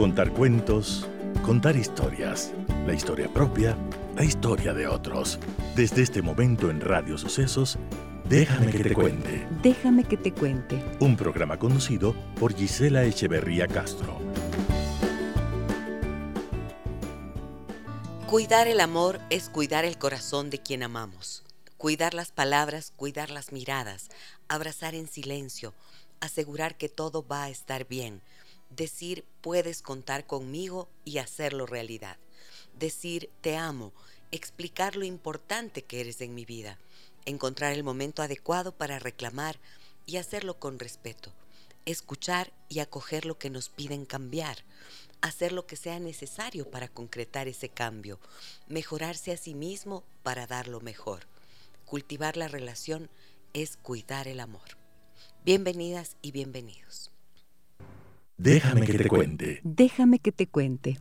Contar 0.00 0.32
cuentos, 0.32 1.06
contar 1.44 1.76
historias, 1.76 2.54
la 2.86 2.94
historia 2.94 3.28
propia, 3.28 3.76
la 4.16 4.24
historia 4.24 4.72
de 4.72 4.86
otros. 4.86 5.38
Desde 5.76 6.00
este 6.00 6.22
momento 6.22 6.70
en 6.70 6.80
Radio 6.80 7.18
Sucesos, 7.18 7.76
Déjame 8.24 8.72
que 8.72 8.82
te 8.82 8.94
cuente. 8.94 9.46
Déjame 9.62 10.04
que 10.04 10.16
te 10.16 10.32
cuente. 10.32 10.82
Un 11.00 11.18
programa 11.18 11.58
conducido 11.58 12.14
por 12.36 12.54
Gisela 12.54 13.04
Echeverría 13.04 13.68
Castro. 13.68 14.16
Cuidar 18.26 18.68
el 18.68 18.80
amor 18.80 19.20
es 19.28 19.50
cuidar 19.50 19.84
el 19.84 19.98
corazón 19.98 20.48
de 20.48 20.62
quien 20.62 20.82
amamos. 20.82 21.42
Cuidar 21.76 22.14
las 22.14 22.32
palabras, 22.32 22.94
cuidar 22.96 23.28
las 23.28 23.52
miradas, 23.52 24.08
abrazar 24.48 24.94
en 24.94 25.08
silencio, 25.08 25.74
asegurar 26.20 26.76
que 26.76 26.88
todo 26.88 27.22
va 27.26 27.44
a 27.44 27.50
estar 27.50 27.86
bien, 27.86 28.22
decir 28.80 29.26
puedes 29.42 29.82
contar 29.82 30.26
conmigo 30.26 30.88
y 31.04 31.18
hacerlo 31.18 31.66
realidad, 31.66 32.16
decir 32.78 33.28
te 33.42 33.58
amo, 33.58 33.92
explicar 34.30 34.96
lo 34.96 35.04
importante 35.04 35.82
que 35.82 36.00
eres 36.00 36.22
en 36.22 36.34
mi 36.34 36.46
vida 36.46 36.78
encontrar 37.26 37.72
el 37.72 37.84
momento 37.84 38.22
adecuado 38.22 38.72
para 38.72 38.98
reclamar 38.98 39.58
y 40.06 40.16
hacerlo 40.16 40.58
con 40.58 40.78
respeto, 40.78 41.30
escuchar 41.84 42.54
y 42.70 42.78
acoger 42.78 43.26
lo 43.26 43.38
que 43.38 43.50
nos 43.50 43.68
piden 43.68 44.06
cambiar, 44.06 44.64
hacer 45.20 45.52
lo 45.52 45.66
que 45.66 45.76
sea 45.76 46.00
necesario 46.00 46.70
para 46.70 46.88
concretar 46.88 47.48
ese 47.48 47.68
cambio, 47.68 48.18
mejorarse 48.66 49.30
a 49.30 49.36
sí 49.36 49.54
mismo 49.54 50.04
para 50.22 50.46
dar 50.46 50.68
lo 50.68 50.80
mejor. 50.80 51.26
Cultivar 51.84 52.38
la 52.38 52.48
relación 52.48 53.10
es 53.52 53.76
cuidar 53.76 54.26
el 54.26 54.40
amor. 54.40 54.78
Bienvenidas 55.44 56.16
y 56.22 56.32
bienvenidos. 56.32 57.10
Déjame 58.42 58.86
que 58.86 58.94
te 58.94 59.06
cuente. 59.06 59.60
Déjame 59.64 60.18
que 60.18 60.32
te 60.32 60.46
cuente. 60.46 60.98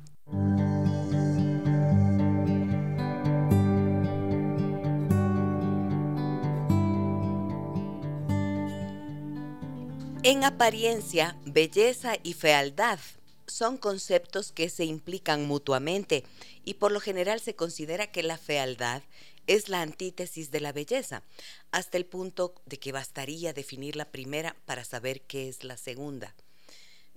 En 10.23 10.43
apariencia, 10.43 11.37
belleza 11.45 12.17
y 12.23 12.33
fealdad 12.33 12.99
son 13.47 13.77
conceptos 13.77 14.51
que 14.51 14.67
se 14.67 14.83
implican 14.83 15.47
mutuamente 15.47 16.25
y 16.65 16.73
por 16.73 16.91
lo 16.91 16.99
general 16.99 17.39
se 17.39 17.55
considera 17.55 18.07
que 18.11 18.21
la 18.21 18.37
fealdad 18.37 19.01
es 19.47 19.69
la 19.69 19.81
antítesis 19.81 20.51
de 20.51 20.59
la 20.59 20.73
belleza, 20.73 21.23
hasta 21.71 21.95
el 21.95 22.05
punto 22.05 22.53
de 22.65 22.79
que 22.79 22.91
bastaría 22.91 23.53
definir 23.53 23.95
la 23.95 24.11
primera 24.11 24.57
para 24.65 24.83
saber 24.83 25.21
qué 25.21 25.47
es 25.47 25.63
la 25.63 25.77
segunda. 25.77 26.35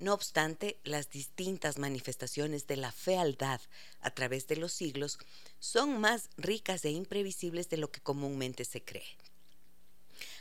No 0.03 0.15
obstante, 0.15 0.81
las 0.83 1.11
distintas 1.11 1.79
manifestaciones 1.79 2.67
de 2.67 2.77
la 2.77 2.91
fealdad 2.91 3.61
a 4.01 4.11
través 4.11 4.49
de 4.49 4.57
los 4.57 4.73
siglos 4.73 5.17
son 5.61 6.01
más 6.01 6.29
ricas 6.37 6.85
e 6.85 6.91
imprevisibles 6.91 7.69
de 7.69 7.77
lo 7.77 7.93
que 7.93 8.01
comúnmente 8.01 8.65
se 8.65 8.83
cree. 8.83 9.17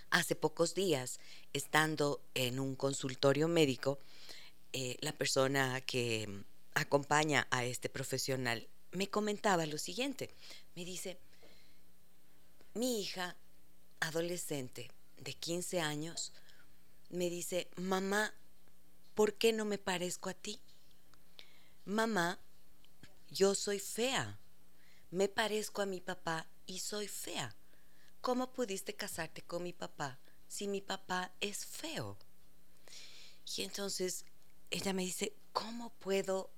Hace 0.09 0.35
pocos 0.35 0.73
días, 0.73 1.19
estando 1.53 2.23
en 2.33 2.59
un 2.59 2.75
consultorio 2.75 3.47
médico, 3.47 3.99
eh, 4.73 4.97
la 5.01 5.11
persona 5.11 5.79
que 5.81 6.27
acompaña 6.73 7.47
a 7.51 7.63
este 7.63 7.87
profesional 7.87 8.67
me 8.93 9.09
comentaba 9.11 9.67
lo 9.67 9.77
siguiente. 9.77 10.33
Me 10.75 10.85
dice, 10.85 11.19
mi 12.73 12.99
hija 12.99 13.35
adolescente 13.99 14.89
de 15.19 15.35
15 15.35 15.81
años 15.81 16.33
me 17.11 17.29
dice, 17.29 17.69
mamá, 17.75 18.33
¿por 19.15 19.33
qué 19.35 19.53
no 19.53 19.65
me 19.65 19.77
parezco 19.77 20.29
a 20.29 20.33
ti? 20.33 20.59
Mamá, 21.85 22.39
yo 23.29 23.55
soy 23.55 23.79
fea, 23.79 24.39
me 25.09 25.27
parezco 25.27 25.81
a 25.81 25.85
mi 25.85 26.01
papá 26.01 26.47
y 26.65 26.79
soy 26.79 27.07
fea. 27.07 27.55
¿cómo 28.21 28.53
pudiste 28.53 28.93
casarte 28.93 29.41
con 29.41 29.63
mi 29.63 29.73
papá 29.73 30.19
si 30.47 30.67
mi 30.67 30.81
papá 30.81 31.31
es 31.41 31.65
feo? 31.65 32.17
Y 33.57 33.63
entonces 33.63 34.25
ella 34.69 34.93
me 34.93 35.03
dice, 35.03 35.33
¿cómo 35.51 35.89
puedo, 35.99 36.49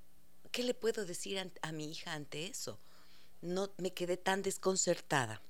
qué 0.52 0.64
le 0.64 0.74
puedo 0.74 1.06
decir 1.06 1.40
a, 1.62 1.72
mi 1.72 1.91
hija 1.91 2.14
ante 2.14 2.47
eso? 2.47 2.80
No 3.41 3.74
me 3.78 3.94
quedé 3.94 4.18
tan 4.18 4.41
desconcertada 4.44 5.41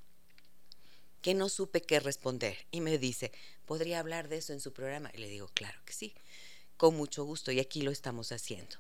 que 1.22 1.34
no 1.34 1.50
supe 1.50 1.82
qué 1.82 2.00
responder. 2.00 2.66
Y 2.72 2.82
me 2.82 2.98
dice, 2.98 3.32
¿podría 3.66 4.00
hablar 4.00 4.30
de 4.30 4.38
eso 4.38 4.54
en 4.54 4.62
su 4.62 4.72
programa? 4.72 5.12
Y 5.14 5.18
le 5.18 5.28
digo, 5.28 5.50
claro 5.54 5.80
que 5.86 5.94
sí, 5.94 6.14
con 6.78 6.96
mucho 6.96 7.24
gusto, 7.24 7.52
y 7.52 7.60
aquí 7.60 7.82
lo 7.82 7.92
estamos 7.92 8.32
haciendo. 8.32 8.76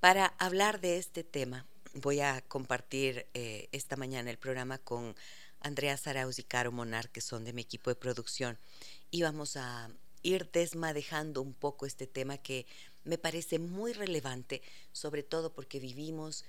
Para 0.00 0.26
hablar 0.38 0.80
de 0.80 0.98
este 0.98 1.24
tema, 1.24 1.66
voy 1.94 2.20
a 2.20 2.42
compartir 2.42 3.26
eh, 3.34 3.68
esta 3.72 3.96
mañana 3.96 4.30
el 4.30 4.38
programa 4.38 4.78
con 4.78 5.14
Andrea 5.60 5.96
Saraus 5.96 6.38
y 6.38 6.42
Caro 6.42 6.72
Monar, 6.72 7.08
que 7.10 7.20
son 7.20 7.44
de 7.44 7.52
mi 7.52 7.62
equipo 7.62 7.90
de 7.90 7.96
producción, 7.96 8.58
y 9.10 9.22
vamos 9.22 9.56
a 9.56 9.90
ir 10.22 10.50
desmadejando 10.50 11.42
un 11.42 11.54
poco 11.54 11.86
este 11.86 12.06
tema 12.06 12.38
que 12.38 12.66
me 13.04 13.18
parece 13.18 13.58
muy 13.58 13.92
relevante, 13.92 14.62
sobre 14.92 15.22
todo 15.22 15.52
porque 15.52 15.78
vivimos 15.78 16.44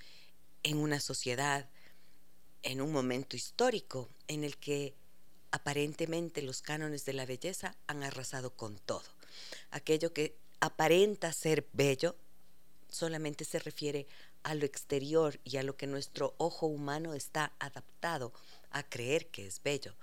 en 0.62 0.78
una 0.78 1.00
sociedad, 1.00 1.68
en 2.62 2.80
un 2.80 2.92
momento 2.92 3.36
histórico 3.36 4.08
en 4.26 4.42
el 4.42 4.56
que 4.56 4.94
aparentemente 5.50 6.42
los 6.42 6.62
cánones 6.62 7.04
de 7.04 7.12
la 7.12 7.26
belleza 7.26 7.76
han 7.86 8.02
arrasado 8.02 8.50
con 8.50 8.78
todo. 8.78 9.04
Aquello 9.70 10.12
que 10.12 10.36
aparenta 10.60 11.32
ser 11.32 11.66
bello 11.72 12.16
solamente 12.88 13.44
se 13.44 13.58
refiere 13.58 14.06
a 14.42 14.54
lo 14.54 14.64
exterior 14.64 15.40
y 15.44 15.56
a 15.56 15.62
lo 15.62 15.76
que 15.76 15.86
nuestro 15.86 16.34
ojo 16.38 16.66
humano 16.66 17.14
está 17.14 17.52
adaptado 17.58 18.32
a 18.70 18.82
creer 18.82 19.26
que 19.26 19.46
es 19.46 19.62
bello. 19.62 19.94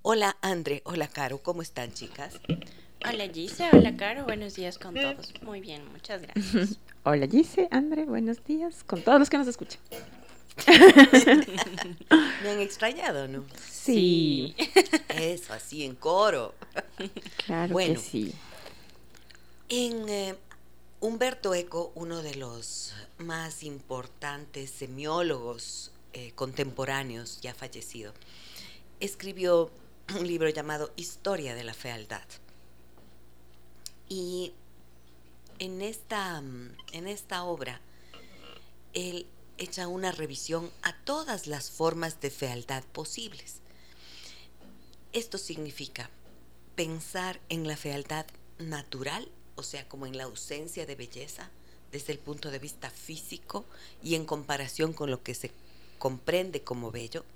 Hola 0.00 0.38
André, 0.40 0.80
hola 0.86 1.06
Caro, 1.06 1.42
¿cómo 1.42 1.60
están 1.60 1.92
chicas? 1.92 2.40
Hola 3.06 3.28
Gise, 3.28 3.68
hola 3.74 3.94
Caro, 3.98 4.24
buenos 4.24 4.54
días 4.54 4.78
con 4.78 4.94
todos. 4.94 5.34
Muy 5.42 5.60
bien, 5.60 5.86
muchas 5.92 6.22
gracias. 6.22 6.78
hola 7.02 7.26
Gise, 7.26 7.68
André, 7.70 8.06
buenos 8.06 8.42
días 8.42 8.84
con 8.84 9.02
todos 9.02 9.18
los 9.18 9.28
que 9.28 9.36
nos 9.36 9.48
escuchan. 9.48 9.82
Me 12.42 12.50
han 12.50 12.60
extrañado, 12.60 13.28
¿no? 13.28 13.44
Sí. 13.70 14.54
Eso, 15.08 15.52
así 15.52 15.84
en 15.84 15.94
coro. 15.94 16.54
Claro 17.46 17.72
bueno, 17.72 17.94
que 17.94 18.00
sí. 18.00 18.34
En 19.68 20.08
eh, 20.08 20.34
Humberto 21.00 21.54
Eco, 21.54 21.92
uno 21.94 22.22
de 22.22 22.34
los 22.34 22.92
más 23.18 23.62
importantes 23.62 24.70
semiólogos 24.70 25.92
eh, 26.12 26.32
contemporáneos, 26.34 27.40
ya 27.40 27.54
fallecido, 27.54 28.12
escribió 28.98 29.70
un 30.18 30.26
libro 30.26 30.48
llamado 30.48 30.92
Historia 30.96 31.54
de 31.54 31.64
la 31.64 31.74
Fealdad. 31.74 32.26
Y 34.08 34.52
en 35.60 35.82
esta, 35.82 36.42
en 36.92 37.06
esta 37.06 37.44
obra, 37.44 37.80
él 38.92 39.26
echa 39.60 39.86
una 39.86 40.10
revisión 40.10 40.70
a 40.82 40.96
todas 41.04 41.46
las 41.46 41.70
formas 41.70 42.20
de 42.20 42.30
fealdad 42.30 42.82
posibles. 42.92 43.60
Esto 45.12 45.38
significa 45.38 46.10
pensar 46.74 47.40
en 47.48 47.68
la 47.68 47.76
fealdad 47.76 48.26
natural 48.58 49.28
o 49.60 49.62
sea, 49.62 49.86
como 49.88 50.06
en 50.06 50.16
la 50.16 50.24
ausencia 50.24 50.86
de 50.86 50.94
belleza 50.94 51.50
desde 51.92 52.14
el 52.14 52.18
punto 52.18 52.50
de 52.50 52.58
vista 52.58 52.88
físico 52.88 53.66
y 54.02 54.14
en 54.14 54.24
comparación 54.24 54.94
con 54.94 55.10
lo 55.10 55.22
que 55.22 55.34
se 55.34 55.50
comprende 55.98 56.62
como 56.62 56.90
bello, 56.90 57.26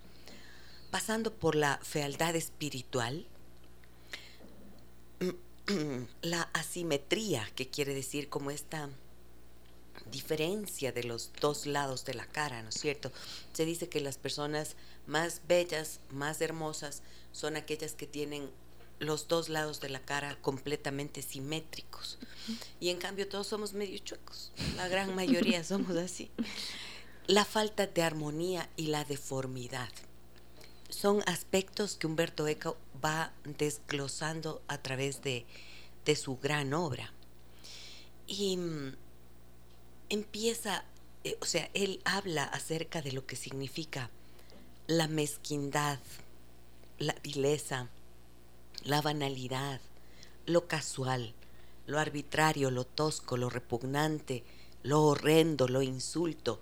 pasando 0.90 1.34
por 1.34 1.54
la 1.54 1.78
fealdad 1.82 2.34
espiritual, 2.34 3.26
la 6.22 6.42
asimetría, 6.54 7.46
que 7.54 7.68
quiere 7.68 7.92
decir 7.92 8.30
como 8.30 8.50
esta 8.50 8.88
diferencia 10.10 10.92
de 10.92 11.04
los 11.04 11.30
dos 11.40 11.66
lados 11.66 12.04
de 12.04 12.14
la 12.14 12.26
cara, 12.26 12.62
¿no 12.62 12.68
es 12.68 12.76
cierto? 12.76 13.12
Se 13.52 13.64
dice 13.64 13.88
que 13.88 14.00
las 14.00 14.18
personas 14.18 14.76
más 15.06 15.42
bellas, 15.46 16.00
más 16.10 16.40
hermosas, 16.40 17.02
son 17.32 17.56
aquellas 17.56 17.94
que 17.94 18.06
tienen 18.06 18.50
los 18.98 19.28
dos 19.28 19.48
lados 19.48 19.80
de 19.80 19.88
la 19.88 20.00
cara 20.00 20.36
completamente 20.40 21.22
simétricos. 21.22 22.18
Y 22.80 22.90
en 22.90 22.98
cambio 22.98 23.28
todos 23.28 23.46
somos 23.46 23.72
medio 23.72 23.98
chuecos. 23.98 24.52
La 24.76 24.88
gran 24.88 25.14
mayoría 25.14 25.64
somos 25.64 25.96
así. 25.96 26.30
La 27.26 27.44
falta 27.44 27.86
de 27.86 28.02
armonía 28.02 28.68
y 28.76 28.88
la 28.88 29.04
deformidad 29.04 29.90
son 30.90 31.22
aspectos 31.26 31.96
que 31.96 32.06
Humberto 32.06 32.46
Eco 32.46 32.76
va 33.04 33.32
desglosando 33.44 34.62
a 34.68 34.78
través 34.78 35.22
de, 35.22 35.44
de 36.04 36.16
su 36.16 36.36
gran 36.36 36.72
obra. 36.72 37.12
Y 38.26 38.56
mm, 38.56 38.96
empieza, 40.08 40.84
eh, 41.24 41.36
o 41.40 41.44
sea, 41.44 41.70
él 41.74 42.00
habla 42.04 42.44
acerca 42.44 43.02
de 43.02 43.12
lo 43.12 43.26
que 43.26 43.36
significa 43.36 44.10
la 44.86 45.08
mezquindad, 45.08 45.98
la 46.98 47.14
vileza, 47.22 47.88
la 48.84 49.00
banalidad, 49.00 49.80
lo 50.46 50.66
casual, 50.68 51.34
lo 51.86 51.98
arbitrario, 51.98 52.70
lo 52.70 52.84
tosco, 52.84 53.36
lo 53.36 53.50
repugnante, 53.50 54.44
lo 54.82 55.02
horrendo, 55.02 55.68
lo 55.68 55.82
insulto, 55.82 56.60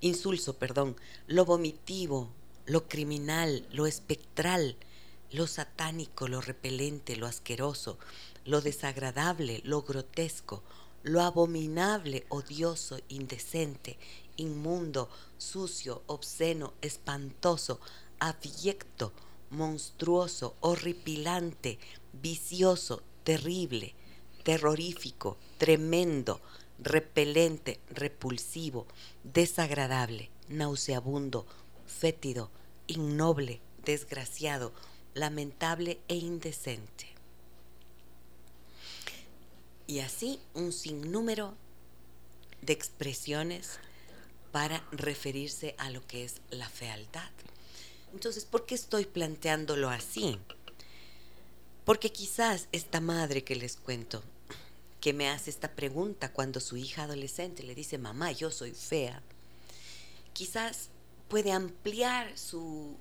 insulso, 0.00 0.56
perdón, 0.56 0.96
lo 1.26 1.44
vomitivo, 1.44 2.30
lo 2.66 2.88
criminal, 2.88 3.66
lo 3.70 3.86
espectral, 3.86 4.76
lo 5.30 5.46
satánico, 5.46 6.28
lo 6.28 6.40
repelente, 6.40 7.16
lo 7.16 7.26
asqueroso, 7.26 7.98
lo 8.44 8.60
desagradable, 8.60 9.60
lo 9.64 9.82
grotesco, 9.82 10.62
lo 11.02 11.22
abominable, 11.22 12.26
odioso, 12.28 12.98
indecente, 13.08 13.98
inmundo, 14.36 15.08
sucio, 15.36 16.02
obsceno, 16.06 16.74
espantoso, 16.80 17.80
abyecto, 18.18 19.12
monstruoso, 19.50 20.56
horripilante, 20.60 21.78
vicioso, 22.12 23.02
terrible, 23.24 23.94
terrorífico, 24.42 25.36
tremendo, 25.58 26.40
repelente, 26.78 27.80
repulsivo, 27.90 28.86
desagradable, 29.22 30.30
nauseabundo, 30.48 31.46
fétido, 31.86 32.50
innoble, 32.86 33.60
desgraciado, 33.84 34.72
lamentable 35.14 36.00
e 36.08 36.16
indecente. 36.16 37.17
Y 39.88 40.00
así 40.00 40.38
un 40.52 40.70
sinnúmero 40.70 41.56
de 42.60 42.74
expresiones 42.74 43.78
para 44.52 44.86
referirse 44.92 45.74
a 45.78 45.88
lo 45.88 46.06
que 46.06 46.24
es 46.24 46.42
la 46.50 46.68
fealdad. 46.68 47.30
Entonces, 48.12 48.44
¿por 48.44 48.66
qué 48.66 48.74
estoy 48.74 49.06
planteándolo 49.06 49.88
así? 49.88 50.38
Porque 51.86 52.12
quizás 52.12 52.68
esta 52.70 53.00
madre 53.00 53.44
que 53.44 53.56
les 53.56 53.76
cuento, 53.76 54.22
que 55.00 55.14
me 55.14 55.30
hace 55.30 55.48
esta 55.48 55.72
pregunta 55.72 56.34
cuando 56.34 56.60
su 56.60 56.76
hija 56.76 57.04
adolescente 57.04 57.62
le 57.62 57.74
dice, 57.74 57.96
mamá, 57.96 58.30
yo 58.32 58.50
soy 58.50 58.72
fea, 58.72 59.22
quizás 60.34 60.90
puede 61.28 61.50
ampliar 61.50 62.36
su, 62.36 62.94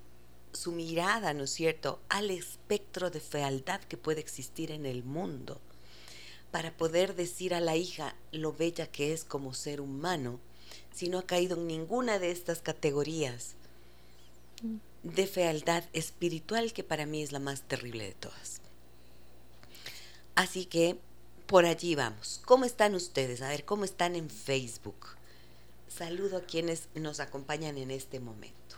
su 0.54 0.72
mirada, 0.72 1.34
¿no 1.34 1.44
es 1.44 1.52
cierto?, 1.52 2.00
al 2.08 2.32
espectro 2.32 3.10
de 3.10 3.20
fealdad 3.20 3.82
que 3.82 3.98
puede 3.98 4.22
existir 4.22 4.72
en 4.72 4.86
el 4.86 5.04
mundo, 5.04 5.60
para 6.52 6.76
poder 6.76 7.16
decir 7.16 7.54
a 7.54 7.60
la 7.60 7.76
hija 7.76 8.16
lo 8.32 8.54
bella 8.54 8.88
que 8.88 9.14
es 9.14 9.24
como 9.24 9.54
ser 9.54 9.82
humano, 9.82 10.40
si 10.94 11.10
no 11.10 11.20
ha 11.20 11.26
caído 11.26 11.58
en 11.58 11.68
ninguna 11.68 12.20
de 12.20 12.32
estas 12.32 12.62
categorías 12.62 13.56
de 15.04 15.28
fealdad 15.28 15.84
espiritual 15.94 16.74
que 16.74 16.84
para 16.84 17.06
mí 17.06 17.22
es 17.22 17.32
la 17.32 17.40
más 17.40 17.62
terrible 17.62 18.06
de 18.06 18.14
todas. 18.14 18.62
Así 20.36 20.66
que 20.66 20.98
por 21.48 21.66
allí 21.66 21.96
vamos. 21.96 22.42
¿Cómo 22.46 22.66
están 22.66 22.94
ustedes? 22.96 23.42
A 23.42 23.50
ver, 23.50 23.64
¿cómo 23.64 23.86
están 23.86 24.16
en 24.16 24.30
Facebook? 24.30 25.08
Saludo 25.88 26.38
a 26.38 26.42
quienes 26.42 26.90
nos 26.94 27.20
acompañan 27.20 27.78
en 27.78 27.92
este 27.92 28.20
momento. 28.20 28.76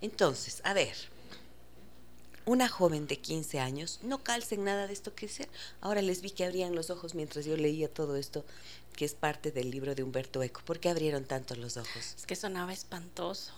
Entonces, 0.00 0.60
a 0.64 0.74
ver, 0.74 0.96
una 2.46 2.68
joven 2.68 3.06
de 3.06 3.18
15 3.18 3.58
años, 3.60 3.98
no 4.02 4.22
calcen 4.22 4.64
nada 4.64 4.86
de 4.86 4.92
esto 4.92 5.14
que 5.14 5.28
sea. 5.28 5.48
Ahora 5.80 6.00
les 6.00 6.22
vi 6.22 6.30
que 6.30 6.44
abrían 6.44 6.74
los 6.74 6.90
ojos 6.90 7.14
mientras 7.14 7.44
yo 7.44 7.56
leía 7.56 7.88
todo 7.92 8.16
esto, 8.16 8.44
que 8.94 9.04
es 9.04 9.14
parte 9.14 9.50
del 9.52 9.70
libro 9.70 9.94
de 9.94 10.02
Humberto 10.02 10.42
Eco. 10.42 10.62
¿Por 10.64 10.78
qué 10.80 10.88
abrieron 10.88 11.24
tanto 11.24 11.54
los 11.56 11.76
ojos? 11.76 12.14
Es 12.16 12.24
que 12.24 12.36
sonaba 12.36 12.72
espantoso. 12.72 13.52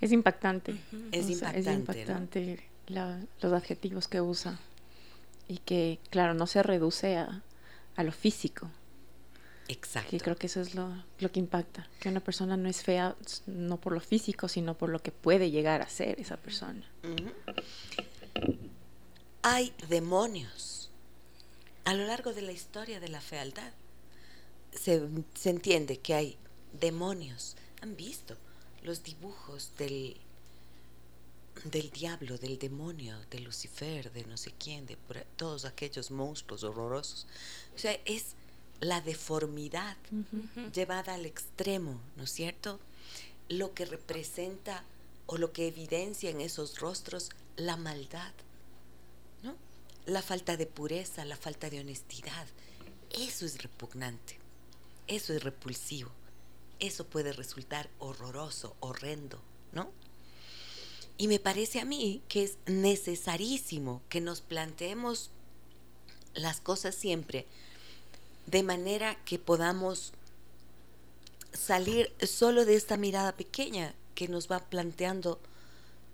Es 0.00 0.10
impactante. 0.12 0.72
Es 1.12 1.26
O 1.26 1.28
sea, 1.28 1.48
impactante. 1.56 1.60
es 1.60 1.66
¿no? 1.66 1.72
impactante 1.72 2.68
la- 2.88 3.20
los 3.40 3.52
adjetivos 3.52 4.08
que 4.08 4.20
usa. 4.20 4.58
Y 5.48 5.58
que, 5.58 6.00
claro, 6.10 6.34
no 6.34 6.46
se 6.48 6.62
reduce 6.62 7.16
a, 7.16 7.42
a 7.94 8.02
lo 8.02 8.10
físico. 8.12 8.68
Exacto. 9.68 10.10
Que 10.10 10.20
creo 10.20 10.36
que 10.36 10.46
eso 10.46 10.60
es 10.60 10.74
lo, 10.74 10.88
lo 11.18 11.30
que 11.32 11.40
impacta. 11.40 11.88
Que 12.00 12.08
una 12.08 12.20
persona 12.20 12.56
no 12.56 12.68
es 12.68 12.82
fea 12.82 13.14
no 13.46 13.78
por 13.80 13.92
lo 13.92 14.00
físico, 14.00 14.48
sino 14.48 14.74
por 14.78 14.88
lo 14.90 15.00
que 15.02 15.10
puede 15.12 15.50
llegar 15.50 15.82
a 15.82 15.88
ser 15.88 16.20
esa 16.20 16.36
persona. 16.36 16.84
Hay 19.48 19.72
demonios 19.88 20.90
a 21.84 21.94
lo 21.94 22.04
largo 22.04 22.32
de 22.32 22.42
la 22.42 22.50
historia 22.50 22.98
de 22.98 23.08
la 23.08 23.20
fealdad. 23.20 23.72
Se, 24.72 25.00
se 25.34 25.50
entiende 25.50 25.98
que 26.00 26.14
hay 26.14 26.36
demonios. 26.72 27.54
Han 27.80 27.94
visto 27.96 28.36
los 28.82 29.04
dibujos 29.04 29.70
del, 29.78 30.16
del 31.62 31.90
diablo, 31.90 32.38
del 32.38 32.58
demonio, 32.58 33.16
de 33.30 33.38
Lucifer, 33.38 34.10
de 34.12 34.24
no 34.24 34.36
sé 34.36 34.52
quién, 34.58 34.84
de 34.86 34.96
por- 34.96 35.24
todos 35.36 35.64
aquellos 35.64 36.10
monstruos 36.10 36.64
horrorosos. 36.64 37.28
O 37.76 37.78
sea, 37.78 37.96
es 38.04 38.34
la 38.80 39.00
deformidad 39.00 39.96
llevada 40.74 41.14
al 41.14 41.24
extremo, 41.24 42.00
¿no 42.16 42.24
es 42.24 42.32
cierto? 42.32 42.80
Lo 43.48 43.74
que 43.74 43.84
representa 43.84 44.82
o 45.26 45.38
lo 45.38 45.52
que 45.52 45.68
evidencia 45.68 46.30
en 46.30 46.40
esos 46.40 46.80
rostros 46.80 47.30
la 47.56 47.76
maldad. 47.76 48.32
La 50.06 50.22
falta 50.22 50.56
de 50.56 50.66
pureza, 50.66 51.24
la 51.24 51.36
falta 51.36 51.68
de 51.68 51.80
honestidad. 51.80 52.46
Eso 53.10 53.44
es 53.44 53.62
repugnante, 53.62 54.38
eso 55.06 55.32
es 55.32 55.42
repulsivo, 55.42 56.10
eso 56.80 57.06
puede 57.06 57.32
resultar 57.32 57.88
horroroso, 57.98 58.76
horrendo, 58.80 59.40
¿no? 59.72 59.90
Y 61.18 61.28
me 61.28 61.38
parece 61.38 61.80
a 61.80 61.84
mí 61.84 62.22
que 62.28 62.44
es 62.44 62.58
necesarísimo 62.66 64.02
que 64.08 64.20
nos 64.20 64.40
planteemos 64.40 65.30
las 66.34 66.60
cosas 66.60 66.94
siempre 66.94 67.46
de 68.46 68.62
manera 68.62 69.16
que 69.24 69.38
podamos 69.38 70.12
salir 71.52 72.12
solo 72.24 72.64
de 72.64 72.76
esta 72.76 72.96
mirada 72.96 73.32
pequeña 73.32 73.94
que 74.14 74.28
nos 74.28 74.50
va 74.50 74.60
planteando 74.60 75.40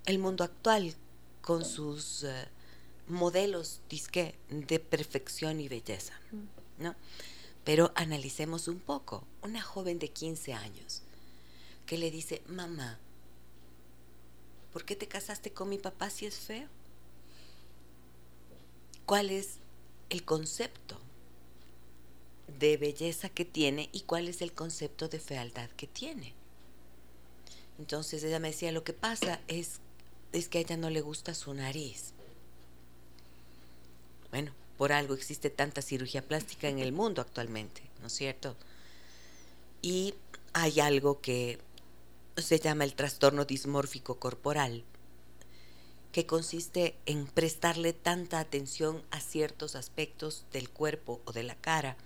el 0.07 0.19
mundo 0.19 0.45
actual 0.45 0.95
con 1.43 1.65
sus 1.65 2.25
eh, 2.25 2.49
modelos 3.09 3.81
disque 3.89 4.35
de 4.49 4.79
perfección 4.79 5.61
y 5.61 5.69
belleza, 5.69 6.15
¿no? 6.79 6.95
Pero 7.65 7.93
analicemos 7.95 8.69
un 8.69 8.81
poco. 8.81 9.25
Una 9.43 9.63
joven 9.63 9.99
de 9.99 10.09
15 10.09 10.53
años 10.55 11.03
que 11.87 11.99
le 11.99 12.11
dice, 12.11 12.43
mamá, 12.47 12.99
¿por 14.73 14.85
qué 14.85 14.97
te 14.97 15.09
casaste 15.09 15.53
con 15.53 15.69
mi 15.69 15.79
papá 15.79 16.11
si 16.11 16.27
es 16.27 16.37
feo? 16.37 16.69
¿Cuál 19.07 19.31
es 19.31 19.59
el 20.11 20.25
concepto 20.25 20.99
de 22.59 22.77
belleza 22.77 23.29
que 23.29 23.45
tiene 23.45 23.89
y 23.93 24.03
cuál 24.03 24.29
es 24.29 24.43
el 24.43 24.53
concepto 24.53 25.09
de 25.09 25.21
fealdad 25.21 25.71
que 25.71 25.87
tiene? 25.87 26.35
Entonces 27.79 28.23
ella 28.23 28.39
me 28.39 28.49
decía, 28.49 28.73
lo 28.73 28.85
que 28.85 28.93
pasa 28.93 29.41
es, 29.49 29.81
es 30.33 30.49
que 30.49 30.59
a 30.59 30.61
ella 30.61 30.77
no 30.77 30.89
le 30.89 31.01
gusta 31.01 31.35
su 31.35 31.53
nariz. 31.53 32.13
Bueno, 34.33 34.51
por 34.79 34.93
algo 34.93 35.15
existe 35.15 35.51
tanta 35.51 35.83
cirugía 35.83 36.27
plástica 36.27 36.69
en 36.69 36.81
el 36.81 36.91
mundo 36.91 37.21
actualmente, 37.21 37.83
¿no 38.01 38.09
es 38.09 38.15
cierto? 38.15 38.57
Y 39.83 40.15
hay 40.55 40.81
algo 40.81 41.21
que 41.21 41.59
se 42.37 42.59
llama 42.59 42.85
el 42.85 42.95
trastorno 42.95 43.45
dismórfico 43.45 44.19
corporal, 44.19 44.85
que 46.13 46.27
consiste 46.27 46.97
en 47.05 47.27
prestarle 47.27 47.93
tanta 47.93 48.41
atención 48.41 49.03
a 49.11 49.21
ciertos 49.21 49.77
aspectos 49.77 50.45
del 50.51 50.71
cuerpo 50.71 51.21
o 51.27 51.33
de 51.33 51.43
la 51.43 51.55
cara 51.55 51.97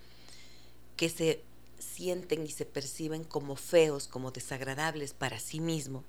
que 0.97 1.09
se 1.09 1.43
sienten 1.79 2.45
y 2.45 2.51
se 2.51 2.67
perciben 2.67 3.23
como 3.23 3.55
feos, 3.55 4.09
como 4.09 4.33
desagradables 4.33 5.13
para 5.13 5.39
sí 5.39 5.61
mismo, 5.61 6.03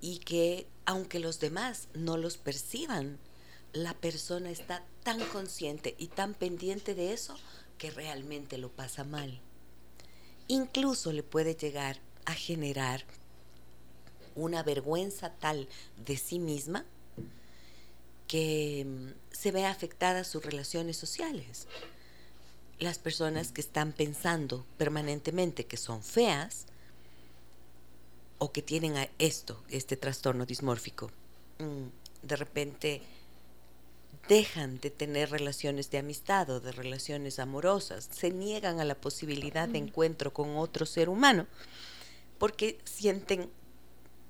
y 0.00 0.18
que 0.18 0.66
aunque 0.84 1.18
los 1.18 1.40
demás 1.40 1.88
no 1.94 2.16
los 2.18 2.36
perciban, 2.36 3.18
la 3.72 3.94
persona 3.94 4.50
está 4.50 4.84
tan 5.08 5.20
consciente 5.20 5.94
y 5.96 6.08
tan 6.08 6.34
pendiente 6.34 6.94
de 6.94 7.14
eso 7.14 7.34
que 7.78 7.90
realmente 7.90 8.58
lo 8.58 8.68
pasa 8.68 9.04
mal. 9.04 9.40
Incluso 10.48 11.12
le 11.14 11.22
puede 11.22 11.54
llegar 11.54 11.98
a 12.26 12.34
generar 12.34 13.04
una 14.34 14.62
vergüenza 14.62 15.30
tal 15.30 15.66
de 15.96 16.18
sí 16.18 16.38
misma 16.38 16.84
que 18.26 18.84
mm, 18.86 19.34
se 19.34 19.50
ve 19.50 19.64
afectadas 19.64 20.26
sus 20.28 20.44
relaciones 20.44 20.98
sociales. 20.98 21.68
Las 22.78 22.98
personas 22.98 23.50
que 23.50 23.62
están 23.62 23.92
pensando 23.92 24.66
permanentemente 24.76 25.64
que 25.64 25.78
son 25.78 26.02
feas 26.02 26.66
o 28.36 28.52
que 28.52 28.60
tienen 28.60 29.08
esto, 29.18 29.64
este 29.70 29.96
trastorno 29.96 30.44
dismórfico, 30.44 31.10
mm, 31.60 32.26
de 32.26 32.36
repente 32.36 33.02
dejan 34.28 34.78
de 34.80 34.90
tener 34.90 35.30
relaciones 35.30 35.90
de 35.90 35.98
amistad 35.98 36.50
o 36.50 36.60
de 36.60 36.72
relaciones 36.72 37.38
amorosas, 37.38 38.08
se 38.10 38.30
niegan 38.30 38.78
a 38.78 38.84
la 38.84 38.94
posibilidad 38.94 39.68
de 39.68 39.78
encuentro 39.78 40.32
con 40.32 40.56
otro 40.56 40.86
ser 40.86 41.08
humano 41.08 41.46
porque 42.38 42.78
sienten 42.84 43.50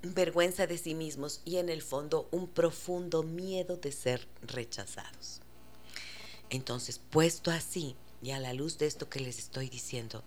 vergüenza 0.01 0.65
de 0.65 0.77
sí 0.77 0.95
mismos 0.95 1.41
y 1.45 1.57
en 1.57 1.69
el 1.69 1.81
fondo 1.81 2.27
un 2.31 2.47
profundo 2.47 3.23
miedo 3.23 3.77
de 3.77 3.91
ser 3.91 4.27
rechazados. 4.41 5.41
Entonces, 6.49 6.99
puesto 7.09 7.51
así, 7.51 7.95
y 8.21 8.31
a 8.31 8.39
la 8.39 8.53
luz 8.53 8.77
de 8.77 8.87
esto 8.87 9.09
que 9.09 9.19
les 9.19 9.37
estoy 9.37 9.69
diciendo, 9.69 10.23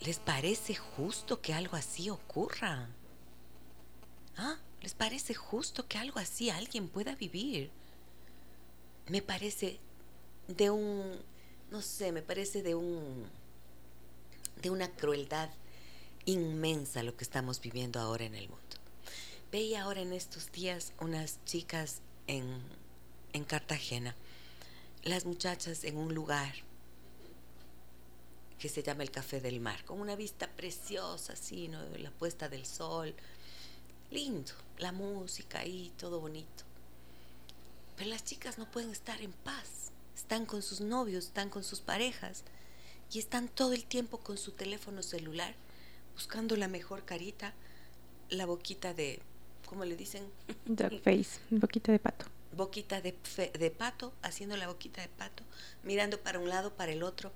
¿les 0.00 0.18
parece 0.18 0.74
justo 0.74 1.40
que 1.40 1.54
algo 1.54 1.76
así 1.76 2.10
ocurra? 2.10 2.88
¿Ah? 4.36 4.58
¿Les 4.80 4.94
parece 4.94 5.34
justo 5.34 5.86
que 5.86 5.98
algo 5.98 6.18
así 6.18 6.50
alguien 6.50 6.88
pueda 6.88 7.14
vivir? 7.14 7.70
Me 9.08 9.22
parece 9.22 9.78
de 10.48 10.70
un, 10.70 11.18
no 11.70 11.82
sé, 11.82 12.12
me 12.12 12.22
parece 12.22 12.62
de 12.62 12.74
un, 12.74 13.26
de 14.60 14.70
una 14.70 14.90
crueldad 14.90 15.50
inmensa 16.24 17.02
lo 17.02 17.16
que 17.16 17.24
estamos 17.24 17.60
viviendo 17.60 18.00
ahora 18.00 18.24
en 18.24 18.34
el 18.34 18.48
mundo. 18.48 18.62
Veía 19.50 19.82
ahora 19.82 20.00
en 20.00 20.12
estos 20.12 20.50
días 20.52 20.92
unas 21.00 21.44
chicas 21.44 22.00
en, 22.26 22.60
en 23.32 23.44
Cartagena, 23.44 24.14
las 25.02 25.26
muchachas 25.26 25.84
en 25.84 25.96
un 25.96 26.14
lugar 26.14 26.54
que 28.58 28.68
se 28.68 28.84
llama 28.84 29.02
el 29.02 29.10
Café 29.10 29.40
del 29.40 29.58
Mar, 29.58 29.84
con 29.84 30.00
una 30.00 30.14
vista 30.14 30.46
preciosa, 30.48 31.32
así, 31.32 31.66
¿no? 31.66 31.82
la 31.98 32.12
puesta 32.12 32.48
del 32.48 32.64
sol, 32.64 33.12
lindo, 34.12 34.52
la 34.78 34.92
música 34.92 35.66
y 35.66 35.90
todo 35.98 36.20
bonito. 36.20 36.62
Pero 37.96 38.10
las 38.10 38.24
chicas 38.24 38.58
no 38.58 38.70
pueden 38.70 38.90
estar 38.90 39.20
en 39.20 39.32
paz, 39.32 39.90
están 40.14 40.46
con 40.46 40.62
sus 40.62 40.80
novios, 40.80 41.26
están 41.26 41.50
con 41.50 41.64
sus 41.64 41.80
parejas 41.80 42.44
y 43.12 43.18
están 43.18 43.48
todo 43.48 43.72
el 43.72 43.84
tiempo 43.84 44.18
con 44.18 44.38
su 44.38 44.52
teléfono 44.52 45.02
celular 45.02 45.54
buscando 46.14 46.56
la 46.56 46.68
mejor 46.68 47.04
carita, 47.04 47.54
la 48.30 48.46
boquita 48.46 48.94
de, 48.94 49.20
¿cómo 49.66 49.84
le 49.84 49.96
dicen? 49.96 50.24
Dog 50.66 51.00
face, 51.02 51.40
boquita 51.50 51.92
de 51.92 51.98
pato. 51.98 52.26
Boquita 52.56 53.00
de, 53.00 53.16
de 53.58 53.70
pato, 53.70 54.12
haciendo 54.22 54.56
la 54.56 54.68
boquita 54.68 55.00
de 55.00 55.08
pato, 55.08 55.42
mirando 55.82 56.20
para 56.20 56.38
un 56.38 56.48
lado, 56.48 56.74
para 56.74 56.92
el 56.92 57.02
otro, 57.02 57.32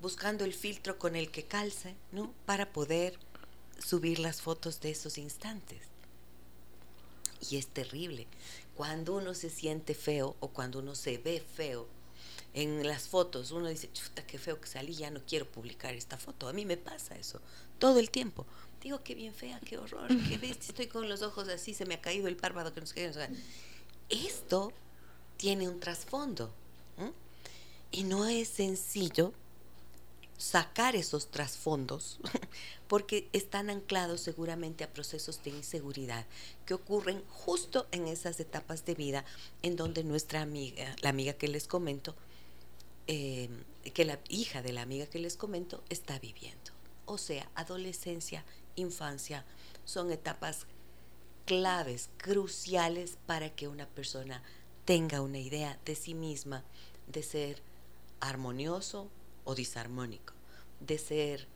buscando 0.00 0.44
el 0.44 0.54
filtro 0.54 0.98
con 0.98 1.16
el 1.16 1.30
que 1.30 1.44
calce, 1.44 1.94
¿no? 2.12 2.32
Para 2.46 2.72
poder 2.72 3.18
subir 3.78 4.18
las 4.18 4.40
fotos 4.40 4.80
de 4.80 4.90
esos 4.90 5.18
instantes. 5.18 5.78
Y 7.50 7.56
es 7.56 7.66
terrible. 7.66 8.26
Cuando 8.74 9.16
uno 9.16 9.34
se 9.34 9.50
siente 9.50 9.94
feo 9.94 10.36
o 10.40 10.48
cuando 10.48 10.78
uno 10.78 10.94
se 10.94 11.18
ve 11.18 11.40
feo, 11.40 11.86
en 12.54 12.86
las 12.86 13.08
fotos 13.08 13.50
uno 13.52 13.68
dice, 13.68 13.92
chuta, 13.92 14.26
qué 14.26 14.38
feo 14.38 14.60
que 14.60 14.66
salí, 14.66 14.94
ya 14.94 15.10
no 15.10 15.20
quiero 15.26 15.46
publicar 15.46 15.94
esta 15.94 16.18
foto. 16.18 16.48
A 16.48 16.52
mí 16.52 16.64
me 16.64 16.76
pasa 16.76 17.16
eso 17.16 17.40
todo 17.78 17.98
el 17.98 18.10
tiempo. 18.10 18.46
Digo, 18.82 19.02
qué 19.04 19.14
bien 19.14 19.34
fea, 19.34 19.60
qué 19.60 19.78
horror, 19.78 20.08
qué 20.28 20.38
bestia, 20.38 20.70
estoy 20.70 20.86
con 20.86 21.08
los 21.08 21.22
ojos 21.22 21.48
así, 21.48 21.74
se 21.74 21.86
me 21.86 21.94
ha 21.94 22.00
caído 22.00 22.28
el 22.28 22.36
párpado, 22.36 22.72
que 22.72 22.80
no 22.80 22.86
sé 22.86 23.12
Esto 24.08 24.72
tiene 25.36 25.68
un 25.68 25.80
trasfondo. 25.80 26.52
Y 27.92 28.04
no 28.04 28.26
es 28.26 28.48
sencillo 28.48 29.32
sacar 30.40 30.96
esos 30.96 31.30
trasfondos 31.30 32.18
porque 32.88 33.28
están 33.34 33.68
anclados 33.68 34.22
seguramente 34.22 34.82
a 34.82 34.90
procesos 34.90 35.42
de 35.44 35.50
inseguridad 35.50 36.24
que 36.64 36.72
ocurren 36.72 37.22
justo 37.28 37.86
en 37.92 38.08
esas 38.08 38.40
etapas 38.40 38.86
de 38.86 38.94
vida 38.94 39.26
en 39.62 39.76
donde 39.76 40.02
nuestra 40.02 40.40
amiga, 40.40 40.96
la 41.02 41.10
amiga 41.10 41.34
que 41.34 41.46
les 41.46 41.66
comento, 41.66 42.16
eh, 43.06 43.50
que 43.92 44.06
la 44.06 44.18
hija 44.30 44.62
de 44.62 44.72
la 44.72 44.80
amiga 44.80 45.04
que 45.06 45.18
les 45.18 45.36
comento 45.36 45.84
está 45.90 46.18
viviendo. 46.18 46.72
O 47.04 47.18
sea, 47.18 47.50
adolescencia, 47.54 48.42
infancia, 48.76 49.44
son 49.84 50.10
etapas 50.10 50.66
claves, 51.44 52.08
cruciales 52.16 53.18
para 53.26 53.50
que 53.50 53.68
una 53.68 53.86
persona 53.86 54.42
tenga 54.86 55.20
una 55.20 55.38
idea 55.38 55.78
de 55.84 55.94
sí 55.94 56.14
misma, 56.14 56.64
de 57.08 57.22
ser 57.22 57.62
armonioso 58.20 59.10
o 59.50 59.54
disarmónico, 59.54 60.32
de 60.80 60.98
ser, 60.98 61.46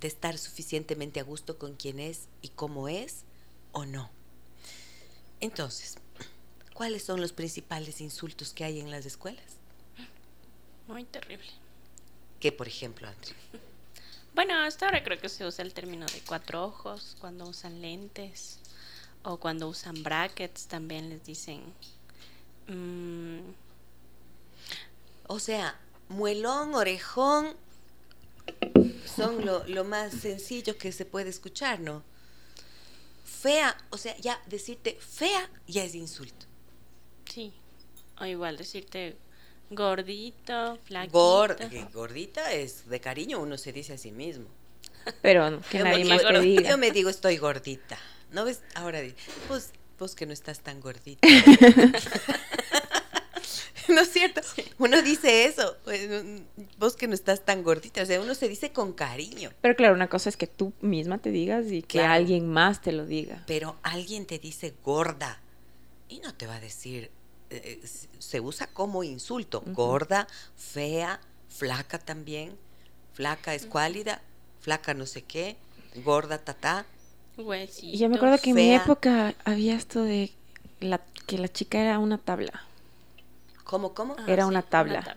de 0.00 0.08
estar 0.08 0.38
suficientemente 0.38 1.20
a 1.20 1.24
gusto 1.24 1.58
con 1.58 1.74
quien 1.74 1.98
es 2.00 2.28
y 2.40 2.48
cómo 2.48 2.88
es 2.88 3.24
o 3.72 3.84
no. 3.84 4.10
Entonces, 5.40 5.96
¿cuáles 6.72 7.02
son 7.02 7.20
los 7.20 7.32
principales 7.32 8.00
insultos 8.00 8.52
que 8.52 8.64
hay 8.64 8.80
en 8.80 8.90
las 8.90 9.06
escuelas? 9.06 9.56
Muy 10.86 11.04
terrible. 11.04 11.50
¿Qué, 12.38 12.52
por 12.52 12.68
ejemplo, 12.68 13.08
Andrea? 13.08 13.36
Bueno, 14.34 14.54
hasta 14.60 14.86
ahora 14.86 15.04
creo 15.04 15.18
que 15.20 15.28
se 15.28 15.44
usa 15.44 15.64
el 15.64 15.74
término 15.74 16.06
de 16.06 16.22
cuatro 16.26 16.64
ojos 16.64 17.16
cuando 17.20 17.46
usan 17.46 17.82
lentes 17.82 18.60
o 19.24 19.36
cuando 19.36 19.68
usan 19.68 20.02
brackets 20.02 20.66
también 20.66 21.10
les 21.10 21.24
dicen. 21.24 21.62
Mm, 22.66 23.40
o 25.26 25.38
sea, 25.38 25.78
muelón, 26.12 26.74
orejón 26.74 27.56
son 29.16 29.44
lo, 29.44 29.66
lo, 29.68 29.84
más 29.84 30.12
sencillo 30.12 30.78
que 30.78 30.92
se 30.92 31.04
puede 31.04 31.30
escuchar, 31.30 31.80
¿no? 31.80 32.02
Fea, 33.24 33.76
o 33.90 33.98
sea, 33.98 34.16
ya 34.18 34.40
decirte 34.46 34.96
fea 35.00 35.50
ya 35.66 35.84
es 35.84 35.94
insulto. 35.94 36.46
Sí, 37.26 37.52
o 38.18 38.24
igual 38.24 38.56
decirte 38.56 39.16
Gordito, 39.74 40.78
flaquito. 40.84 41.18
Gorda, 41.18 41.68
gordita 41.92 42.52
es 42.52 42.88
de 42.88 43.00
cariño, 43.00 43.40
uno 43.40 43.56
se 43.56 43.72
dice 43.72 43.94
a 43.94 43.98
sí 43.98 44.12
mismo. 44.12 44.46
Pero 45.22 45.60
que 45.70 45.78
nadie 45.78 46.04
más 46.04 46.22
te 46.22 46.40
diga. 46.40 46.70
Yo 46.70 46.78
me 46.78 46.90
digo 46.90 47.08
estoy 47.08 47.38
gordita. 47.38 47.98
¿No 48.30 48.44
ves? 48.44 48.60
Ahora, 48.74 49.00
pues 49.48 49.72
vos 49.98 50.14
que 50.14 50.26
no 50.26 50.32
estás 50.32 50.60
tan 50.60 50.80
gordita. 50.80 51.26
¿No 53.88 54.00
es 54.00 54.12
cierto? 54.12 54.40
Uno 54.78 55.02
dice 55.02 55.44
eso, 55.44 55.76
pues, 55.84 56.08
vos 56.78 56.96
que 56.96 57.06
no 57.06 57.14
estás 57.14 57.44
tan 57.44 57.62
gordita, 57.62 58.02
o 58.02 58.06
sea, 58.06 58.20
uno 58.20 58.34
se 58.34 58.48
dice 58.48 58.72
con 58.72 58.92
cariño. 58.92 59.50
Pero 59.60 59.76
claro, 59.76 59.94
una 59.94 60.08
cosa 60.08 60.28
es 60.28 60.36
que 60.36 60.46
tú 60.46 60.72
misma 60.80 61.18
te 61.18 61.30
digas 61.30 61.70
y 61.70 61.82
que 61.82 62.00
alguien 62.02 62.48
más 62.48 62.80
te 62.80 62.92
lo 62.92 63.06
diga. 63.06 63.44
Pero 63.46 63.76
alguien 63.82 64.26
te 64.26 64.38
dice 64.38 64.74
gorda 64.84 65.40
y 66.08 66.20
no 66.20 66.34
te 66.34 66.46
va 66.46 66.56
a 66.56 66.60
decir 66.60 67.10
eh, 67.52 67.80
se 68.18 68.40
usa 68.40 68.66
como 68.66 69.04
insulto. 69.04 69.62
Gorda, 69.66 70.26
fea, 70.56 71.20
flaca 71.48 71.98
también. 71.98 72.56
Flaca 73.12 73.54
escuálida, 73.54 74.22
flaca 74.60 74.94
no 74.94 75.04
sé 75.04 75.22
qué, 75.22 75.56
gorda 76.02 76.38
tatá. 76.38 76.86
Y 77.82 77.98
yo 77.98 78.08
me 78.08 78.16
acuerdo 78.16 78.38
que 78.38 78.50
en 78.50 78.56
mi 78.56 78.74
época 78.74 79.34
había 79.44 79.74
esto 79.74 80.02
de 80.02 80.32
la, 80.80 80.98
que 81.26 81.36
la 81.36 81.48
chica 81.48 81.78
era 81.78 81.98
una 81.98 82.16
tabla. 82.16 82.64
¿Cómo, 83.72 83.94
cómo? 83.94 84.16
Ah, 84.18 84.24
era 84.26 84.44
una, 84.44 84.60
tabla. 84.60 85.16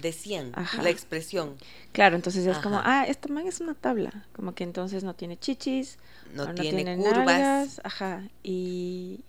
Decían 0.00 0.52
la 0.80 0.88
expresión. 0.88 1.58
Claro, 1.92 2.16
entonces 2.16 2.46
es 2.46 2.56
como, 2.56 2.80
ah, 2.82 3.04
esta 3.06 3.28
man 3.28 3.46
es 3.46 3.60
una 3.60 3.74
tabla. 3.74 4.24
Como 4.34 4.54
que 4.54 4.64
entonces 4.64 5.04
no 5.04 5.14
tiene 5.14 5.38
chichis, 5.38 5.98
no, 6.32 6.54
tiene, 6.54 6.96
curvas. 6.96 7.82
ajá. 7.84 8.22
Y, 8.42 9.20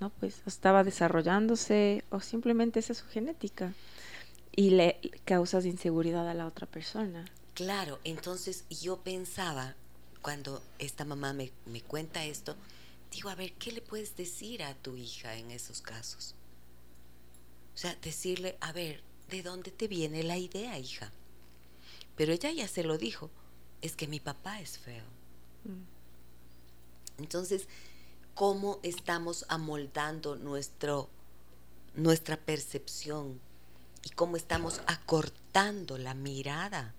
¿no? 0.00 0.08
Pues 0.08 0.40
estaba 0.46 0.84
desarrollándose 0.84 2.02
o 2.08 2.20
simplemente 2.20 2.80
esa 2.80 2.94
es 2.94 3.00
su 3.00 3.08
genética 3.08 3.74
y 4.56 4.70
le 4.70 4.98
causas 5.26 5.66
inseguridad 5.66 6.26
a 6.26 6.32
la 6.32 6.46
otra 6.46 6.66
persona. 6.66 7.26
Claro, 7.52 7.98
entonces 8.04 8.64
yo 8.70 9.00
pensaba, 9.00 9.74
cuando 10.22 10.62
esta 10.78 11.04
mamá 11.04 11.34
me, 11.34 11.52
me 11.66 11.82
cuenta 11.82 12.24
esto, 12.24 12.56
digo, 13.12 13.28
a 13.28 13.34
ver, 13.34 13.52
¿qué 13.58 13.70
le 13.70 13.82
puedes 13.82 14.16
decir 14.16 14.62
a 14.62 14.72
tu 14.72 14.96
hija 14.96 15.34
en 15.34 15.50
esos 15.50 15.82
casos? 15.82 16.34
O 17.78 17.80
sea, 17.80 17.96
decirle, 18.02 18.58
a 18.60 18.72
ver, 18.72 19.04
¿de 19.30 19.40
dónde 19.40 19.70
te 19.70 19.86
viene 19.86 20.24
la 20.24 20.36
idea, 20.36 20.76
hija? 20.80 21.12
Pero 22.16 22.32
ella 22.32 22.50
ya 22.50 22.66
se 22.66 22.82
lo 22.82 22.98
dijo, 22.98 23.30
es 23.82 23.94
que 23.94 24.08
mi 24.08 24.18
papá 24.18 24.60
es 24.60 24.78
feo. 24.78 25.04
Mm. 25.62 27.20
Entonces, 27.22 27.68
cómo 28.34 28.80
estamos 28.82 29.46
amoldando 29.48 30.34
nuestro, 30.34 31.08
nuestra 31.94 32.36
percepción 32.36 33.38
y 34.02 34.08
cómo 34.10 34.36
estamos 34.36 34.80
acortando 34.88 35.98
la 35.98 36.14
mirada 36.14 36.96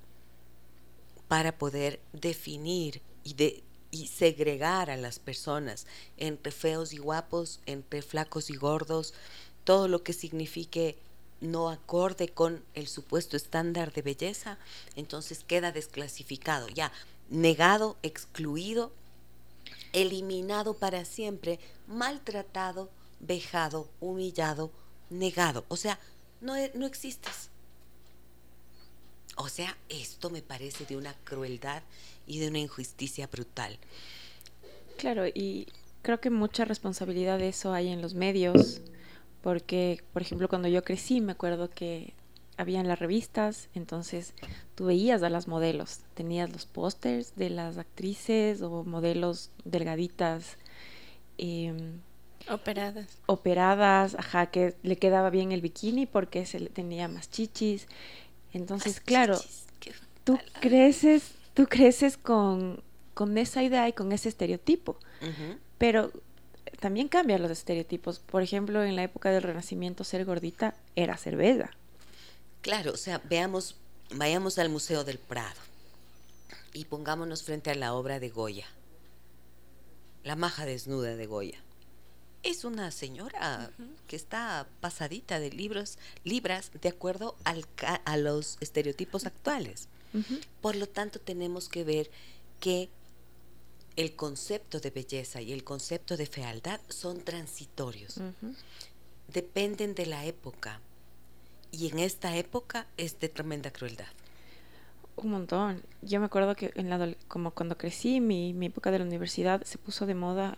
para 1.27 1.57
poder 1.57 1.99
definir 2.13 3.01
y, 3.25 3.33
de, 3.33 3.63
y 3.91 4.07
segregar 4.07 4.89
a 4.89 4.95
las 4.95 5.19
personas 5.19 5.87
entre 6.15 6.53
feos 6.53 6.93
y 6.93 6.99
guapos, 6.99 7.59
entre 7.65 8.01
flacos 8.01 8.49
y 8.49 8.55
gordos, 8.55 9.13
todo 9.69 9.87
lo 9.87 10.01
que 10.01 10.13
signifique 10.13 10.95
no 11.41 11.69
acorde 11.69 12.27
con 12.27 12.63
el 12.73 12.87
supuesto 12.87 13.37
estándar 13.37 13.93
de 13.93 14.01
belleza, 14.01 14.57
entonces 14.95 15.43
queda 15.43 15.71
desclasificado, 15.71 16.67
ya 16.69 16.91
negado, 17.29 17.95
excluido, 18.01 18.91
eliminado 19.93 20.73
para 20.73 21.05
siempre, 21.05 21.59
maltratado, 21.87 22.89
vejado, 23.19 23.87
humillado, 23.99 24.71
negado. 25.11 25.63
O 25.67 25.75
sea, 25.77 25.99
no, 26.41 26.55
e, 26.55 26.71
no 26.73 26.87
existes. 26.87 27.51
O 29.35 29.49
sea, 29.49 29.77
esto 29.87 30.31
me 30.31 30.41
parece 30.41 30.85
de 30.85 30.97
una 30.97 31.13
crueldad 31.25 31.83
y 32.25 32.39
de 32.39 32.47
una 32.47 32.57
injusticia 32.57 33.27
brutal. 33.27 33.77
Claro, 34.97 35.27
y 35.27 35.67
creo 36.01 36.19
que 36.19 36.31
mucha 36.31 36.65
responsabilidad 36.65 37.37
de 37.37 37.49
eso 37.49 37.71
hay 37.71 37.89
en 37.89 38.01
los 38.01 38.15
medios, 38.15 38.81
porque, 39.41 40.03
por 40.13 40.21
ejemplo, 40.21 40.47
cuando 40.49 40.67
yo 40.67 40.83
crecí, 40.83 41.21
me 41.21 41.31
acuerdo 41.31 41.69
que 41.69 42.13
habían 42.57 42.89
las 42.89 42.99
revistas, 42.99 43.69
entonces 43.73 44.33
tú 44.75 44.85
veías 44.85 45.23
a 45.23 45.29
las 45.29 45.47
modelos, 45.47 46.01
tenías 46.13 46.51
los 46.51 46.65
pósters 46.65 47.35
de 47.37 47.49
las 47.49 47.77
actrices 47.77 48.61
o 48.61 48.83
modelos 48.83 49.49
delgaditas. 49.63 50.57
Em, 51.37 52.01
operadas. 52.49 53.07
Operadas, 53.27 54.15
ajá, 54.15 54.47
que 54.47 54.75
le 54.83 54.97
quedaba 54.97 55.29
bien 55.29 55.53
el 55.53 55.61
bikini 55.61 56.05
porque 56.05 56.45
se 56.45 56.59
le 56.59 56.69
tenía 56.69 57.07
más 57.07 57.31
chichis. 57.31 57.87
Entonces, 58.51 58.99
claro, 58.99 59.39
tú 60.25 60.37
creces, 60.59 61.31
tú 61.53 61.65
creces 61.65 62.17
con, 62.17 62.83
con, 63.13 63.37
esa 63.37 63.63
idea 63.63 63.87
y 63.87 63.93
con 63.93 64.11
ese 64.11 64.27
estereotipo. 64.27 64.97
Pero 65.77 66.11
también 66.79 67.07
cambian 67.07 67.41
los 67.41 67.51
estereotipos. 67.51 68.19
Por 68.19 68.41
ejemplo, 68.41 68.83
en 68.83 68.95
la 68.95 69.03
época 69.03 69.31
del 69.31 69.43
Renacimiento, 69.43 70.03
ser 70.03 70.25
gordita 70.25 70.75
era 70.95 71.17
ser 71.17 71.35
bella. 71.35 71.71
Claro, 72.61 72.93
o 72.93 72.97
sea, 72.97 73.21
veamos, 73.29 73.75
vayamos 74.11 74.57
al 74.59 74.69
Museo 74.69 75.03
del 75.03 75.17
Prado 75.17 75.59
y 76.73 76.85
pongámonos 76.85 77.43
frente 77.43 77.71
a 77.71 77.75
la 77.75 77.93
obra 77.93 78.19
de 78.19 78.29
Goya, 78.29 78.67
La 80.23 80.35
maja 80.35 80.65
desnuda 80.65 81.15
de 81.15 81.25
Goya. 81.25 81.59
Es 82.43 82.63
una 82.63 82.91
señora 82.91 83.71
que 84.07 84.15
está 84.15 84.67
pasadita 84.79 85.39
de 85.39 85.51
libros, 85.51 85.97
libras 86.23 86.71
de 86.81 86.89
acuerdo 86.89 87.35
al, 87.43 87.65
a 88.05 88.17
los 88.17 88.57
estereotipos 88.61 89.25
actuales. 89.25 89.89
Por 90.61 90.75
lo 90.75 90.87
tanto, 90.87 91.19
tenemos 91.19 91.67
que 91.67 91.83
ver 91.83 92.09
que 92.59 92.89
el 93.95 94.15
concepto 94.15 94.79
de 94.79 94.89
belleza 94.89 95.41
y 95.41 95.51
el 95.51 95.63
concepto 95.63 96.17
de 96.17 96.25
fealdad 96.25 96.79
son 96.89 97.21
transitorios. 97.21 98.21
Dependen 99.27 99.95
de 99.95 100.05
la 100.05 100.25
época 100.25 100.79
y 101.71 101.89
en 101.89 101.99
esta 101.99 102.35
época 102.35 102.87
es 102.97 103.19
de 103.19 103.29
tremenda 103.29 103.71
crueldad. 103.71 104.07
Un 105.15 105.31
montón. 105.31 105.83
Yo 106.01 106.19
me 106.19 106.27
acuerdo 106.27 106.55
que 106.55 106.71
en 106.75 106.89
la, 106.89 107.13
como 107.27 107.51
cuando 107.51 107.77
crecí, 107.77 108.21
mi, 108.21 108.53
mi 108.53 108.67
época 108.67 108.89
de 108.89 108.99
la 108.99 109.05
universidad, 109.05 109.63
se 109.63 109.77
puso 109.77 110.05
de 110.05 110.15
moda 110.15 110.57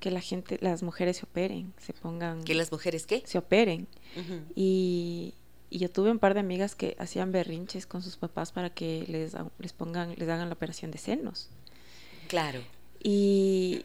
que 0.00 0.10
la 0.10 0.20
gente, 0.20 0.58
las 0.62 0.82
mujeres 0.82 1.18
se 1.18 1.24
operen, 1.24 1.74
se 1.78 1.92
pongan... 1.92 2.44
¿Que 2.44 2.54
las 2.54 2.72
mujeres 2.72 3.06
qué? 3.06 3.22
Se 3.26 3.36
operen. 3.36 3.88
y, 4.54 5.34
y, 5.70 5.78
yo 5.78 5.90
tuve 5.90 6.10
un 6.10 6.18
par 6.18 6.34
de 6.34 6.40
amigas 6.40 6.74
que 6.74 6.96
hacían 6.98 7.32
berrinches 7.32 7.86
con 7.86 8.02
sus 8.02 8.16
papás 8.16 8.52
para 8.52 8.70
que 8.70 9.04
les, 9.08 9.34
les 9.58 9.72
pongan, 9.72 10.14
les 10.16 10.28
hagan 10.28 10.48
la 10.48 10.54
operación 10.54 10.90
de 10.90 10.98
senos. 10.98 11.50
Claro. 12.28 12.60
Y, 13.02 13.84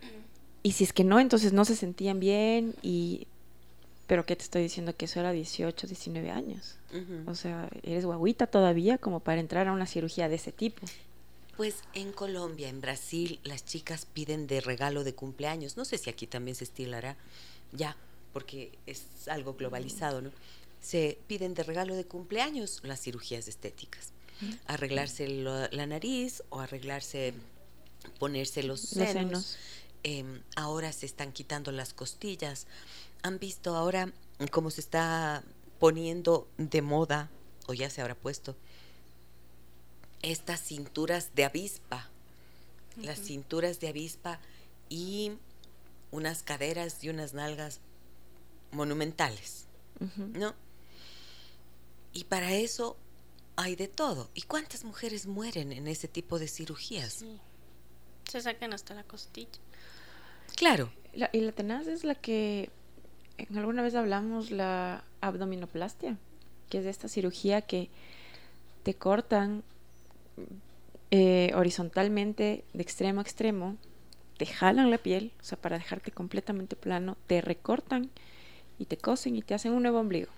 y 0.62 0.74
si 0.74 0.84
es 0.84 0.94
que 0.94 1.04
no, 1.04 1.20
entonces 1.20 1.54
no 1.54 1.66
se 1.66 1.76
sentían 1.76 2.20
bien 2.20 2.76
y 2.82 3.28
pero 4.08 4.26
¿qué 4.26 4.36
te 4.36 4.44
estoy 4.44 4.62
diciendo? 4.62 4.96
Que 4.96 5.06
eso 5.06 5.20
era 5.20 5.32
18, 5.32 5.88
19 5.88 6.30
años. 6.30 6.76
O 7.26 7.34
sea, 7.34 7.70
eres 7.82 8.06
guaguita 8.06 8.46
todavía 8.46 9.00
como 9.00 9.22
para 9.22 9.42
entrar 9.42 9.68
a 9.68 9.72
una 9.72 9.88
cirugía 9.88 10.30
de 10.30 10.36
ese 10.36 10.52
tipo. 10.52 10.86
Pues 11.58 11.78
en 11.94 12.12
Colombia, 12.12 12.70
en 12.70 12.82
Brasil, 12.82 13.40
las 13.44 13.66
chicas 13.66 14.06
piden 14.06 14.46
de 14.46 14.62
regalo 14.62 15.04
de 15.04 15.16
cumpleaños. 15.16 15.78
No 15.78 15.86
sé 15.86 15.98
si 15.98 16.10
aquí 16.10 16.28
también 16.28 16.56
se 16.56 16.66
estilará 16.66 17.16
ya, 17.72 17.96
porque 18.34 18.72
es 18.86 19.06
algo 19.28 19.54
globalizado, 19.54 20.22
¿no? 20.22 20.32
Se 20.82 21.18
piden 21.28 21.54
de 21.54 21.64
regalo 21.64 21.96
de 21.96 22.06
cumpleaños 22.06 22.82
las 22.84 23.02
cirugías 23.02 23.48
estéticas. 23.48 24.12
Arreglarse 24.66 25.28
la 25.28 25.88
nariz 25.88 26.44
o 26.50 26.60
arreglarse, 26.60 27.34
ponerse 28.20 28.64
los 28.64 28.82
senos. 28.82 29.58
Em, 30.04 30.42
ahora 30.56 30.92
se 30.92 31.06
están 31.06 31.32
quitando 31.32 31.72
las 31.72 31.94
costillas 31.94 32.68
han 33.24 33.40
visto 33.40 33.76
ahora 33.76 34.12
cómo 34.52 34.70
se 34.70 34.82
está 34.82 35.44
poniendo 35.80 36.48
de 36.58 36.82
moda, 36.82 37.30
o 37.68 37.74
ya 37.74 37.90
se 37.90 38.02
habrá 38.02 38.16
puesto, 38.16 38.56
estas 40.22 40.62
cinturas 40.62 41.32
de 41.34 41.46
avispa, 41.46 42.10
las 42.98 43.20
cinturas 43.20 43.80
de 43.80 43.88
avispa 43.88 44.40
y 44.90 45.32
unas 46.12 46.44
caderas 46.44 47.04
y 47.04 47.10
unas 47.10 47.34
nalgas 47.34 47.80
monumentales, 48.72 49.66
¿no? 50.18 50.54
Y 52.14 52.26
para 52.26 52.54
eso 52.54 52.96
hay 53.56 53.76
de 53.76 53.88
todo. 53.88 54.30
¿Y 54.36 54.44
cuántas 54.44 54.84
mujeres 54.84 55.26
mueren 55.26 55.72
en 55.72 55.88
ese 55.88 56.08
tipo 56.08 56.38
de 56.38 56.48
cirugías? 56.48 57.24
Se 58.30 58.42
sacan 58.42 58.74
hasta 58.74 58.94
la 58.94 59.04
costilla. 59.04 59.60
Claro. 60.56 60.92
y 61.14 61.42
la 61.42 61.52
tenaz 61.52 61.88
es 61.88 62.04
la 62.04 62.16
que 62.16 62.70
alguna 63.56 63.82
vez 63.82 63.96
hablamos 63.96 64.52
la 64.52 65.04
abdominoplastia, 65.22 66.18
que 66.70 66.80
es 66.80 66.86
esta 66.86 67.08
cirugía 67.08 67.62
que 67.62 67.90
te 68.84 68.94
cortan 68.94 69.64
eh, 71.12 71.52
horizontalmente 71.56 72.64
de 72.74 72.82
extremo 72.82 73.20
a 73.20 73.24
extremo, 73.24 73.78
te 74.38 74.46
jalan 74.46 74.90
la 74.90 74.98
piel, 74.98 75.32
o 75.40 75.44
sea, 75.44 75.58
para 75.58 75.78
dejarte 75.78 76.12
completamente 76.12 76.76
plano, 76.76 77.18
te 77.28 77.42
recortan 77.42 78.10
y 78.80 78.86
te 78.86 78.98
cosen 78.98 79.36
y 79.36 79.42
te 79.42 79.54
hacen 79.54 79.74
un 79.74 79.84
nuevo 79.84 80.00
ombligo. 80.00 80.32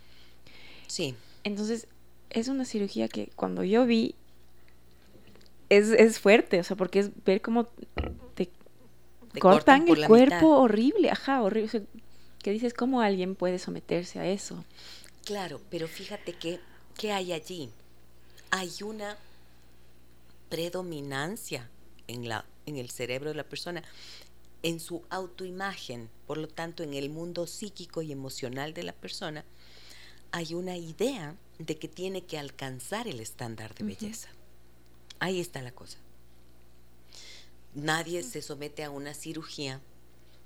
Sí. 0.88 1.16
Entonces, 1.44 1.88
es 2.30 2.48
una 2.48 2.66
cirugía 2.66 3.08
que 3.08 3.30
cuando 3.36 3.64
yo 3.64 3.86
vi, 3.86 4.16
es, 5.78 5.90
es 5.90 6.20
fuerte, 6.20 6.60
o 6.60 6.64
sea, 6.64 6.76
porque 6.76 7.00
es 7.00 7.12
ver 7.24 7.42
cómo 7.42 7.66
te, 8.36 8.50
cortan, 9.40 9.88
el 9.88 10.08
cuerpo 10.08 10.58
horrible, 10.60 11.10
ajá, 11.10 11.42
horrible 11.42 11.86
que 12.42 12.52
dices, 12.52 12.74
¿cómo 12.76 13.02
alguien 13.02 13.36
puede 13.36 13.58
someterse 13.58 14.20
a 14.20 14.28
eso? 14.28 14.64
Claro, 15.24 15.60
pero 15.72 15.88
fíjate 15.88 16.34
que, 16.34 16.60
¿qué 16.96 17.12
hay 17.12 17.34
allí? 17.34 17.72
Hay 18.52 18.72
una 18.84 19.18
predominancia 20.50 21.68
en, 22.08 22.30
la, 22.30 22.46
en 22.68 22.78
el 22.78 22.92
cerebro 22.92 23.30
de 23.30 23.36
la 23.36 23.44
persona, 23.44 23.84
en 24.62 24.80
su 24.80 25.02
autoimagen, 25.10 26.10
por 26.28 26.38
lo 26.38 26.48
tanto, 26.48 26.84
en 26.84 26.94
el 26.94 27.10
mundo 27.10 27.48
psíquico 27.48 28.04
y 28.04 28.12
emocional 28.12 28.76
de 28.76 28.84
la 28.84 28.94
persona, 28.94 29.44
hay 30.32 30.54
una 30.54 30.78
idea 30.78 31.36
de 31.58 31.78
que 31.78 31.88
tiene 31.88 32.26
que 32.26 32.38
alcanzar 32.38 33.08
el 33.08 33.20
estándar 33.22 33.74
de 33.74 33.86
belleza. 33.86 34.30
Ahí 35.20 35.40
está 35.40 35.62
la 35.62 35.72
cosa. 35.72 35.98
Nadie 37.74 38.24
se 38.24 38.42
somete 38.42 38.84
a 38.84 38.90
una 38.90 39.14
cirugía 39.14 39.82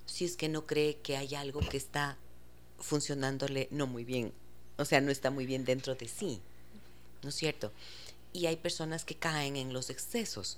si 0.05 0.25
es 0.25 0.35
que 0.35 0.49
no 0.49 0.65
cree 0.65 0.97
que 0.97 1.17
hay 1.17 1.35
algo 1.35 1.59
que 1.59 1.77
está 1.77 2.17
funcionándole 2.79 3.67
no 3.71 3.87
muy 3.87 4.03
bien, 4.03 4.33
o 4.77 4.85
sea, 4.85 5.01
no 5.01 5.11
está 5.11 5.29
muy 5.29 5.45
bien 5.45 5.65
dentro 5.65 5.95
de 5.95 6.07
sí, 6.07 6.41
¿no 7.21 7.29
es 7.29 7.35
cierto? 7.35 7.71
Y 8.33 8.45
hay 8.47 8.57
personas 8.57 9.05
que 9.05 9.15
caen 9.15 9.55
en 9.55 9.73
los 9.73 9.89
excesos. 9.89 10.57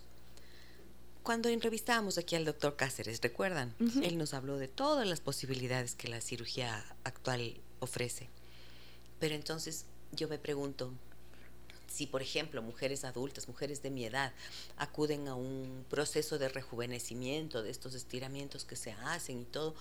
Cuando 1.24 1.50
entrevistábamos 1.50 2.18
aquí 2.18 2.36
al 2.36 2.46
doctor 2.46 2.76
Cáceres, 2.76 3.22
¿recuerdan? 3.22 3.76
Él 4.02 4.18
nos 4.18 4.34
habló 4.34 4.58
de 4.58 4.68
todas 4.68 5.08
las 5.08 5.22
posibilidades 5.22 5.96
que 5.96 6.08
la 6.08 6.20
cirugía 6.22 6.84
actual 7.04 7.60
ofrece. 7.80 8.30
Pero 9.20 9.36
entonces 9.36 9.86
yo 10.12 10.28
me 10.28 10.40
pregunto, 10.40 10.92
si, 11.92 12.08
por 12.08 12.22
ejemplo, 12.22 12.62
mujeres 12.62 13.04
adultas, 13.04 13.48
mujeres 13.48 13.82
de 13.82 13.92
mi 13.92 14.06
edad, 14.06 14.34
acuden 14.78 15.28
a 15.28 15.36
un 15.36 15.86
proceso 15.90 16.40
de 16.40 16.48
rejuvenecimiento, 16.48 17.62
de 17.62 17.70
estos 17.70 17.96
estiramientos 17.96 18.64
que 18.64 18.76
se 18.76 18.94
hacen 18.94 19.42
y 19.42 19.46
todo, 19.46 19.76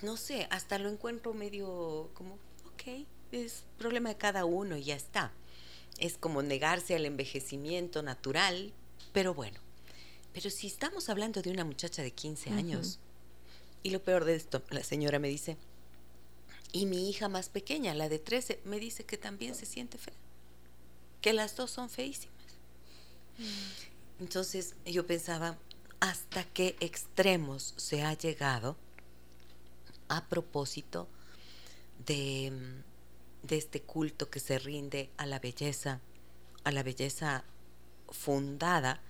no 0.00 0.16
sé, 0.16 0.46
hasta 0.50 0.78
lo 0.78 0.88
encuentro 0.88 1.34
medio 1.34 2.10
como, 2.14 2.38
ok, 2.72 3.06
es 3.30 3.64
problema 3.78 4.08
de 4.08 4.16
cada 4.16 4.44
uno 4.44 4.76
y 4.76 4.84
ya 4.84 4.96
está. 4.96 5.32
Es 5.98 6.16
como 6.16 6.42
negarse 6.42 6.96
al 6.96 7.04
envejecimiento 7.04 8.02
natural, 8.02 8.72
pero 9.12 9.34
bueno. 9.34 9.60
Pero 10.32 10.48
si 10.48 10.66
estamos 10.66 11.10
hablando 11.10 11.42
de 11.42 11.50
una 11.50 11.64
muchacha 11.64 12.02
de 12.02 12.10
15 12.10 12.50
años, 12.50 12.98
y 13.82 13.90
lo 13.90 14.02
peor 14.02 14.24
de 14.24 14.34
esto, 14.34 14.62
la 14.70 14.82
señora 14.82 15.18
me 15.18 15.28
dice, 15.28 15.58
y 16.72 16.86
mi 16.86 17.10
hija 17.10 17.28
más 17.28 17.50
pequeña, 17.50 17.94
la 17.94 18.08
de 18.08 18.18
13, 18.18 18.60
me 18.64 18.78
dice 18.78 19.04
que 19.04 19.18
también 19.18 19.54
se 19.54 19.66
siente 19.66 19.98
fea 19.98 20.14
que 21.22 21.32
las 21.32 21.56
dos 21.56 21.70
son 21.70 21.88
feísimas. 21.88 22.36
Mm. 23.38 24.22
Entonces 24.24 24.74
yo 24.84 25.06
pensaba, 25.06 25.56
¿hasta 26.00 26.44
qué 26.44 26.76
extremos 26.80 27.72
se 27.78 28.02
ha 28.02 28.12
llegado 28.12 28.76
a 30.08 30.28
propósito 30.28 31.08
de, 32.04 32.52
de 33.42 33.56
este 33.56 33.80
culto 33.80 34.28
que 34.28 34.40
se 34.40 34.58
rinde 34.58 35.08
a 35.16 35.24
la 35.24 35.38
belleza, 35.38 36.00
a 36.64 36.72
la 36.72 36.82
belleza 36.82 37.44
fundada 38.10 39.00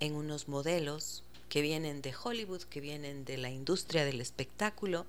en 0.00 0.14
unos 0.14 0.48
modelos 0.48 1.22
que 1.48 1.60
vienen 1.60 2.00
de 2.00 2.14
Hollywood, 2.14 2.62
que 2.62 2.80
vienen 2.80 3.24
de 3.24 3.36
la 3.36 3.50
industria 3.50 4.04
del 4.04 4.20
espectáculo, 4.20 5.04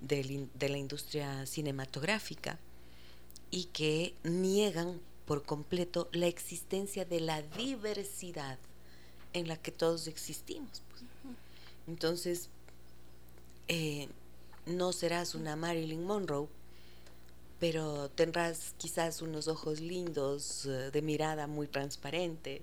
de, 0.00 0.48
la 0.68 0.78
industria 0.78 1.46
cinematográfica, 1.46 2.58
y 3.50 3.64
que 3.66 4.14
niegan 4.22 5.00
por 5.30 5.44
completo 5.44 6.08
la 6.10 6.26
existencia 6.26 7.04
de 7.04 7.20
la 7.20 7.40
diversidad 7.40 8.58
en 9.32 9.46
la 9.46 9.56
que 9.56 9.70
todos 9.70 10.08
existimos. 10.08 10.82
Pues. 10.90 11.04
Entonces, 11.86 12.48
eh, 13.68 14.08
no 14.66 14.92
serás 14.92 15.36
una 15.36 15.54
Marilyn 15.54 16.02
Monroe, 16.02 16.48
pero 17.60 18.08
tendrás 18.08 18.74
quizás 18.76 19.22
unos 19.22 19.46
ojos 19.46 19.78
lindos, 19.78 20.66
eh, 20.66 20.90
de 20.90 21.00
mirada 21.00 21.46
muy 21.46 21.68
transparente, 21.68 22.62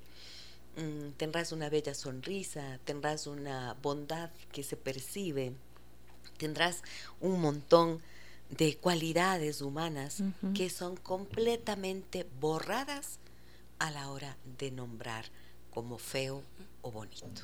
mm, 0.76 1.12
tendrás 1.16 1.54
una 1.54 1.70
bella 1.70 1.94
sonrisa, 1.94 2.82
tendrás 2.84 3.28
una 3.28 3.78
bondad 3.82 4.30
que 4.52 4.64
se 4.64 4.76
percibe, 4.76 5.54
tendrás 6.38 6.84
un 7.22 7.40
montón 7.40 8.02
de 8.50 8.78
cualidades 8.78 9.62
humanas 9.62 10.24
que 10.54 10.70
son 10.70 10.96
completamente 10.96 12.26
borradas 12.40 13.20
a 13.80 13.92
la 13.92 14.10
hora 14.10 14.38
de 14.58 14.72
nombrar 14.72 15.26
como 15.72 15.98
feo 15.98 16.42
o 16.82 16.92
bonito. 16.92 17.44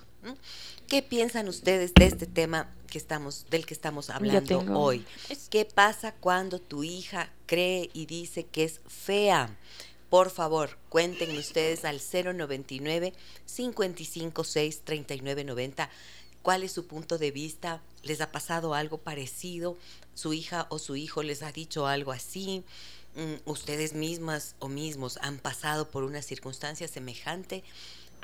¿Qué 0.88 1.02
piensan 1.02 1.48
ustedes 1.48 1.94
de 1.94 2.06
este 2.06 2.26
tema 2.26 2.74
que 2.88 2.98
estamos, 2.98 3.46
del 3.50 3.66
que 3.66 3.74
estamos 3.74 4.10
hablando 4.10 4.60
hoy? 4.74 5.06
¿Qué 5.50 5.66
pasa 5.66 6.14
cuando 6.14 6.60
tu 6.60 6.84
hija 6.84 7.32
cree 7.46 7.90
y 7.94 8.06
dice 8.06 8.46
que 8.46 8.64
es 8.64 8.82
fea? 8.88 9.56
Por 10.10 10.30
favor, 10.30 10.78
cuéntenme 10.90 11.40
ustedes 11.40 11.86
al 11.86 12.00
099 12.00 13.14
556 13.46 14.82
3990 14.84 15.90
cuál 16.44 16.62
es 16.62 16.72
su 16.72 16.86
punto 16.86 17.18
de 17.18 17.32
vista, 17.32 17.82
les 18.04 18.22
ha 18.22 18.32
pasado 18.32 18.76
algo 18.76 19.00
parecido, 19.00 19.78
su 20.14 20.34
hija 20.34 20.68
o 20.70 20.78
su 20.78 20.96
hijo 20.96 21.24
les 21.24 21.42
ha 21.42 21.52
dicho 21.52 21.88
algo 21.88 22.12
así, 22.12 22.64
mm, 23.16 23.50
ustedes 23.50 23.94
mismas 23.94 24.56
o 24.60 24.68
mismos 24.68 25.18
han 25.22 25.40
pasado 25.40 25.90
por 25.90 26.04
una 26.04 26.22
circunstancia 26.22 26.88
semejante 26.88 27.64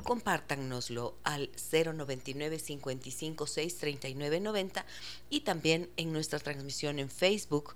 compártanoslo 0.04 1.16
al 1.24 1.50
099 1.72 2.58
556 2.58 3.78
3990 3.78 4.86
y 5.30 5.42
también 5.42 5.90
en 5.98 6.12
nuestra 6.12 6.40
transmisión 6.40 7.00
en 7.00 7.10
Facebook, 7.10 7.76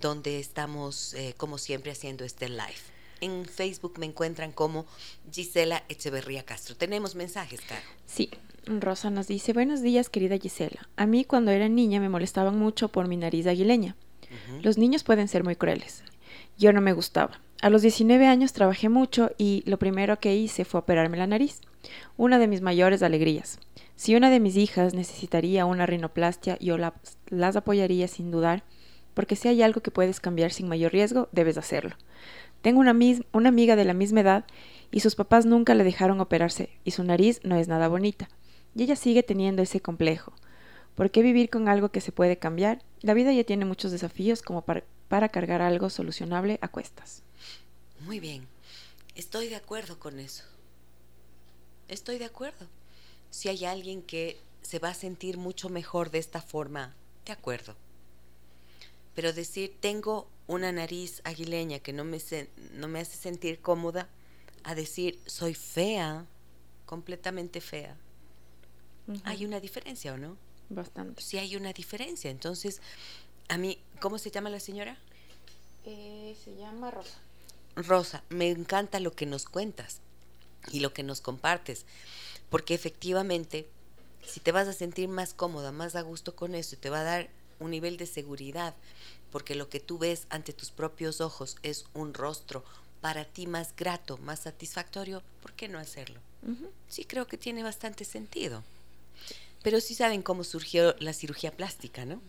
donde 0.00 0.38
estamos, 0.38 1.14
eh, 1.14 1.34
como 1.36 1.58
siempre, 1.58 1.92
haciendo 1.92 2.24
este 2.24 2.48
live. 2.48 2.94
En 3.20 3.46
Facebook 3.46 3.98
me 3.98 4.06
encuentran 4.06 4.52
como 4.52 4.86
Gisela 5.32 5.84
Echeverría 5.88 6.44
Castro. 6.44 6.76
Tenemos 6.76 7.14
mensajes, 7.14 7.60
Caro. 7.62 7.82
Sí, 8.06 8.30
Rosa 8.66 9.10
nos 9.10 9.26
dice, 9.26 9.52
buenos 9.52 9.82
días, 9.82 10.08
querida 10.08 10.38
Gisela. 10.38 10.88
A 10.96 11.06
mí 11.06 11.24
cuando 11.24 11.50
era 11.50 11.68
niña 11.68 12.00
me 12.00 12.08
molestaban 12.08 12.58
mucho 12.58 12.88
por 12.88 13.08
mi 13.08 13.16
nariz 13.16 13.46
aguileña. 13.46 13.96
Los 14.62 14.78
niños 14.78 15.04
pueden 15.04 15.28
ser 15.28 15.44
muy 15.44 15.54
crueles. 15.54 16.02
Yo 16.58 16.72
no 16.72 16.80
me 16.80 16.92
gustaba. 16.92 17.40
A 17.62 17.70
los 17.70 17.82
19 17.82 18.26
años 18.26 18.52
trabajé 18.52 18.88
mucho 18.88 19.30
y 19.38 19.62
lo 19.66 19.78
primero 19.78 20.18
que 20.18 20.34
hice 20.34 20.64
fue 20.64 20.80
operarme 20.80 21.16
la 21.16 21.26
nariz. 21.26 21.60
Una 22.16 22.38
de 22.38 22.48
mis 22.48 22.60
mayores 22.60 23.02
alegrías. 23.02 23.58
Si 23.96 24.16
una 24.16 24.30
de 24.30 24.40
mis 24.40 24.56
hijas 24.56 24.94
necesitaría 24.94 25.66
una 25.66 25.86
rinoplastia, 25.86 26.58
yo 26.58 26.76
las 26.78 27.56
apoyaría 27.56 28.08
sin 28.08 28.30
dudar, 28.30 28.64
porque 29.14 29.36
si 29.36 29.48
hay 29.48 29.62
algo 29.62 29.82
que 29.82 29.92
puedes 29.92 30.20
cambiar 30.20 30.50
sin 30.50 30.68
mayor 30.68 30.92
riesgo, 30.92 31.28
debes 31.32 31.58
hacerlo. 31.58 31.96
Tengo 32.60 32.80
una, 32.80 32.96
una 33.32 33.48
amiga 33.48 33.76
de 33.76 33.84
la 33.84 33.94
misma 33.94 34.20
edad 34.20 34.44
y 34.90 35.00
sus 35.00 35.14
papás 35.14 35.46
nunca 35.46 35.74
le 35.74 35.84
dejaron 35.84 36.20
operarse 36.20 36.70
y 36.82 36.90
su 36.90 37.04
nariz 37.04 37.40
no 37.44 37.56
es 37.56 37.68
nada 37.68 37.88
bonita. 37.88 38.28
Y 38.74 38.82
ella 38.82 38.96
sigue 38.96 39.22
teniendo 39.22 39.62
ese 39.62 39.80
complejo. 39.80 40.32
¿Por 40.94 41.10
qué 41.10 41.22
vivir 41.22 41.50
con 41.50 41.68
algo 41.68 41.90
que 41.90 42.00
se 42.00 42.12
puede 42.12 42.38
cambiar? 42.38 42.82
La 43.00 43.14
vida 43.14 43.32
ya 43.32 43.44
tiene 43.44 43.64
muchos 43.64 43.90
desafíos 43.90 44.42
como 44.42 44.62
para, 44.62 45.28
cargar 45.28 45.62
algo 45.62 45.90
solucionable 45.90 46.58
a 46.60 46.68
cuestas. 46.68 47.22
Muy 48.00 48.20
bien, 48.20 48.48
estoy 49.14 49.48
de 49.48 49.56
acuerdo 49.56 49.98
con 49.98 50.18
eso. 50.18 50.44
Estoy 51.88 52.18
de 52.18 52.24
acuerdo. 52.24 52.66
Si 53.30 53.48
hay 53.48 53.64
alguien 53.64 54.02
que 54.02 54.38
se 54.62 54.78
va 54.78 54.90
a 54.90 54.94
sentir 54.94 55.36
mucho 55.36 55.68
mejor 55.68 56.10
de 56.10 56.18
esta 56.18 56.40
forma, 56.40 56.94
de 57.26 57.32
acuerdo. 57.32 57.76
Pero 59.14 59.32
decir, 59.32 59.76
tengo 59.80 60.26
una 60.46 60.72
nariz 60.72 61.20
aguileña 61.24 61.78
que 61.78 61.92
no 61.92 62.04
me, 62.04 62.18
no 62.72 62.88
me 62.88 63.00
hace 63.00 63.16
sentir 63.16 63.60
cómoda, 63.60 64.08
a 64.64 64.74
decir, 64.74 65.20
soy 65.26 65.54
fea, 65.54 66.26
completamente 66.86 67.60
fea. 67.60 67.96
Hay 69.24 69.44
una 69.44 69.60
diferencia, 69.60 70.14
¿o 70.14 70.16
no? 70.16 70.36
Bastante. 70.70 71.20
Sí 71.22 71.38
hay 71.38 71.56
una 71.56 71.72
diferencia. 71.72 72.30
Entonces, 72.30 72.80
a 73.48 73.58
mí, 73.58 73.78
¿cómo 74.00 74.18
se 74.18 74.30
llama 74.30 74.50
la 74.50 74.60
señora? 74.60 74.98
Eh, 75.84 76.36
se 76.42 76.54
llama 76.56 76.90
Rosa. 76.90 77.18
Rosa, 77.76 78.22
me 78.28 78.50
encanta 78.50 79.00
lo 79.00 79.12
que 79.12 79.26
nos 79.26 79.44
cuentas 79.44 80.00
y 80.70 80.80
lo 80.80 80.94
que 80.94 81.02
nos 81.02 81.20
compartes, 81.20 81.84
porque 82.48 82.74
efectivamente, 82.74 83.68
si 84.24 84.40
te 84.40 84.52
vas 84.52 84.68
a 84.68 84.72
sentir 84.72 85.08
más 85.08 85.34
cómoda, 85.34 85.72
más 85.72 85.96
a 85.96 86.02
gusto 86.02 86.34
con 86.34 86.54
eso, 86.54 86.76
te 86.76 86.88
va 86.88 87.00
a 87.00 87.04
dar 87.04 87.30
un 87.58 87.70
nivel 87.70 87.96
de 87.96 88.06
seguridad, 88.06 88.74
porque 89.30 89.54
lo 89.54 89.68
que 89.68 89.80
tú 89.80 89.98
ves 89.98 90.26
ante 90.30 90.52
tus 90.52 90.70
propios 90.70 91.20
ojos 91.20 91.56
es 91.62 91.86
un 91.94 92.14
rostro 92.14 92.64
para 93.00 93.24
ti 93.24 93.46
más 93.46 93.74
grato, 93.76 94.16
más 94.18 94.40
satisfactorio, 94.40 95.22
¿por 95.42 95.52
qué 95.52 95.68
no 95.68 95.78
hacerlo? 95.78 96.20
Sí 96.88 97.04
creo 97.04 97.26
que 97.26 97.36
tiene 97.36 97.62
bastante 97.62 98.04
sentido. 98.04 98.62
Pero 99.64 99.80
sí 99.80 99.94
saben 99.94 100.22
cómo 100.22 100.44
surgió 100.44 100.94
la 101.00 101.12
cirugía 101.12 101.50
plástica, 101.50 102.04
¿no? 102.04 102.20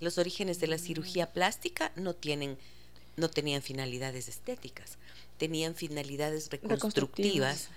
Los 0.00 0.18
orígenes 0.18 0.60
de 0.60 0.66
la 0.66 0.78
cirugía 0.78 1.32
plástica 1.32 1.92
no 1.96 2.14
tienen 2.14 2.58
no 3.16 3.28
tenían 3.28 3.62
finalidades 3.62 4.28
estéticas, 4.28 4.96
tenían 5.38 5.74
finalidades 5.74 6.50
reconstructivas 6.50 7.68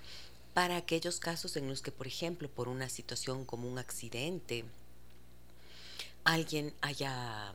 para 0.54 0.78
aquellos 0.78 1.20
casos 1.20 1.56
en 1.58 1.68
los 1.68 1.82
que, 1.82 1.92
por 1.92 2.08
ejemplo, 2.08 2.50
por 2.50 2.68
una 2.68 2.90
situación 2.90 3.46
como 3.46 3.70
un 3.70 3.78
accidente, 3.78 4.64
alguien 6.24 6.74
haya, 6.82 7.54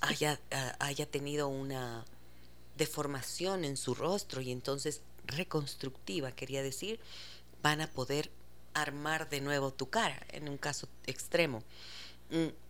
haya, 0.00 0.40
haya 0.78 1.06
tenido 1.06 1.48
una 1.48 2.04
deformación 2.76 3.64
en 3.64 3.76
su 3.76 3.94
rostro 3.94 4.40
y 4.40 4.52
entonces 4.52 5.00
reconstructiva, 5.26 6.32
quería 6.32 6.62
decir, 6.62 7.00
van 7.62 7.80
a 7.80 7.90
poder 7.90 8.30
armar 8.74 9.28
de 9.28 9.40
nuevo 9.40 9.72
tu 9.72 9.90
cara 9.90 10.26
en 10.32 10.48
un 10.48 10.56
caso 10.56 10.88
extremo 11.06 11.62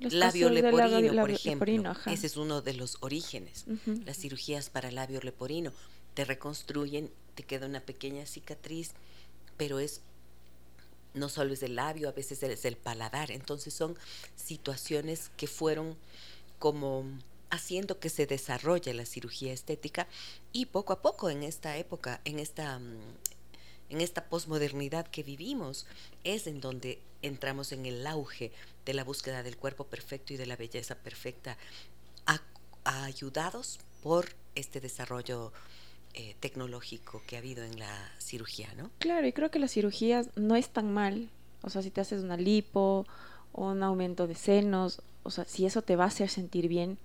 labio 0.00 0.50
leporino, 0.50 1.20
por 1.20 1.30
ejemplo. 1.30 1.96
ese 2.06 2.26
es 2.26 2.36
uno 2.36 2.62
de 2.62 2.74
los 2.74 2.96
orígenes. 3.00 3.64
Las 4.04 4.18
cirugías 4.18 4.70
para 4.70 4.90
labio 4.90 5.20
leporino 5.20 5.72
te 6.14 6.24
reconstruyen, 6.24 7.10
te 7.34 7.42
queda 7.42 7.66
una 7.66 7.80
pequeña 7.80 8.26
cicatriz, 8.26 8.92
pero 9.56 9.78
es 9.78 10.00
no 11.14 11.28
solo 11.28 11.52
es 11.52 11.60
del 11.60 11.76
labio, 11.76 12.08
a 12.08 12.12
veces 12.12 12.42
es 12.42 12.62
del 12.62 12.76
paladar. 12.76 13.30
Entonces 13.30 13.74
son 13.74 13.96
situaciones 14.34 15.30
que 15.36 15.46
fueron 15.46 15.96
como 16.58 17.04
haciendo 17.50 18.00
que 18.00 18.08
se 18.08 18.26
desarrolle 18.26 18.94
la 18.94 19.04
cirugía 19.04 19.52
estética 19.52 20.08
y 20.52 20.66
poco 20.66 20.94
a 20.94 21.02
poco 21.02 21.28
en 21.28 21.42
esta 21.42 21.76
época, 21.76 22.22
en 22.24 22.38
esta 22.38 22.78
mm, 22.78 22.96
en 23.92 24.00
esta 24.00 24.24
posmodernidad 24.24 25.06
que 25.06 25.22
vivimos, 25.22 25.86
es 26.24 26.46
en 26.46 26.62
donde 26.62 26.98
entramos 27.20 27.72
en 27.72 27.84
el 27.84 28.06
auge 28.06 28.50
de 28.86 28.94
la 28.94 29.04
búsqueda 29.04 29.42
del 29.42 29.58
cuerpo 29.58 29.84
perfecto 29.84 30.32
y 30.32 30.38
de 30.38 30.46
la 30.46 30.56
belleza 30.56 30.94
perfecta, 30.94 31.58
ayudados 32.84 33.78
por 34.02 34.30
este 34.54 34.80
desarrollo 34.80 35.52
eh, 36.14 36.34
tecnológico 36.40 37.22
que 37.26 37.36
ha 37.36 37.38
habido 37.38 37.62
en 37.64 37.78
la 37.78 38.10
cirugía, 38.18 38.68
¿no? 38.76 38.90
Claro, 38.98 39.26
y 39.26 39.32
creo 39.32 39.50
que 39.50 39.60
la 39.60 39.68
cirugía 39.68 40.24
no 40.34 40.56
es 40.56 40.70
tan 40.70 40.92
mal. 40.92 41.28
O 41.62 41.70
sea, 41.70 41.82
si 41.82 41.90
te 41.90 42.00
haces 42.00 42.24
una 42.24 42.36
lipo 42.36 43.06
o 43.52 43.70
un 43.70 43.82
aumento 43.82 44.26
de 44.26 44.34
senos, 44.34 45.00
o 45.22 45.30
sea, 45.30 45.44
si 45.44 45.64
eso 45.64 45.82
te 45.82 45.94
va 45.96 46.04
a 46.04 46.08
hacer 46.08 46.28
sentir 46.28 46.66
bien, 46.66 46.98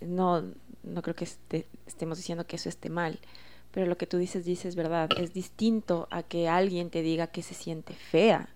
no, 0.00 0.42
no 0.82 1.02
creo 1.02 1.14
que 1.14 1.28
estemos 1.86 2.18
diciendo 2.18 2.46
que 2.46 2.56
eso 2.56 2.68
esté 2.68 2.88
mal 2.88 3.20
pero 3.76 3.88
lo 3.88 3.98
que 3.98 4.06
tú 4.06 4.16
dices, 4.16 4.46
dices 4.46 4.74
verdad, 4.74 5.10
es 5.18 5.34
distinto 5.34 6.08
a 6.10 6.22
que 6.22 6.48
alguien 6.48 6.88
te 6.88 7.02
diga 7.02 7.26
que 7.26 7.42
se 7.42 7.52
siente 7.52 7.92
fea, 7.92 8.48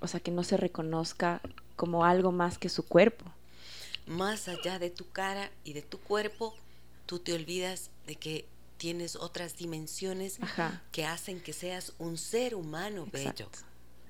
o 0.00 0.06
sea, 0.06 0.20
que 0.20 0.30
no 0.30 0.44
se 0.44 0.58
reconozca 0.58 1.40
como 1.76 2.04
algo 2.04 2.30
más 2.30 2.58
que 2.58 2.68
su 2.68 2.82
cuerpo. 2.82 3.24
Más 4.06 4.48
allá 4.48 4.78
de 4.78 4.90
tu 4.90 5.08
cara 5.08 5.50
y 5.64 5.72
de 5.72 5.80
tu 5.80 5.98
cuerpo, 5.98 6.54
tú 7.06 7.20
te 7.20 7.32
olvidas 7.32 7.88
de 8.06 8.16
que 8.16 8.44
tienes 8.76 9.16
otras 9.16 9.56
dimensiones 9.56 10.38
que 10.92 11.06
hacen 11.06 11.40
que 11.40 11.54
seas 11.54 11.94
un 11.98 12.18
ser 12.18 12.54
humano 12.54 13.08
bello. 13.10 13.48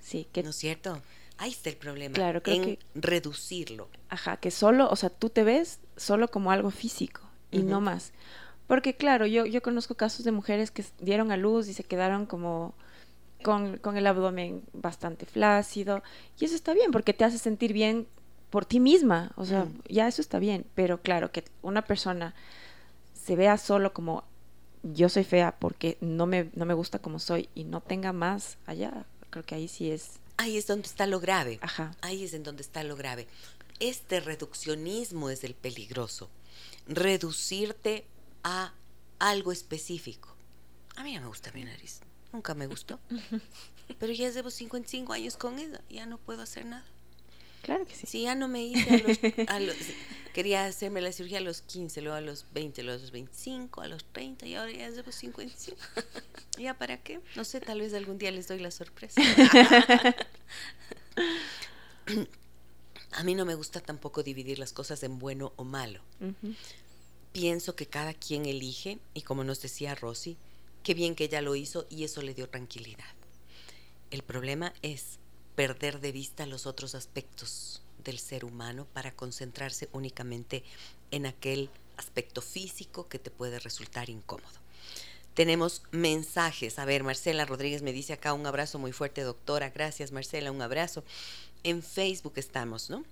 Sí, 0.01 0.27
que 0.33 0.42
¿No 0.42 0.51
es 0.51 0.57
cierto? 0.57 1.01
Ahí 1.38 1.53
está 1.53 1.70
el 1.70 1.77
problema. 1.77 2.12
Claro, 2.12 2.42
en 2.47 2.77
reducirlo. 2.97 3.88
Ajá, 4.09 4.38
que 4.38 4.51
solo, 4.51 4.90
o 4.90 4.97
sea, 4.97 5.11
tú 5.11 5.31
te 5.31 5.44
ves 5.44 5.79
solo 5.97 6.27
como 6.27 6.51
algo 6.51 6.73
físico 6.73 7.20
y 7.53 7.61
no 7.61 7.81
más. 7.81 8.11
Porque 8.66 8.94
claro, 8.94 9.27
yo, 9.27 9.46
yo 9.46 9.62
conozco 9.62 9.94
casos 9.94 10.24
de 10.24 10.33
mujeres 10.33 10.70
que 10.70 10.85
dieron 11.00 11.31
a 11.33 11.37
luz 11.37 11.68
y 11.68 11.74
se 11.74 11.85
quedaron 11.85 12.27
como 12.27 12.74
con, 13.42 13.77
con, 13.79 13.96
el 13.96 14.07
abdomen 14.07 14.62
bastante 14.72 15.27
flácido. 15.27 16.03
Y 16.38 16.46
eso 16.46 16.55
está 16.55 16.72
bien, 16.72 16.90
porque 16.90 17.12
te 17.12 17.24
hace 17.24 17.38
sentir 17.38 17.72
bien 17.72 18.07
por 18.50 18.64
ti 18.64 18.81
misma. 18.81 19.33
O 19.37 19.44
sea, 19.44 19.66
ya 19.88 20.09
eso 20.09 20.22
está 20.22 20.38
bien. 20.38 20.64
Pero 20.74 21.03
claro, 21.03 21.31
que 21.31 21.44
una 21.61 21.83
persona 21.83 22.35
se 23.12 23.37
vea 23.37 23.59
solo 23.59 23.92
como 23.92 24.24
yo 24.85 25.09
soy 25.09 25.24
fea 25.24 25.57
porque 25.59 25.96
no 26.00 26.27
me, 26.27 26.50
no 26.55 26.66
me 26.66 26.74
gusta 26.74 26.98
como 26.98 27.18
soy 27.18 27.48
y 27.55 27.64
no 27.64 27.81
tenga 27.81 28.12
más 28.12 28.59
allá, 28.66 29.07
creo 29.31 29.44
que 29.44 29.55
ahí 29.55 29.68
sí 29.68 29.90
es... 29.90 30.20
Ahí 30.37 30.57
es 30.57 30.66
donde 30.66 30.87
está 30.87 31.07
lo 31.07 31.20
grave. 31.20 31.59
Ajá. 31.62 31.94
Ahí 32.00 32.24
es 32.24 32.35
en 32.35 32.42
donde 32.42 32.62
está 32.62 32.83
lo 32.83 32.96
grave. 32.96 33.27
Este 33.81 34.20
reduccionismo 34.20 35.31
es 35.31 35.44
el 35.44 35.55
peligroso. 35.55 36.29
Reducirte 36.87 38.05
a 38.44 38.72
algo 39.18 39.50
específico. 39.50 40.37
A 40.96 41.02
mí 41.02 41.14
no 41.14 41.22
me 41.22 41.26
gusta 41.26 41.50
mi 41.52 41.64
nariz. 41.64 42.00
Nunca 42.33 42.54
me 42.54 42.66
gustó. 42.66 43.00
Pero 43.98 44.12
ya 44.12 44.30
llevo 44.30 44.50
55 44.50 45.12
años 45.12 45.37
con 45.37 45.59
ella. 45.59 45.80
Ya 45.90 46.07
no 46.07 46.18
puedo 46.18 46.42
hacer 46.42 46.66
nada. 46.66 46.85
Claro 47.62 47.87
que 47.87 47.94
sí. 47.94 48.07
Si 48.07 48.22
ya 48.22 48.35
no 48.35 48.46
me 48.46 48.62
hice 48.62 49.46
a 49.48 49.59
los, 49.59 49.76
quería 50.35 50.66
hacerme 50.66 51.00
la 51.00 51.12
cirugía 51.12 51.38
a 51.38 51.40
los 51.40 51.62
15, 51.62 52.02
luego 52.02 52.16
a 52.16 52.20
los 52.20 52.46
20, 52.52 52.83
luego 52.83 52.98
a 52.98 53.00
los 53.00 53.11
25, 53.11 53.80
a 53.80 53.88
los 53.88 54.04
30 54.04 54.46
y 54.46 54.54
ahora 54.54 54.72
ya 54.72 54.90
llevo 54.90 55.11
55. 55.11 55.78
¿Ya 56.59 56.76
para 56.76 56.98
qué? 57.02 57.20
No 57.37 57.44
sé, 57.44 57.61
tal 57.61 57.80
vez 57.80 57.94
algún 57.94 58.18
día 58.18 58.30
les 58.30 58.48
doy 58.48 58.59
la 58.59 58.70
sorpresa. 58.70 59.20
a 63.12 63.22
mí 63.24 63.35
no 63.35 63.46
me 63.46 63.54
gusta 63.54 63.80
tampoco 63.80 64.22
dividir 64.22 64.59
las 64.59 64.74
cosas 64.74 65.02
en 65.02 65.18
bueno 65.18 65.54
o 65.57 65.64
malo. 65.64 66.02
Pienso 67.35 67.75
que 67.75 67.87
cada 67.87 68.14
quien 68.14 68.47
elige, 68.47 69.01
y 69.12 69.23
como 69.23 69.42
nos 69.42 69.61
decía 69.61 69.97
Rosy, 69.97 70.37
qué 70.85 70.94
bien 70.94 71.16
que 71.16 71.25
ella 71.25 71.42
lo 71.42 71.57
hizo 71.57 71.85
y 71.90 72.05
eso 72.05 72.23
le 72.23 72.33
dio 72.33 72.49
tranquilidad. 72.49 73.12
El 74.12 74.23
problema 74.23 74.73
es 74.83 75.18
perder 75.57 75.99
de 75.99 76.12
vista 76.12 76.47
los 76.47 76.64
otros 76.64 76.94
aspectos 76.94 77.83
del 78.05 78.20
ser 78.20 78.44
humano 78.44 78.87
para 78.92 79.11
concentrarse 79.11 79.88
únicamente 79.90 80.62
en 81.11 81.27
aquel 81.27 81.70
aspecto 81.97 82.40
físico 82.40 83.09
que 83.09 83.18
te 83.18 83.33
puede 83.33 83.59
resultar 83.59 84.11
incómodo. 84.11 84.61
Tenemos 85.35 85.83
mensajes. 85.90 86.79
A 86.79 86.85
ver, 86.85 87.03
Marcela 87.03 87.47
Rodríguez 87.47 87.83
me 87.83 87.92
dice 87.92 88.12
acá 88.12 88.33
un 88.33 88.47
abrazo 88.47 88.79
muy 88.79 88.92
fuerte, 88.92 89.23
doctora. 89.23 89.70
Gracias, 89.70 90.12
Marcela, 90.12 90.53
un 90.53 90.62
abrazo. 90.62 91.03
En 91.64 91.83
Facebook 91.83 92.35
estamos, 92.37 92.90
¿no? 92.90 93.05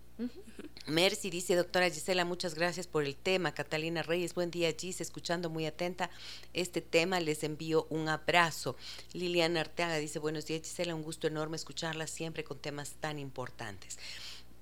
Mercy 0.87 1.31
dice, 1.31 1.55
doctora 1.55 1.89
Gisela, 1.91 2.25
muchas 2.25 2.55
gracias 2.55 2.87
por 2.87 3.05
el 3.05 3.17
tema. 3.17 3.55
Catalina 3.55 4.03
Reyes, 4.03 4.35
buen 4.35 4.51
día, 4.51 4.73
Gis, 4.77 5.01
escuchando 5.01 5.49
muy 5.49 5.67
atenta 5.67 6.11
este 6.53 6.81
tema, 6.81 7.21
les 7.21 7.45
envío 7.45 7.87
un 7.89 8.09
abrazo. 8.09 8.77
Liliana 9.13 9.61
Arteaga 9.61 9.97
dice, 9.97 10.19
buenos 10.19 10.47
días, 10.47 10.63
Gisela, 10.63 10.95
un 10.95 11.03
gusto 11.03 11.27
enorme 11.27 11.57
escucharla 11.57 12.07
siempre 12.07 12.45
con 12.45 12.59
temas 12.59 12.95
tan 13.01 13.19
importantes. 13.19 13.99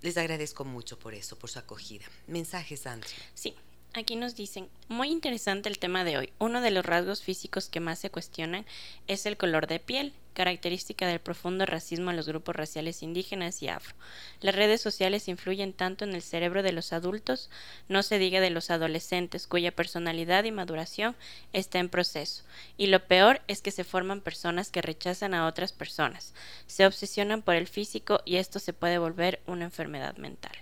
Les 0.03 0.17
agradezco 0.17 0.65
mucho 0.65 0.99
por 0.99 1.15
eso, 1.15 1.39
por 1.39 1.51
su 1.51 1.59
acogida. 1.59 2.05
Mensajes, 2.27 2.81
Sandra. 2.81 3.09
Sí, 3.35 3.55
Aquí 3.93 4.15
nos 4.15 4.37
dicen, 4.37 4.69
muy 4.87 5.09
interesante 5.09 5.69
el 5.69 5.81
tema 5.81 6.05
de 6.05 6.17
hoy. 6.17 6.33
Uno 6.39 6.61
de 6.61 6.71
los 6.71 6.87
rasgos 6.87 7.23
físicos 7.23 7.69
que 7.69 7.81
más 7.81 7.99
se 7.99 8.11
cuestionan 8.11 8.65
es 9.09 9.27
el 9.27 9.37
color 9.37 9.67
de 9.67 9.81
piel, 9.81 10.13
característica 10.33 11.09
del 11.09 11.19
profundo 11.19 11.67
racismo 11.67 12.11
en 12.11 12.17
los 12.17 12.29
grupos 12.29 12.55
raciales 12.55 13.03
indígenas 13.03 13.63
y 13.63 13.69
afro. 13.69 13.97
Las 14.43 14.55
redes 14.55 14.81
sociales 14.81 15.27
influyen 15.27 15.73
tanto 15.73 16.05
en 16.05 16.15
el 16.15 16.23
cerebro 16.23 16.63
de 16.63 16.71
los 16.71 16.93
adultos, 16.93 17.51
no 17.89 18.05
se 18.05 18.21
diga 18.21 18.41
de 18.41 18.51
los 18.51 18.71
adolescentes, 18.71 19.49
cuya 19.49 19.75
personalidad 19.75 20.45
y 20.45 20.53
maduración 20.53 21.17
está 21.53 21.81
en 21.81 21.89
proceso. 21.89 22.45
Y 22.77 22.87
lo 22.87 23.05
peor 23.05 23.41
es 23.49 23.61
que 23.61 23.73
se 23.73 23.83
forman 23.83 24.21
personas 24.21 24.71
que 24.71 24.83
rechazan 24.83 25.35
a 25.35 25.49
otras 25.49 25.73
personas, 25.73 26.33
se 26.69 26.87
obsesionan 26.87 27.43
por 27.43 27.57
el 27.57 27.67
físico 27.67 28.21
y 28.25 28.37
esto 28.37 28.61
se 28.61 28.73
puede 28.73 28.99
volver 28.99 29.41
una 29.49 29.65
enfermedad 29.65 30.17
mental. 30.17 30.53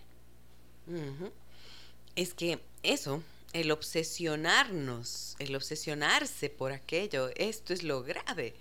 Es 2.16 2.32
que 2.32 2.58
eso, 2.82 3.22
el 3.52 3.70
obsesionarnos, 3.70 5.36
el 5.38 5.56
obsesionarse 5.56 6.50
por 6.50 6.72
aquello, 6.72 7.30
esto 7.36 7.72
es 7.72 7.82
lo 7.82 8.02
grave. 8.02 8.54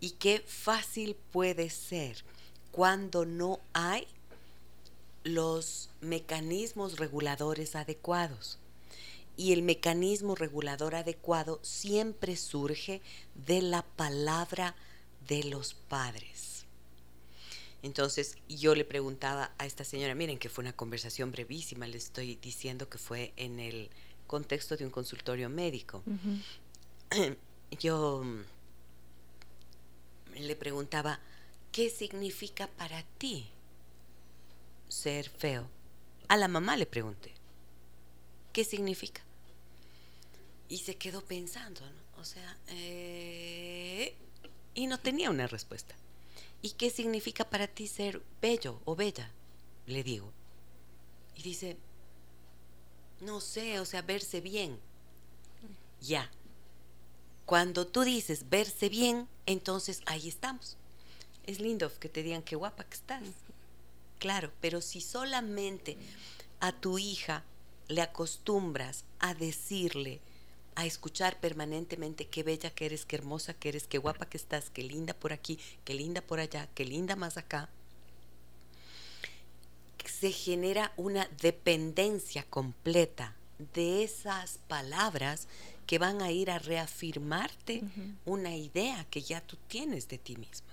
Y 0.00 0.10
qué 0.10 0.42
fácil 0.46 1.16
puede 1.32 1.70
ser 1.70 2.24
cuando 2.70 3.24
no 3.24 3.60
hay 3.72 4.06
los 5.22 5.88
mecanismos 6.00 6.98
reguladores 6.98 7.74
adecuados. 7.74 8.58
Y 9.36 9.52
el 9.52 9.62
mecanismo 9.62 10.36
regulador 10.36 10.94
adecuado 10.94 11.58
siempre 11.62 12.36
surge 12.36 13.00
de 13.46 13.62
la 13.62 13.82
palabra 13.82 14.76
de 15.26 15.44
los 15.44 15.74
padres. 15.74 16.53
Entonces 17.84 18.38
yo 18.48 18.74
le 18.74 18.86
preguntaba 18.86 19.52
a 19.58 19.66
esta 19.66 19.84
señora, 19.84 20.14
miren 20.14 20.38
que 20.38 20.48
fue 20.48 20.62
una 20.62 20.72
conversación 20.72 21.30
brevísima, 21.30 21.86
le 21.86 21.98
estoy 21.98 22.36
diciendo 22.36 22.88
que 22.88 22.96
fue 22.96 23.34
en 23.36 23.60
el 23.60 23.90
contexto 24.26 24.78
de 24.78 24.86
un 24.86 24.90
consultorio 24.90 25.50
médico. 25.50 26.02
Yo 27.78 28.22
mm, 28.24 28.44
le 30.38 30.56
preguntaba, 30.56 31.20
¿qué 31.72 31.90
significa 31.90 32.68
para 32.68 33.02
ti 33.18 33.50
ser 34.88 35.28
feo? 35.28 35.68
A 36.28 36.38
la 36.38 36.48
mamá 36.48 36.78
le 36.78 36.86
pregunté, 36.86 37.34
¿qué 38.54 38.64
significa? 38.64 39.20
Y 40.70 40.78
se 40.78 40.96
quedó 40.96 41.22
pensando, 41.22 41.82
¿no? 41.82 42.22
O 42.22 42.24
sea, 42.24 42.56
eh, 42.68 44.14
y 44.72 44.86
no 44.86 44.98
tenía 44.98 45.28
una 45.28 45.46
respuesta. 45.46 45.94
¿Y 46.64 46.70
qué 46.70 46.88
significa 46.88 47.44
para 47.44 47.66
ti 47.66 47.86
ser 47.86 48.22
bello 48.40 48.80
o 48.86 48.96
bella? 48.96 49.30
Le 49.86 50.02
digo. 50.02 50.32
Y 51.36 51.42
dice, 51.42 51.76
no 53.20 53.42
sé, 53.42 53.80
o 53.80 53.84
sea, 53.84 54.00
verse 54.00 54.40
bien. 54.40 54.78
Ya. 56.00 56.30
Cuando 57.44 57.86
tú 57.86 58.00
dices 58.00 58.48
verse 58.48 58.88
bien, 58.88 59.28
entonces 59.44 60.00
ahí 60.06 60.26
estamos. 60.26 60.78
Es 61.46 61.60
lindo 61.60 61.92
que 62.00 62.08
te 62.08 62.22
digan 62.22 62.42
qué 62.42 62.56
guapa 62.56 62.84
que 62.84 62.94
estás. 62.94 63.22
Claro, 64.18 64.50
pero 64.62 64.80
si 64.80 65.02
solamente 65.02 65.98
a 66.60 66.72
tu 66.72 66.98
hija 66.98 67.44
le 67.88 68.00
acostumbras 68.00 69.04
a 69.18 69.34
decirle, 69.34 70.22
a 70.76 70.86
escuchar 70.86 71.38
permanentemente 71.40 72.26
qué 72.26 72.42
bella 72.42 72.70
que 72.70 72.86
eres, 72.86 73.04
qué 73.04 73.16
hermosa 73.16 73.54
que 73.54 73.68
eres, 73.68 73.86
qué 73.86 73.98
guapa 73.98 74.26
que 74.26 74.36
estás, 74.36 74.70
qué 74.70 74.82
linda 74.82 75.14
por 75.14 75.32
aquí, 75.32 75.58
qué 75.84 75.94
linda 75.94 76.20
por 76.20 76.40
allá, 76.40 76.68
qué 76.74 76.84
linda 76.84 77.16
más 77.16 77.36
acá, 77.36 77.68
se 80.24 80.32
genera 80.32 80.92
una 80.96 81.28
dependencia 81.40 82.44
completa 82.44 83.34
de 83.74 84.04
esas 84.04 84.58
palabras 84.68 85.48
que 85.86 85.98
van 85.98 86.22
a 86.22 86.30
ir 86.30 86.50
a 86.50 86.58
reafirmarte 86.58 87.82
una 88.24 88.56
idea 88.56 89.04
que 89.10 89.22
ya 89.22 89.40
tú 89.40 89.56
tienes 89.68 90.08
de 90.08 90.18
ti 90.18 90.36
misma. 90.36 90.72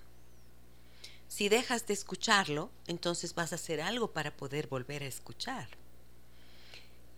Si 1.27 1.49
dejas 1.49 1.85
de 1.87 1.93
escucharlo, 1.93 2.69
entonces 2.87 3.35
vas 3.35 3.51
a 3.51 3.55
hacer 3.55 3.81
algo 3.81 4.11
para 4.11 4.35
poder 4.35 4.67
volver 4.67 5.03
a 5.03 5.07
escuchar. 5.07 5.67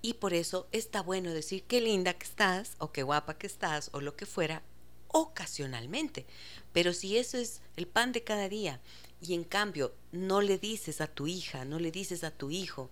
Y 0.06 0.16
por 0.16 0.34
eso 0.34 0.68
está 0.74 1.02
bueno 1.02 1.34
decir 1.34 1.64
qué 1.64 1.80
linda 1.80 2.14
que 2.14 2.26
estás 2.26 2.76
o 2.78 2.92
qué 2.92 3.04
guapa 3.04 3.38
que 3.38 3.48
estás 3.48 3.90
o 3.94 4.02
lo 4.02 4.18
que 4.18 4.26
fuera 4.26 4.62
ocasionalmente. 5.08 6.26
Pero 6.74 6.92
si 6.92 7.18
eso 7.18 7.38
es 7.38 7.62
el 7.78 7.88
pan 7.88 8.12
de 8.12 8.22
cada 8.22 8.50
día 8.50 8.82
y 9.22 9.34
en 9.34 9.46
cambio 9.46 9.94
no 10.12 10.42
le 10.42 10.58
dices 10.58 11.00
a 11.00 11.08
tu 11.08 11.26
hija, 11.26 11.64
no 11.64 11.80
le 11.80 11.90
dices 11.90 12.26
a 12.26 12.32
tu 12.32 12.52
hijo, 12.52 12.90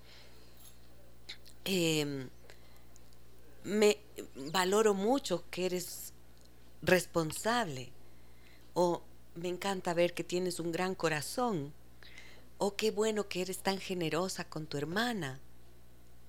em, 1.65 2.30
me 3.65 3.97
valoro 4.54 4.93
mucho 4.93 5.43
que 5.52 5.65
eres 5.65 6.13
responsable 6.82 7.91
o 8.74 9.02
me 9.36 9.50
encanta 9.50 9.93
ver 9.93 10.13
que 10.13 10.24
tienes 10.24 10.62
un 10.62 10.71
gran 10.71 10.95
corazón 10.95 11.74
o 12.58 12.78
qué 12.78 12.89
bueno 12.89 13.28
que 13.28 13.41
eres 13.41 13.58
tan 13.58 13.80
generosa 13.80 14.45
con 14.45 14.65
tu 14.65 14.78
hermana 14.78 15.41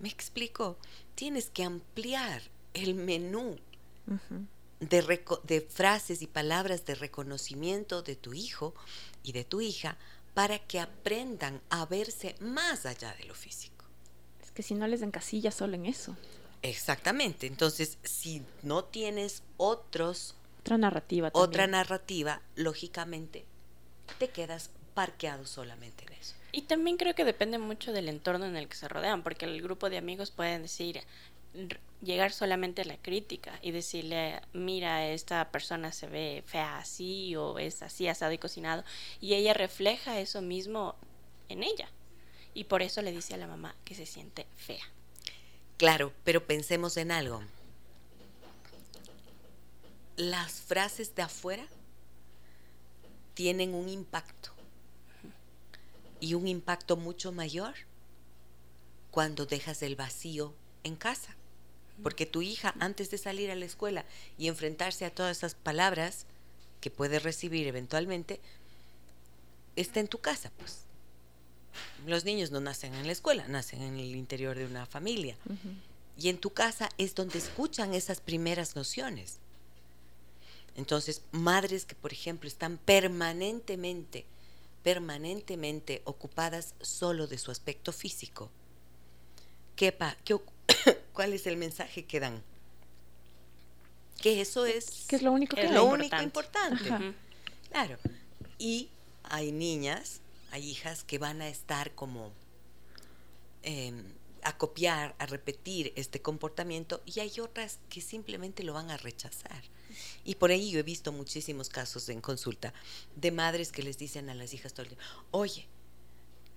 me 0.02 0.08
explico, 0.08 0.76
tienes 1.14 1.48
que 1.48 1.64
ampliar 1.64 2.42
el 2.74 2.94
menú 2.94 3.56
de, 4.80 5.24
de 5.44 5.60
frases 5.60 6.22
y 6.22 6.26
palabras 6.26 6.84
de 6.84 6.96
reconocimiento 6.96 8.02
de 8.02 8.16
tu 8.16 8.34
hijo 8.34 8.74
y 9.22 9.32
de 9.32 9.44
tu 9.44 9.60
hija 9.60 9.96
para 10.34 10.58
que 10.58 10.80
aprendan 10.80 11.60
a 11.70 11.86
verse 11.86 12.34
más 12.40 12.84
allá 12.84 13.14
de 13.14 13.24
lo 13.24 13.34
físico. 13.34 13.84
Es 14.42 14.50
que 14.50 14.62
si 14.62 14.74
no 14.74 14.86
les 14.88 15.02
encasilla 15.02 15.52
solo 15.52 15.76
en 15.76 15.86
eso. 15.86 16.16
Exactamente. 16.62 17.46
Entonces, 17.46 17.98
si 18.02 18.42
no 18.62 18.84
tienes 18.84 19.42
otros 19.56 20.34
otra 20.62 20.78
narrativa 20.78 21.30
otra 21.32 21.66
narrativa, 21.66 22.40
lógicamente 22.54 23.44
te 24.18 24.28
quedas 24.28 24.70
parqueados 24.94 25.50
solamente 25.50 26.04
en 26.04 26.12
eso. 26.12 26.34
Y 26.52 26.62
también 26.62 26.98
creo 26.98 27.14
que 27.14 27.24
depende 27.24 27.56
mucho 27.56 27.92
del 27.92 28.10
entorno 28.10 28.44
en 28.44 28.56
el 28.56 28.68
que 28.68 28.76
se 28.76 28.86
rodean, 28.86 29.22
porque 29.22 29.46
el 29.46 29.62
grupo 29.62 29.88
de 29.88 29.96
amigos 29.96 30.30
pueden 30.30 30.62
decir, 30.62 31.00
llegar 32.02 32.30
solamente 32.30 32.82
a 32.82 32.84
la 32.84 32.98
crítica 32.98 33.58
y 33.62 33.70
decirle, 33.70 34.42
mira, 34.52 35.08
esta 35.08 35.50
persona 35.50 35.92
se 35.92 36.08
ve 36.08 36.44
fea 36.46 36.78
así 36.78 37.34
o 37.36 37.58
es 37.58 37.82
así 37.82 38.06
asado 38.06 38.32
y 38.32 38.38
cocinado, 38.38 38.84
y 39.18 39.32
ella 39.32 39.54
refleja 39.54 40.20
eso 40.20 40.42
mismo 40.42 40.94
en 41.48 41.62
ella. 41.62 41.88
Y 42.52 42.64
por 42.64 42.82
eso 42.82 43.00
le 43.00 43.12
dice 43.12 43.32
a 43.32 43.38
la 43.38 43.46
mamá 43.46 43.74
que 43.86 43.94
se 43.94 44.04
siente 44.04 44.46
fea. 44.56 44.84
Claro, 45.78 46.12
pero 46.22 46.46
pensemos 46.46 46.98
en 46.98 47.12
algo. 47.12 47.42
Las 50.16 50.60
frases 50.60 51.14
de 51.14 51.22
afuera 51.22 51.66
tienen 53.32 53.74
un 53.74 53.88
impacto 53.88 54.52
y 56.22 56.34
un 56.34 56.46
impacto 56.46 56.96
mucho 56.96 57.32
mayor 57.32 57.74
cuando 59.10 59.44
dejas 59.44 59.82
el 59.82 59.96
vacío 59.96 60.54
en 60.84 60.94
casa. 60.94 61.34
Porque 62.00 62.26
tu 62.26 62.42
hija, 62.42 62.74
antes 62.78 63.10
de 63.10 63.18
salir 63.18 63.50
a 63.50 63.56
la 63.56 63.64
escuela 63.64 64.04
y 64.38 64.46
enfrentarse 64.46 65.04
a 65.04 65.12
todas 65.12 65.36
esas 65.36 65.56
palabras 65.56 66.24
que 66.80 66.92
puede 66.92 67.18
recibir 67.18 67.66
eventualmente, 67.66 68.40
está 69.74 69.98
en 69.98 70.06
tu 70.06 70.18
casa, 70.18 70.52
pues. 70.58 70.78
Los 72.06 72.24
niños 72.24 72.52
no 72.52 72.60
nacen 72.60 72.94
en 72.94 73.06
la 73.06 73.12
escuela, 73.12 73.48
nacen 73.48 73.82
en 73.82 73.98
el 73.98 74.14
interior 74.14 74.56
de 74.56 74.66
una 74.66 74.86
familia. 74.86 75.36
Y 76.16 76.28
en 76.28 76.38
tu 76.38 76.50
casa 76.50 76.88
es 76.98 77.16
donde 77.16 77.38
escuchan 77.38 77.94
esas 77.94 78.20
primeras 78.20 78.76
nociones. 78.76 79.38
Entonces, 80.76 81.22
madres 81.32 81.84
que, 81.84 81.96
por 81.96 82.12
ejemplo, 82.12 82.48
están 82.48 82.78
permanentemente, 82.78 84.24
permanentemente 84.82 86.02
ocupadas 86.04 86.74
solo 86.80 87.26
de 87.26 87.38
su 87.38 87.50
aspecto 87.50 87.92
físico, 87.92 88.50
¿qué, 89.76 89.96
qué, 90.24 90.36
¿cuál 91.12 91.32
es 91.32 91.46
el 91.46 91.56
mensaje 91.56 92.04
que 92.04 92.20
dan? 92.20 92.42
Que 94.20 94.40
eso 94.40 94.66
es, 94.66 95.04
que 95.08 95.16
es 95.16 95.22
lo 95.22 95.32
único, 95.32 95.56
que 95.56 95.64
es 95.64 95.70
lo 95.70 95.84
único 95.84 96.20
importante. 96.22 97.14
Claro. 97.70 97.98
Y 98.58 98.88
hay 99.24 99.50
niñas, 99.50 100.20
hay 100.50 100.68
hijas 100.68 101.02
que 101.04 101.18
van 101.18 101.40
a 101.40 101.48
estar 101.48 101.92
como 101.94 102.32
em, 103.62 104.04
a 104.42 104.56
copiar, 104.56 105.14
a 105.18 105.26
repetir 105.26 105.92
este 105.96 106.20
comportamiento 106.20 107.02
y 107.06 107.20
hay 107.20 107.40
otras 107.40 107.78
que 107.88 108.00
simplemente 108.00 108.62
lo 108.62 108.74
van 108.74 108.90
a 108.90 108.96
rechazar. 108.96 109.62
Y 110.24 110.36
por 110.36 110.50
ahí 110.50 110.70
yo 110.70 110.78
he 110.78 110.82
visto 110.82 111.12
muchísimos 111.12 111.68
casos 111.68 112.08
en 112.08 112.20
consulta 112.20 112.72
de 113.16 113.30
madres 113.30 113.72
que 113.72 113.82
les 113.82 113.98
dicen 113.98 114.30
a 114.30 114.34
las 114.34 114.54
hijas 114.54 114.72
todo 114.72 114.84
el 114.84 114.90
día, 114.90 114.98
oye, 115.30 115.66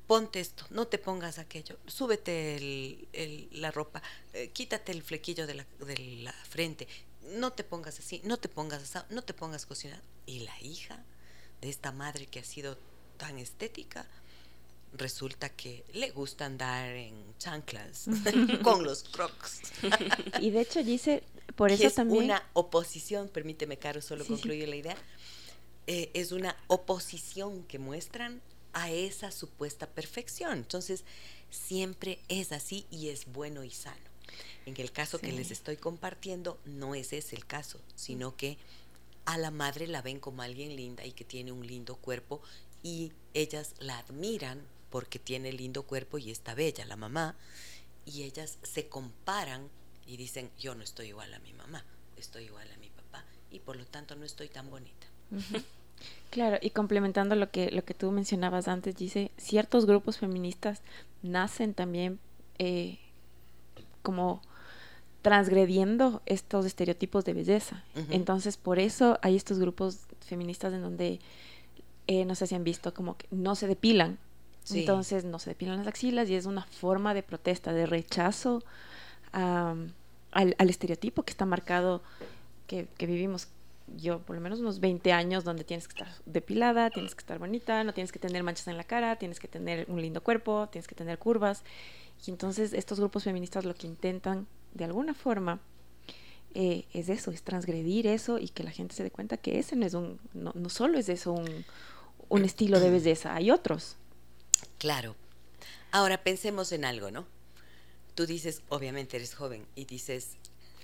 ponte 0.08 0.40
esto, 0.40 0.66
no 0.70 0.88
te 0.88 0.98
pongas 0.98 1.40
aquello, 1.40 1.78
súbete 1.88 3.08
la 3.52 3.72
ropa, 3.72 4.02
eh, 4.34 4.50
quítate 4.50 4.92
el 4.92 5.04
flequillo 5.04 5.48
de 5.48 5.56
la, 5.56 5.66
de 5.80 5.98
la, 6.24 6.34
frente, 6.34 6.88
no 7.38 7.54
te 7.54 7.64
pongas 7.64 8.00
así, 8.00 8.22
no 8.24 8.38
te 8.38 8.50
pongas 8.50 8.84
así, 8.84 9.06
no 9.10 9.24
te 9.24 9.34
pongas 9.34 9.66
cocinado. 9.66 10.02
Y 10.26 10.40
la 10.40 10.62
hija 10.62 11.04
de 11.62 11.70
esta 11.70 11.92
madre 11.92 12.28
que 12.28 12.40
ha 12.40 12.44
sido 12.44 12.78
tan 13.18 13.40
estética, 13.40 14.06
resulta 14.94 15.50
que 15.50 15.84
le 15.94 16.12
gusta 16.12 16.46
andar 16.46 16.90
en 16.90 17.16
chanclas 17.38 18.06
con 18.64 18.84
los 18.84 19.04
crocs. 19.04 19.62
y 20.40 20.52
de 20.52 20.62
hecho 20.62 20.84
dice, 20.84 21.24
por 21.56 21.72
eso 21.72 21.88
es 21.88 21.98
una 21.98 22.48
oposición, 22.54 23.30
permíteme 23.30 23.78
Caro, 23.78 24.02
solo 24.02 24.26
concluyo 24.26 24.66
la 24.68 24.76
idea, 24.76 24.98
eh, 25.88 26.10
es 26.14 26.32
una 26.32 26.56
oposición 26.68 27.64
que 27.64 27.80
muestran 27.80 28.42
a 28.74 28.92
esa 28.92 29.32
supuesta 29.32 29.88
perfección. 29.88 30.58
Entonces, 30.58 31.04
siempre 31.50 32.20
es 32.28 32.52
así 32.52 32.86
y 32.92 33.10
es 33.10 33.26
bueno 33.32 33.64
y 33.64 33.72
sano. 33.72 33.96
En 34.66 34.80
el 34.80 34.92
caso 34.92 35.20
que 35.20 35.32
les 35.32 35.52
estoy 35.52 35.78
compartiendo, 35.78 36.60
no 36.66 36.96
es 36.96 37.14
ese 37.14 37.36
el 37.36 37.46
caso, 37.46 37.80
sino 37.96 38.36
que 38.36 38.58
a 39.26 39.38
la 39.38 39.52
madre 39.52 39.88
la 39.88 40.02
ven 40.02 40.20
como 40.20 40.42
alguien 40.42 40.76
linda 40.76 41.06
y 41.06 41.12
que 41.12 41.24
tiene 41.24 41.52
un 41.52 41.66
lindo 41.66 41.96
cuerpo 41.96 42.42
y 42.84 43.12
ellas 43.34 43.76
la 43.80 44.00
admiran 44.00 44.62
porque 44.90 45.20
tiene 45.20 45.52
lindo 45.54 45.84
cuerpo 45.84 46.18
y 46.18 46.32
está 46.32 46.56
bella, 46.56 46.86
la 46.86 46.96
mamá, 46.96 47.36
y 48.06 48.24
ellas 48.24 48.58
se 48.64 48.88
comparan 48.88 49.70
y 50.06 50.18
dicen, 50.18 50.50
yo 50.60 50.76
no 50.76 50.84
estoy 50.84 51.08
igual 51.08 51.34
a 51.34 51.40
mi 51.40 51.54
mamá, 51.54 51.84
estoy 52.18 52.46
igual 52.46 52.68
a 52.72 52.78
mi 52.78 52.90
papá 52.90 53.24
y 53.52 53.60
por 53.60 53.76
lo 53.76 53.86
tanto 53.86 54.16
no 54.16 54.26
estoy 54.26 54.48
tan 54.50 54.70
bonita. 54.70 55.08
Claro, 56.30 56.58
y 56.62 56.72
complementando 56.72 57.36
lo 57.36 57.50
que, 57.50 57.72
lo 57.72 57.86
que 57.86 57.94
tú 57.94 58.12
mencionabas 58.12 58.68
antes, 58.68 58.96
dice, 58.96 59.32
ciertos 59.38 59.86
grupos 59.86 60.18
feministas 60.18 60.82
nacen 61.24 61.74
también 61.74 62.20
eh, 62.60 63.00
como 64.02 64.42
transgrediendo 65.22 66.22
estos 66.26 66.66
estereotipos 66.66 67.26
de 67.26 67.34
belleza. 67.34 67.84
Entonces, 68.12 68.58
por 68.58 68.78
eso 68.78 69.18
hay 69.24 69.36
estos 69.36 69.58
grupos 69.58 70.02
feministas 70.20 70.74
en 70.74 70.82
donde, 70.82 71.20
eh, 72.06 72.26
no 72.26 72.36
sé 72.36 72.46
si 72.46 72.54
han 72.54 72.64
visto, 72.64 72.94
como 72.94 73.18
que 73.18 73.26
no 73.32 73.56
se 73.56 73.68
depilan. 73.68 74.20
Entonces, 74.70 75.26
no 75.26 75.40
se 75.40 75.52
depilan 75.52 75.78
las 75.80 75.88
axilas 75.88 76.30
y 76.30 76.36
es 76.36 76.46
una 76.46 76.64
forma 76.64 77.14
de 77.14 77.24
protesta, 77.24 77.74
de 77.74 77.86
rechazo 77.86 78.64
al, 79.36 80.56
al, 80.58 80.70
estereotipo 80.70 81.24
que 81.24 81.32
está 81.32 81.46
marcado, 81.46 82.02
que, 82.68 82.88
vivimos 83.00 83.50
yo 83.98 84.20
por 84.20 84.36
lo 84.36 84.42
menos 84.42 84.60
unos 84.60 84.80
20 84.80 85.12
años 85.12 85.44
donde 85.44 85.64
tienes 85.64 85.88
que 85.88 85.94
estar 86.00 86.16
depilada, 86.26 86.90
tienes 86.90 87.14
que 87.14 87.20
estar 87.20 87.38
bonita, 87.38 87.84
no 87.84 87.94
tienes 87.94 88.12
que 88.12 88.18
tener 88.18 88.42
manchas 88.42 88.68
en 88.68 88.78
la 88.78 88.84
cara, 88.84 89.18
tienes 89.18 89.40
que 89.40 89.48
tener 89.48 89.86
un 89.90 90.02
lindo 90.02 90.24
cuerpo, 90.24 90.68
tienes 90.72 90.88
que 90.88 90.96
tener 90.96 91.20
curvas. 91.20 91.64
Y 92.26 92.32
entonces 92.32 92.74
estos 92.74 93.00
grupos 93.00 93.26
feministas 93.26 93.66
lo 93.66 93.76
que 93.76 93.86
intentan 93.86 94.48
de 94.74 94.86
alguna 94.86 95.14
forma 95.14 95.60
eh, 96.56 96.86
es 96.94 97.10
eso, 97.10 97.32
es 97.32 97.44
transgredir 97.44 98.08
eso 98.08 98.40
y 98.40 98.48
que 98.50 98.64
la 98.64 98.72
gente 98.72 98.96
se 98.96 99.04
dé 99.04 99.12
cuenta 99.12 99.38
que 99.38 99.60
ese 99.60 99.76
no 99.76 99.86
es 99.86 99.94
un, 99.94 100.20
no, 100.34 100.52
no 100.56 100.70
solo 100.70 100.98
es 100.98 101.10
eso 101.10 101.34
un, 101.34 101.66
un 102.30 102.46
estilo 102.46 102.80
de 102.80 102.90
belleza, 102.90 103.36
hay 103.36 103.52
otros. 103.52 103.98
Claro. 104.80 105.16
Ahora 105.92 106.24
pensemos 106.24 106.72
en 106.72 106.86
algo, 106.86 107.12
¿no? 107.12 107.26
Tú 108.16 108.26
dices, 108.26 108.62
obviamente 108.70 109.18
eres 109.18 109.36
joven, 109.36 109.66
y 109.76 109.86
dices, 109.86 110.30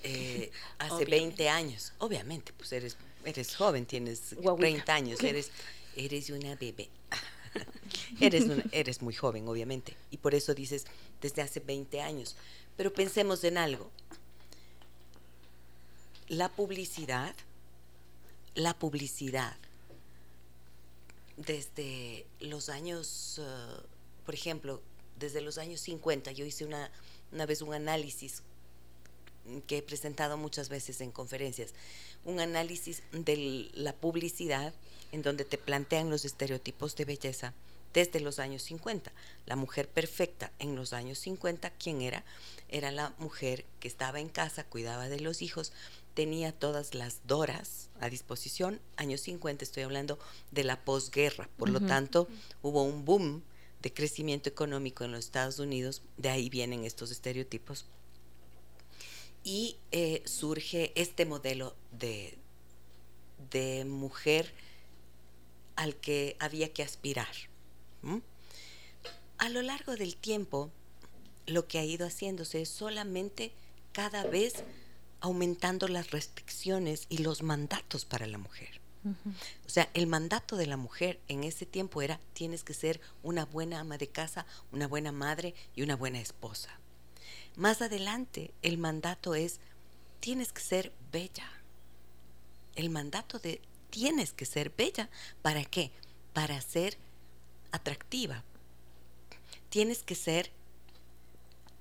eh, 0.03 0.51
hace 0.79 1.05
20 1.05 1.49
años. 1.49 1.93
Obviamente, 1.99 2.53
pues 2.53 2.71
eres, 2.73 2.97
eres 3.25 3.55
joven, 3.55 3.85
tienes 3.85 4.35
30 4.57 4.93
años, 4.93 5.21
eres, 5.21 5.51
eres 5.95 6.29
una 6.29 6.55
bebé. 6.55 6.89
eres, 8.19 8.45
eres 8.71 9.01
muy 9.01 9.13
joven, 9.13 9.47
obviamente. 9.47 9.95
Y 10.11 10.17
por 10.17 10.35
eso 10.35 10.53
dices, 10.53 10.85
desde 11.21 11.41
hace 11.41 11.59
20 11.59 12.01
años. 12.01 12.35
Pero 12.77 12.93
pensemos 12.93 13.43
en 13.43 13.57
algo. 13.57 13.89
La 16.27 16.49
publicidad, 16.49 17.35
la 18.55 18.73
publicidad, 18.73 19.55
desde 21.37 22.25
los 22.39 22.69
años, 22.69 23.39
uh, 23.39 23.81
por 24.25 24.33
ejemplo, 24.33 24.81
desde 25.19 25.41
los 25.41 25.57
años 25.57 25.81
50, 25.81 26.31
yo 26.31 26.45
hice 26.45 26.65
una, 26.65 26.89
una 27.31 27.45
vez 27.45 27.61
un 27.61 27.73
análisis 27.73 28.43
que 29.67 29.77
he 29.77 29.81
presentado 29.81 30.37
muchas 30.37 30.69
veces 30.69 31.01
en 31.01 31.11
conferencias, 31.11 31.73
un 32.25 32.39
análisis 32.39 33.01
de 33.11 33.69
la 33.73 33.93
publicidad 33.93 34.73
en 35.11 35.21
donde 35.23 35.45
te 35.45 35.57
plantean 35.57 36.09
los 36.09 36.25
estereotipos 36.25 36.95
de 36.95 37.05
belleza 37.05 37.53
desde 37.93 38.19
los 38.19 38.39
años 38.39 38.63
50. 38.63 39.11
La 39.45 39.55
mujer 39.55 39.89
perfecta 39.89 40.51
en 40.59 40.75
los 40.75 40.93
años 40.93 41.19
50, 41.19 41.71
¿quién 41.71 42.01
era? 42.01 42.23
Era 42.69 42.91
la 42.91 43.13
mujer 43.17 43.65
que 43.79 43.87
estaba 43.87 44.19
en 44.19 44.29
casa, 44.29 44.63
cuidaba 44.63 45.09
de 45.09 45.19
los 45.19 45.41
hijos, 45.41 45.73
tenía 46.13 46.51
todas 46.51 46.93
las 46.93 47.19
doras 47.25 47.89
a 47.99 48.09
disposición. 48.09 48.79
Años 48.95 49.21
50, 49.21 49.63
estoy 49.63 49.83
hablando 49.83 50.19
de 50.51 50.63
la 50.63 50.79
posguerra. 50.79 51.49
Por 51.57 51.69
lo 51.69 51.81
tanto, 51.81 52.27
hubo 52.61 52.83
un 52.83 53.03
boom 53.03 53.43
de 53.81 53.93
crecimiento 53.93 54.49
económico 54.49 55.03
en 55.03 55.11
los 55.11 55.25
Estados 55.25 55.59
Unidos, 55.59 56.03
de 56.17 56.29
ahí 56.29 56.49
vienen 56.49 56.83
estos 56.83 57.11
estereotipos 57.11 57.85
y 59.43 59.77
eh, 59.91 60.21
surge 60.25 60.91
este 60.95 61.25
modelo 61.25 61.75
de, 61.91 62.37
de, 63.49 63.85
mujer 63.85 64.53
al 65.75 65.95
que 65.95 66.35
había 66.39 66.71
que 66.73 66.83
aspirar. 66.83 67.33
A 69.37 69.49
lo 69.49 69.61
largo 69.63 69.95
del 69.95 70.15
tiempo, 70.15 70.69
lo 71.47 71.67
que 71.67 71.79
ha 71.79 71.85
ido 71.85 72.05
haciéndose 72.05 72.61
es 72.61 72.69
solamente 72.69 73.51
cada 73.93 74.23
vez 74.23 74.63
aumentando 75.21 75.87
las 75.87 76.11
restricciones 76.11 77.05
y 77.09 77.19
los 77.19 77.41
mandatos 77.41 78.05
para 78.05 78.27
la 78.27 78.37
mujer. 78.37 78.80
O 79.03 79.69
sea, 79.69 79.89
el 79.93 80.05
mandato 80.05 80.55
de 80.57 80.67
la 80.67 80.77
mujer 80.77 81.19
en 81.27 81.43
ese 81.43 81.65
tiempo 81.65 82.01
era 82.01 82.19
tienes 82.33 82.63
que 82.63 82.73
ser 82.73 83.01
una 83.23 83.45
buena 83.45 83.79
ama 83.79 83.97
de 83.97 84.07
casa, 84.07 84.45
una 84.71 84.87
buena 84.87 85.11
madre 85.11 85.55
y 85.75 85.81
una 85.81 85.95
buena 85.95 86.19
esposa. 86.19 86.69
Más 87.55 87.81
adelante 87.81 88.53
el 88.61 88.77
mandato 88.77 89.35
es, 89.35 89.59
tienes 90.19 90.53
que 90.53 90.61
ser 90.61 90.93
bella. 91.11 91.49
El 92.75 92.89
mandato 92.89 93.39
de 93.39 93.61
tienes 93.89 94.33
que 94.33 94.45
ser 94.45 94.71
bella. 94.75 95.09
¿Para 95.41 95.65
qué? 95.65 95.91
Para 96.33 96.61
ser 96.61 96.97
atractiva. 97.71 98.43
Tienes 99.69 100.03
que 100.03 100.15
ser, 100.15 100.51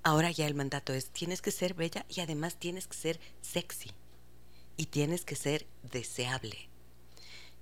ahora 0.02 0.30
ya 0.30 0.46
el 0.46 0.54
mandato 0.54 0.92
es, 0.92 1.10
tienes 1.10 1.42
que 1.42 1.50
ser 1.50 1.74
bella 1.74 2.06
y 2.08 2.20
además 2.20 2.56
tienes 2.56 2.86
que 2.86 2.96
ser 2.96 3.20
sexy 3.42 3.90
y 4.76 4.86
tienes 4.86 5.24
que 5.24 5.36
ser 5.36 5.66
deseable. 5.82 6.69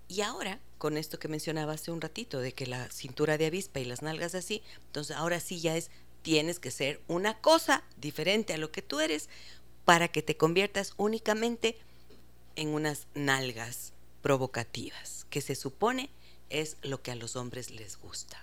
Y 0.08 0.22
ahora, 0.22 0.58
con 0.78 0.96
esto 0.96 1.18
que 1.18 1.28
mencionaba 1.28 1.74
hace 1.74 1.90
un 1.90 2.00
ratito, 2.00 2.40
de 2.40 2.52
que 2.52 2.66
la 2.66 2.88
cintura 2.90 3.36
de 3.36 3.46
avispa 3.46 3.80
y 3.80 3.84
las 3.84 4.02
nalgas 4.02 4.34
así, 4.34 4.62
entonces 4.86 5.16
ahora 5.16 5.38
sí 5.38 5.60
ya 5.60 5.76
es, 5.76 5.90
tienes 6.22 6.58
que 6.58 6.70
ser 6.70 7.00
una 7.08 7.38
cosa 7.40 7.84
diferente 7.98 8.54
a 8.54 8.58
lo 8.58 8.72
que 8.72 8.82
tú 8.82 9.00
eres 9.00 9.28
para 9.84 10.08
que 10.08 10.22
te 10.22 10.36
conviertas 10.36 10.94
únicamente 10.96 11.78
en 12.56 12.68
unas 12.68 13.06
nalgas 13.14 13.92
provocativas, 14.22 15.26
que 15.30 15.40
se 15.40 15.54
supone 15.54 16.10
es 16.50 16.76
lo 16.82 17.02
que 17.02 17.10
a 17.10 17.14
los 17.14 17.36
hombres 17.36 17.70
les 17.70 17.98
gusta. 17.98 18.42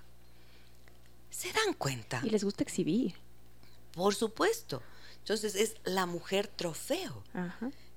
¿Se 1.29 1.51
dan 1.51 1.73
cuenta? 1.73 2.21
Y 2.23 2.29
les 2.29 2.43
gusta 2.43 2.63
exhibir. 2.63 3.15
Por 3.91 4.15
supuesto. 4.15 4.81
Entonces 5.19 5.55
es 5.55 5.75
la 5.83 6.05
mujer 6.05 6.47
trofeo. 6.47 7.23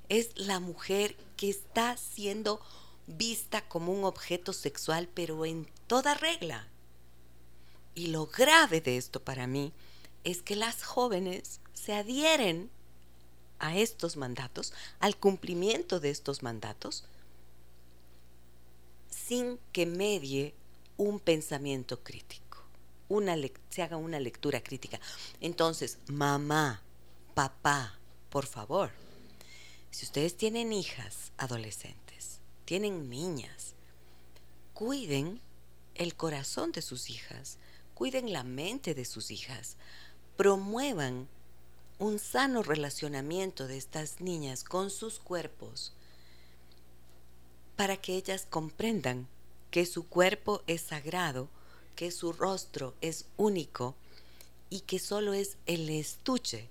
Es 0.08 0.36
la 0.36 0.60
mujer 0.60 1.16
que 1.36 1.50
está 1.50 1.96
siendo 1.96 2.60
vista 3.08 3.66
como 3.68 3.92
un 3.92 4.04
objeto 4.04 4.52
sexual, 4.52 5.08
pero 5.12 5.44
en 5.44 5.66
toda 5.86 6.14
regla. 6.14 6.68
Y 7.94 8.08
lo 8.08 8.26
grave 8.26 8.80
de 8.80 8.96
esto 8.96 9.20
para 9.20 9.46
mí 9.46 9.72
es 10.24 10.42
que 10.42 10.56
las 10.56 10.84
jóvenes 10.84 11.60
se 11.72 11.94
adhieren 11.94 12.70
a 13.58 13.76
estos 13.76 14.16
mandatos, 14.16 14.72
al 15.00 15.16
cumplimiento 15.16 16.00
de 16.00 16.10
estos 16.10 16.42
mandatos, 16.42 17.04
sin 19.08 19.58
que 19.72 19.86
medie 19.86 20.54
un 20.96 21.20
pensamiento 21.20 22.02
crítico, 22.02 22.58
una 23.08 23.36
se 23.70 23.82
haga 23.82 23.96
una 23.96 24.20
lectura 24.20 24.62
crítica. 24.62 25.00
Entonces, 25.40 25.98
mamá, 26.08 26.82
papá, 27.34 27.98
por 28.30 28.46
favor, 28.46 28.90
si 29.90 30.04
ustedes 30.04 30.36
tienen 30.36 30.72
hijas 30.72 31.32
adolescentes, 31.36 32.07
tienen 32.68 33.08
niñas, 33.08 33.72
cuiden 34.74 35.40
el 35.94 36.14
corazón 36.14 36.70
de 36.70 36.82
sus 36.82 37.08
hijas, 37.08 37.56
cuiden 37.94 38.30
la 38.30 38.44
mente 38.44 38.94
de 38.94 39.06
sus 39.06 39.30
hijas, 39.30 39.78
promuevan 40.36 41.28
un 41.98 42.18
sano 42.18 42.62
relacionamiento 42.62 43.66
de 43.68 43.78
estas 43.78 44.20
niñas 44.20 44.64
con 44.64 44.90
sus 44.90 45.18
cuerpos 45.18 45.94
para 47.74 47.96
que 47.96 48.16
ellas 48.16 48.46
comprendan 48.50 49.28
que 49.70 49.86
su 49.86 50.06
cuerpo 50.06 50.62
es 50.66 50.82
sagrado, 50.82 51.48
que 51.96 52.10
su 52.10 52.34
rostro 52.34 52.94
es 53.00 53.24
único 53.38 53.94
y 54.68 54.80
que 54.80 54.98
solo 54.98 55.32
es 55.32 55.56
el 55.64 55.88
estuche 55.88 56.68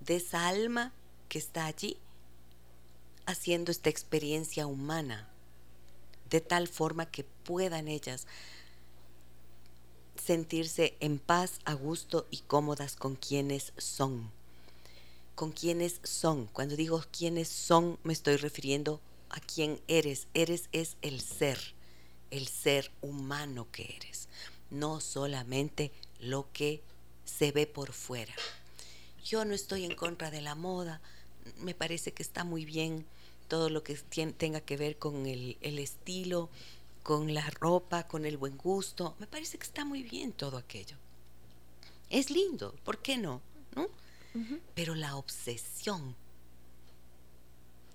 de 0.00 0.16
esa 0.16 0.48
alma 0.48 0.92
que 1.28 1.38
está 1.38 1.66
allí 1.66 1.98
haciendo 3.26 3.70
esta 3.70 3.90
experiencia 3.90 4.66
humana, 4.66 5.28
de 6.30 6.40
tal 6.40 6.68
forma 6.68 7.06
que 7.06 7.24
puedan 7.24 7.88
ellas 7.88 8.26
sentirse 10.22 10.96
en 11.00 11.18
paz, 11.18 11.60
a 11.64 11.74
gusto 11.74 12.26
y 12.30 12.38
cómodas 12.38 12.96
con 12.96 13.14
quienes 13.16 13.72
son 13.76 14.30
con 15.36 15.52
quienes 15.52 16.00
son. 16.02 16.46
Cuando 16.46 16.74
digo 16.74 17.04
quiénes 17.16 17.48
son, 17.48 17.98
me 18.02 18.14
estoy 18.14 18.36
refiriendo 18.36 19.00
a 19.28 19.38
quién 19.38 19.80
eres. 19.86 20.26
Eres 20.34 20.68
es 20.72 20.96
el 21.02 21.20
ser, 21.20 21.58
el 22.32 22.48
ser 22.48 22.90
humano 23.02 23.68
que 23.70 23.94
eres, 23.96 24.28
no 24.70 25.00
solamente 25.00 25.92
lo 26.18 26.50
que 26.52 26.82
se 27.24 27.52
ve 27.52 27.66
por 27.66 27.92
fuera. 27.92 28.34
Yo 29.24 29.44
no 29.44 29.54
estoy 29.54 29.84
en 29.84 29.94
contra 29.94 30.30
de 30.30 30.40
la 30.40 30.54
moda, 30.54 31.00
me 31.58 31.74
parece 31.74 32.12
que 32.12 32.22
está 32.22 32.42
muy 32.42 32.64
bien 32.64 33.06
todo 33.48 33.70
lo 33.70 33.82
que 33.82 33.94
tenga 33.94 34.60
que 34.60 34.76
ver 34.76 34.98
con 34.98 35.26
el, 35.26 35.56
el 35.60 35.78
estilo, 35.78 36.50
con 37.02 37.34
la 37.34 37.48
ropa, 37.50 38.06
con 38.06 38.24
el 38.24 38.36
buen 38.36 38.56
gusto. 38.56 39.14
Me 39.18 39.26
parece 39.26 39.58
que 39.58 39.66
está 39.66 39.84
muy 39.84 40.02
bien 40.02 40.32
todo 40.32 40.56
aquello. 40.56 40.96
Es 42.10 42.30
lindo, 42.30 42.74
¿por 42.84 42.98
qué 42.98 43.16
no? 43.16 43.40
¿No? 43.74 43.88
pero 44.74 44.94
la 44.94 45.16
obsesión 45.16 46.14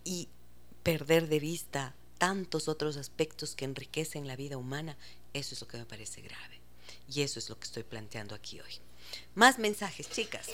y 0.03 0.27
perder 0.83 1.27
de 1.27 1.39
vista 1.39 1.95
tantos 2.17 2.67
otros 2.67 2.97
aspectos 2.97 3.55
que 3.55 3.65
enriquecen 3.65 4.27
la 4.27 4.35
vida 4.35 4.57
humana, 4.57 4.97
eso 5.33 5.55
es 5.55 5.61
lo 5.61 5.67
que 5.67 5.77
me 5.77 5.85
parece 5.85 6.21
grave. 6.21 6.59
Y 7.07 7.21
eso 7.21 7.39
es 7.39 7.49
lo 7.49 7.59
que 7.59 7.65
estoy 7.65 7.83
planteando 7.83 8.35
aquí 8.35 8.59
hoy. 8.59 8.73
Más 9.35 9.59
mensajes, 9.59 10.09
chicas. 10.09 10.47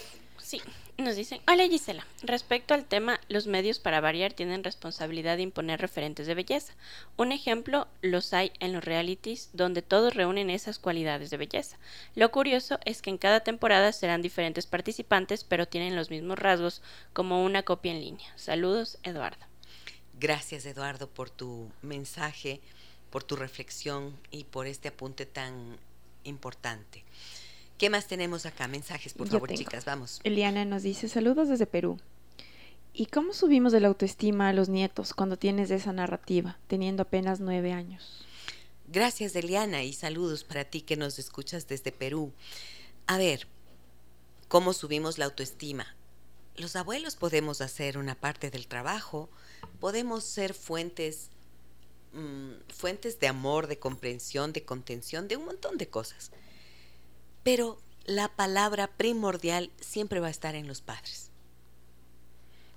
Sí, 0.47 0.61
nos 0.97 1.17
dicen, 1.17 1.41
hola 1.45 1.67
Gisela, 1.67 2.07
respecto 2.23 2.73
al 2.73 2.85
tema, 2.85 3.19
los 3.27 3.47
medios 3.47 3.79
para 3.79 3.99
variar 3.99 4.31
tienen 4.31 4.63
responsabilidad 4.63 5.35
de 5.35 5.43
imponer 5.43 5.81
referentes 5.81 6.25
de 6.25 6.35
belleza. 6.35 6.73
Un 7.17 7.33
ejemplo 7.33 7.89
los 8.01 8.31
hay 8.31 8.53
en 8.61 8.71
los 8.71 8.81
realities 8.81 9.49
donde 9.51 9.81
todos 9.81 10.13
reúnen 10.13 10.49
esas 10.49 10.79
cualidades 10.79 11.31
de 11.31 11.35
belleza. 11.35 11.77
Lo 12.15 12.31
curioso 12.31 12.79
es 12.85 13.01
que 13.01 13.09
en 13.09 13.17
cada 13.17 13.41
temporada 13.41 13.91
serán 13.91 14.21
diferentes 14.21 14.67
participantes, 14.67 15.43
pero 15.43 15.67
tienen 15.67 15.97
los 15.97 16.09
mismos 16.09 16.39
rasgos 16.39 16.81
como 17.11 17.43
una 17.43 17.63
copia 17.63 17.91
en 17.91 17.99
línea. 17.99 18.31
Saludos, 18.37 18.99
Eduardo. 19.03 19.45
Gracias, 20.17 20.65
Eduardo, 20.65 21.09
por 21.09 21.29
tu 21.29 21.69
mensaje, 21.81 22.61
por 23.09 23.21
tu 23.21 23.35
reflexión 23.35 24.17
y 24.31 24.45
por 24.45 24.65
este 24.65 24.87
apunte 24.87 25.25
tan 25.25 25.77
importante. 26.23 27.03
¿Qué 27.77 27.89
más 27.89 28.07
tenemos 28.07 28.45
acá? 28.45 28.67
Mensajes, 28.67 29.13
por 29.13 29.27
favor, 29.27 29.53
chicas, 29.53 29.85
vamos. 29.85 30.19
Eliana 30.23 30.65
nos 30.65 30.83
dice, 30.83 31.07
saludos 31.07 31.47
desde 31.47 31.67
Perú. 31.67 31.99
¿Y 32.91 33.05
cómo 33.05 33.33
subimos 33.33 33.71
de 33.71 33.79
la 33.79 33.89
autoestima 33.89 34.49
a 34.49 34.53
los 34.53 34.69
nietos 34.69 35.13
cuando 35.13 35.37
tienes 35.37 35.69
esa 35.69 35.93
narrativa, 35.93 36.57
teniendo 36.67 37.03
apenas 37.03 37.39
nueve 37.39 37.71
años? 37.71 38.25
Gracias, 38.87 39.35
Eliana, 39.35 39.83
y 39.83 39.93
saludos 39.93 40.43
para 40.43 40.65
ti 40.65 40.81
que 40.81 40.95
nos 40.95 41.19
escuchas 41.19 41.67
desde 41.67 41.91
Perú. 41.91 42.33
A 43.05 43.19
ver, 43.19 43.47
¿cómo 44.47 44.73
subimos 44.73 45.19
la 45.19 45.25
autoestima? 45.25 45.95
Los 46.55 46.75
abuelos 46.75 47.15
podemos 47.15 47.61
hacer 47.61 47.99
una 47.99 48.15
parte 48.15 48.49
del 48.49 48.65
trabajo, 48.65 49.29
podemos 49.79 50.23
ser 50.23 50.55
fuentes, 50.55 51.29
mm, 52.13 52.53
fuentes 52.69 53.19
de 53.19 53.27
amor, 53.27 53.67
de 53.67 53.77
comprensión, 53.77 54.53
de 54.53 54.63
contención, 54.63 55.27
de 55.27 55.37
un 55.37 55.45
montón 55.45 55.77
de 55.77 55.87
cosas. 55.87 56.31
Pero 57.47 57.77
la 58.03 58.27
palabra 58.27 58.87
primordial 58.87 59.71
siempre 59.79 60.19
va 60.19 60.27
a 60.27 60.31
estar 60.31 60.53
en 60.53 60.67
los 60.67 60.81
padres. 60.81 61.31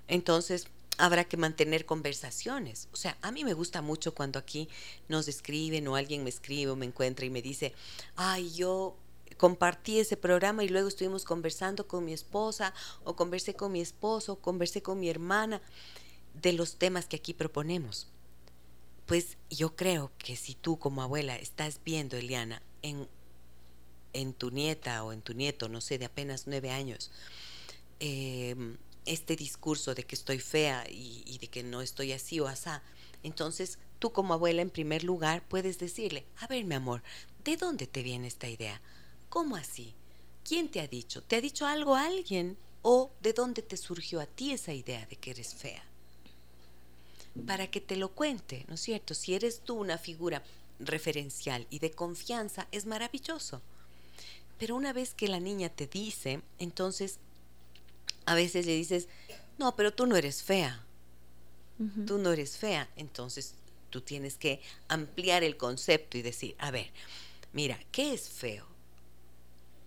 Entonces, 0.07 0.67
habrá 0.97 1.25
que 1.25 1.35
mantener 1.35 1.85
conversaciones. 1.85 2.87
O 2.93 2.95
sea, 2.95 3.17
a 3.21 3.33
mí 3.33 3.43
me 3.43 3.51
gusta 3.51 3.81
mucho 3.81 4.15
cuando 4.15 4.39
aquí 4.39 4.69
nos 5.09 5.27
escriben 5.27 5.89
o 5.89 5.97
alguien 5.97 6.23
me 6.23 6.29
escribe 6.29 6.71
o 6.71 6.77
me 6.77 6.85
encuentra 6.85 7.25
y 7.25 7.29
me 7.29 7.41
dice, 7.41 7.73
ay, 8.15 8.49
yo 8.53 8.95
compartí 9.35 9.99
ese 9.99 10.15
programa 10.15 10.63
y 10.63 10.69
luego 10.69 10.87
estuvimos 10.87 11.25
conversando 11.25 11.85
con 11.85 12.05
mi 12.05 12.13
esposa 12.13 12.73
o 13.03 13.17
conversé 13.17 13.53
con 13.53 13.73
mi 13.73 13.81
esposo, 13.81 14.31
o 14.31 14.39
conversé 14.39 14.81
con 14.81 15.01
mi 15.01 15.09
hermana 15.09 15.61
de 16.41 16.53
los 16.53 16.77
temas 16.77 17.07
que 17.07 17.17
aquí 17.17 17.33
proponemos. 17.33 18.07
Pues 19.05 19.35
yo 19.49 19.75
creo 19.75 20.13
que 20.17 20.37
si 20.37 20.55
tú 20.55 20.79
como 20.79 21.01
abuela 21.01 21.35
estás 21.35 21.81
viendo, 21.83 22.15
Eliana, 22.15 22.61
en 22.83 23.09
en 24.13 24.33
tu 24.33 24.51
nieta 24.51 25.03
o 25.03 25.11
en 25.11 25.21
tu 25.21 25.33
nieto, 25.33 25.69
no 25.69 25.81
sé, 25.81 25.97
de 25.97 26.05
apenas 26.05 26.47
nueve 26.47 26.71
años, 26.71 27.11
em, 27.99 28.77
este 29.05 29.35
discurso 29.35 29.95
de 29.95 30.03
que 30.03 30.15
estoy 30.15 30.39
fea 30.39 30.85
y, 30.89 31.37
de 31.39 31.47
que 31.47 31.63
no 31.63 31.81
estoy 31.81 32.11
así 32.11 32.39
o 32.39 32.47
asá, 32.47 32.83
entonces 33.23 33.79
tú 33.99 34.11
como 34.11 34.33
abuela 34.33 34.61
en 34.61 34.69
primer 34.69 35.03
lugar 35.03 35.43
puedes 35.47 35.79
decirle, 35.79 36.25
a 36.37 36.47
ver 36.47 36.65
mi 36.65 36.75
amor, 36.75 37.01
¿de 37.43 37.57
dónde 37.57 37.87
te 37.87 38.03
viene 38.03 38.27
esta 38.27 38.47
idea? 38.47 38.81
¿Cómo 39.29 39.55
así? 39.55 39.93
¿Quién 40.43 40.69
te 40.69 40.81
ha 40.81 40.87
dicho? 40.87 41.21
¿Te 41.23 41.37
ha 41.37 41.41
dicho 41.41 41.65
algo 41.65 41.95
alguien? 41.95 42.57
¿O 42.81 43.11
de 43.21 43.33
dónde 43.33 43.61
te 43.61 43.77
surgió 43.77 44.19
a 44.19 44.25
ti 44.25 44.51
esa 44.51 44.73
idea 44.73 45.05
de 45.05 45.15
que 45.15 45.31
eres 45.31 45.53
fea? 45.53 45.83
Para 47.45 47.69
que 47.69 47.79
te 47.79 47.95
lo 47.95 48.09
cuente, 48.09 48.65
¿no 48.67 48.75
es 48.75 48.81
cierto? 48.81 49.13
Si 49.13 49.33
eres 49.33 49.61
tú 49.61 49.75
una 49.75 49.97
figura 49.97 50.43
referencial 50.79 51.67
y 51.69 51.79
de 51.79 51.91
confianza, 51.91 52.67
es 52.71 52.85
maravilloso. 52.85 53.61
Pero 54.61 54.75
una 54.75 54.93
vez 54.93 55.15
que 55.15 55.27
la 55.27 55.39
niña 55.39 55.69
te 55.69 55.87
dice, 55.87 56.43
entonces 56.59 57.17
a 58.27 58.35
veces 58.35 58.67
le 58.67 58.75
dices, 58.75 59.07
no, 59.57 59.75
pero 59.75 59.91
tú 59.91 60.05
no 60.05 60.15
eres 60.15 60.43
fea. 60.43 60.85
Tú 62.05 62.19
no 62.19 62.31
eres 62.31 62.59
fea. 62.59 62.87
Entonces 62.95 63.55
tú 63.89 64.01
tienes 64.01 64.37
que 64.37 64.61
ampliar 64.87 65.43
el 65.43 65.57
concepto 65.57 66.15
y 66.19 66.21
decir, 66.21 66.55
a 66.59 66.69
ver, 66.69 66.91
mira, 67.53 67.79
¿qué 67.91 68.13
es 68.13 68.29
feo? 68.29 68.67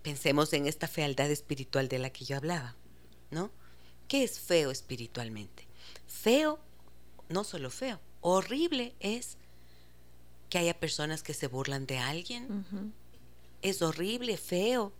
Pensemos 0.03 0.51
en 0.51 0.67
esta 0.67 0.89
fealdad 0.89 1.31
espiritual 1.31 1.87
de 1.87 1.99
la 1.99 2.09
que 2.09 2.25
yo 2.25 2.35
hablaba, 2.35 2.75
¿no? 3.31 3.51
¿Qué 4.09 4.25
es 4.25 4.41
feo 4.41 4.71
espiritualmente? 4.71 5.65
Feo, 6.05 6.59
no 7.29 7.45
solo 7.45 7.69
feo, 7.69 8.01
horrible 8.19 8.93
es 8.99 9.37
que 10.49 10.57
haya 10.57 10.77
personas 10.77 11.23
que 11.23 11.33
se 11.33 11.47
burlan 11.47 11.87
de 11.87 11.97
alguien, 11.97 12.93
es 13.61 13.81
horrible, 13.81 14.37
feo. 14.37 14.91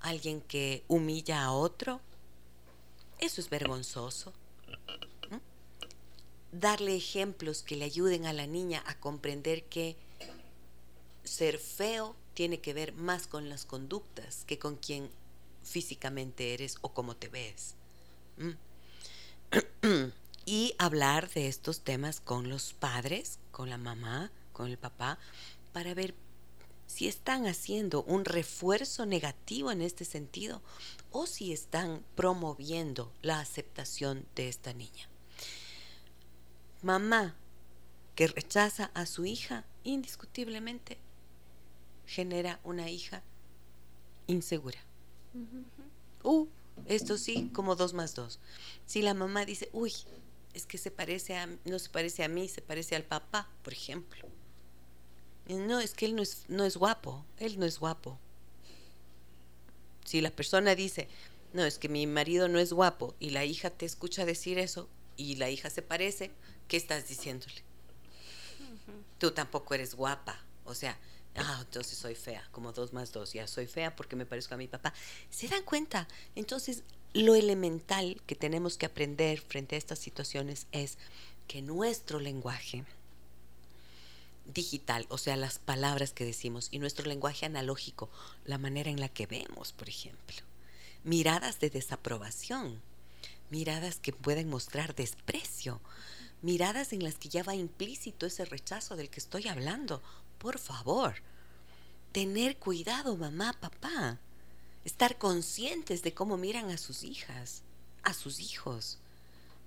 Alguien 0.00 0.40
que 0.40 0.84
humilla 0.88 1.44
a 1.44 1.52
otro. 1.52 2.00
Eso 3.18 3.40
es 3.40 3.50
vergonzoso. 3.50 4.32
Darle 6.52 6.96
ejemplos 6.96 7.62
que 7.62 7.76
le 7.76 7.84
ayuden 7.84 8.26
a 8.26 8.32
la 8.32 8.46
niña 8.46 8.82
a 8.86 8.98
comprender 8.98 9.64
que 9.64 9.96
ser 11.22 11.58
feo 11.58 12.16
tiene 12.34 12.60
que 12.60 12.72
ver 12.72 12.92
más 12.94 13.26
con 13.26 13.48
las 13.48 13.66
conductas 13.66 14.44
que 14.46 14.58
con 14.58 14.76
quién 14.76 15.10
físicamente 15.62 16.54
eres 16.54 16.76
o 16.80 16.92
cómo 16.92 17.14
te 17.14 17.28
ves. 17.28 17.74
y 20.46 20.74
hablar 20.78 21.30
de 21.30 21.48
estos 21.48 21.80
temas 21.80 22.20
con 22.20 22.48
los 22.48 22.72
padres, 22.72 23.38
con 23.50 23.70
la 23.70 23.78
mamá, 23.78 24.30
con 24.52 24.68
el 24.68 24.78
papá, 24.78 25.18
para 25.72 25.94
ver 25.94 26.14
si 26.90 27.06
están 27.06 27.46
haciendo 27.46 28.02
un 28.02 28.24
refuerzo 28.24 29.06
negativo 29.06 29.70
en 29.70 29.80
este 29.80 30.04
sentido 30.04 30.60
o 31.12 31.26
si 31.26 31.52
están 31.52 32.04
promoviendo 32.16 33.12
la 33.22 33.38
aceptación 33.38 34.26
de 34.34 34.48
esta 34.48 34.72
niña. 34.72 35.08
Mamá 36.82 37.36
que 38.16 38.26
rechaza 38.26 38.90
a 38.92 39.06
su 39.06 39.24
hija, 39.24 39.64
indiscutiblemente 39.84 40.98
genera 42.06 42.58
una 42.64 42.90
hija 42.90 43.22
insegura. 44.26 44.80
Uh, 46.24 46.48
esto 46.86 47.18
sí, 47.18 47.50
como 47.54 47.76
dos 47.76 47.94
más 47.94 48.16
dos. 48.16 48.40
Si 48.84 49.00
la 49.00 49.14
mamá 49.14 49.44
dice, 49.44 49.70
uy, 49.72 49.94
es 50.54 50.66
que 50.66 50.76
se 50.76 50.90
parece 50.90 51.36
a, 51.36 51.46
no 51.64 51.78
se 51.78 51.88
parece 51.88 52.24
a 52.24 52.28
mí, 52.28 52.48
se 52.48 52.62
parece 52.62 52.96
al 52.96 53.04
papá, 53.04 53.48
por 53.62 53.72
ejemplo. 53.72 54.26
No, 55.58 55.80
es 55.80 55.94
que 55.94 56.06
él 56.06 56.14
no 56.14 56.22
es, 56.22 56.44
no 56.48 56.64
es 56.64 56.76
guapo, 56.76 57.24
él 57.38 57.58
no 57.58 57.66
es 57.66 57.78
guapo. 57.78 58.18
Si 60.04 60.20
la 60.20 60.30
persona 60.30 60.74
dice, 60.74 61.08
no, 61.52 61.64
es 61.64 61.78
que 61.78 61.88
mi 61.88 62.06
marido 62.06 62.48
no 62.48 62.58
es 62.58 62.72
guapo 62.72 63.14
y 63.18 63.30
la 63.30 63.44
hija 63.44 63.70
te 63.70 63.86
escucha 63.86 64.24
decir 64.24 64.58
eso 64.58 64.88
y 65.16 65.36
la 65.36 65.50
hija 65.50 65.70
se 65.70 65.82
parece, 65.82 66.30
¿qué 66.68 66.76
estás 66.76 67.08
diciéndole? 67.08 67.62
Tú 69.18 69.32
tampoco 69.32 69.74
eres 69.74 69.94
guapa. 69.94 70.42
O 70.64 70.74
sea, 70.74 70.98
ah, 71.36 71.58
entonces 71.60 71.98
soy 71.98 72.14
fea, 72.14 72.46
como 72.52 72.72
dos 72.72 72.92
más 72.92 73.12
dos, 73.12 73.32
ya 73.32 73.46
soy 73.46 73.66
fea 73.66 73.94
porque 73.96 74.16
me 74.16 74.26
parezco 74.26 74.54
a 74.54 74.58
mi 74.58 74.68
papá. 74.68 74.94
¿Se 75.30 75.48
dan 75.48 75.64
cuenta? 75.64 76.06
Entonces, 76.36 76.84
lo 77.12 77.34
elemental 77.34 78.22
que 78.26 78.36
tenemos 78.36 78.76
que 78.76 78.86
aprender 78.86 79.40
frente 79.40 79.74
a 79.74 79.78
estas 79.78 79.98
situaciones 79.98 80.66
es 80.70 80.96
que 81.48 81.62
nuestro 81.62 82.20
lenguaje 82.20 82.84
digital, 84.52 85.06
o 85.08 85.18
sea, 85.18 85.36
las 85.36 85.58
palabras 85.58 86.12
que 86.12 86.24
decimos, 86.24 86.68
y 86.70 86.78
nuestro 86.78 87.06
lenguaje 87.06 87.46
analógico, 87.46 88.10
la 88.44 88.58
manera 88.58 88.90
en 88.90 89.00
la 89.00 89.08
que 89.08 89.26
vemos, 89.26 89.72
por 89.72 89.88
ejemplo, 89.88 90.36
miradas 91.04 91.60
de 91.60 91.70
desaprobación, 91.70 92.80
miradas 93.50 93.98
que 93.98 94.12
pueden 94.12 94.48
mostrar 94.48 94.94
desprecio, 94.94 95.80
miradas 96.42 96.92
en 96.92 97.02
las 97.02 97.16
que 97.16 97.28
ya 97.28 97.42
va 97.42 97.54
implícito 97.54 98.26
ese 98.26 98.44
rechazo 98.44 98.96
del 98.96 99.10
que 99.10 99.20
estoy 99.20 99.48
hablando. 99.48 100.02
Por 100.38 100.58
favor, 100.58 101.16
tener 102.12 102.56
cuidado, 102.56 103.16
mamá, 103.16 103.52
papá 103.60 104.18
estar 104.84 105.18
conscientes 105.18 106.02
de 106.02 106.14
cómo 106.14 106.36
miran 106.36 106.70
a 106.70 106.78
sus 106.78 107.04
hijas, 107.04 107.62
a 108.02 108.14
sus 108.14 108.40
hijos. 108.40 108.98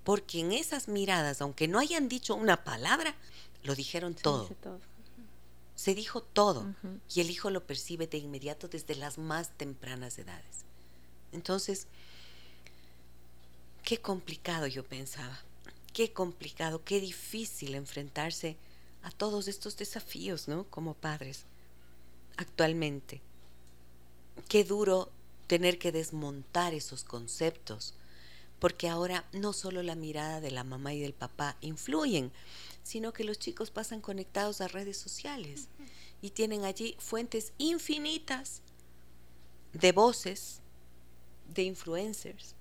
Porque 0.04 0.40
en 0.40 0.52
esas 0.52 0.88
miradas, 0.88 1.42
aunque 1.42 1.68
no 1.68 1.80
hayan 1.80 2.10
dicho 2.10 2.36
una 2.36 2.64
palabra, 2.64 3.16
lo 3.64 3.76
dijeron 3.76 4.14
todo. 4.14 4.50
Se 5.76 5.96
dijo 5.96 6.22
todo. 6.22 6.74
Y 7.14 7.22
el 7.22 7.30
hijo 7.30 7.50
lo 7.50 7.66
percibe 7.66 8.08
de 8.08 8.18
inmediato 8.18 8.68
desde 8.68 8.96
las 8.96 9.18
más 9.18 9.50
tempranas 9.58 10.18
edades. 10.20 10.66
Entonces, 11.32 11.88
qué 13.84 13.98
complicado 13.98 14.68
yo 14.68 14.84
pensaba. 14.84 15.40
Qué 15.94 16.12
complicado, 16.12 16.84
qué 16.84 17.00
difícil 17.00 17.76
enfrentarse 17.76 18.58
a 19.04 19.12
todos 19.12 19.48
estos 19.48 19.78
desafíos, 19.78 20.48
¿no? 20.48 20.64
Como 20.66 20.94
padres, 20.94 21.44
actualmente 22.38 23.22
qué 24.48 24.64
duro 24.64 25.10
tener 25.48 25.78
que 25.78 25.92
desmontar 25.92 26.74
esos 26.74 27.04
conceptos, 27.04 27.94
porque 28.60 28.88
ahora 28.88 29.26
no 29.34 29.54
solo 29.54 29.84
la 29.84 29.96
mirada 29.96 30.40
de 30.42 30.52
la 30.52 30.64
mamá 30.64 30.94
y 30.94 31.02
del 31.02 31.14
papá 31.14 31.58
influyen, 31.62 32.32
sino 32.84 33.14
que 33.14 33.24
los 33.24 33.40
chicos 33.40 33.72
pasan 33.72 34.02
conectados 34.02 34.62
a 34.62 34.68
redes 34.68 34.98
sociales 34.98 35.68
y 36.22 36.32
tienen 36.32 36.66
allí 36.66 36.96
fuentes 37.00 37.54
infinitas 37.58 38.62
de 39.74 39.92
voces 39.92 40.62
de 41.54 41.64
influencers, 41.64 42.56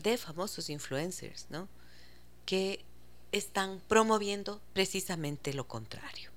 de 0.00 0.16
famosos 0.18 0.70
influencers, 0.70 1.46
¿no? 1.50 1.68
Que 2.44 2.84
están 3.32 3.80
promoviendo 3.88 4.60
precisamente 4.72 5.52
lo 5.52 5.66
contrario. 5.66 6.30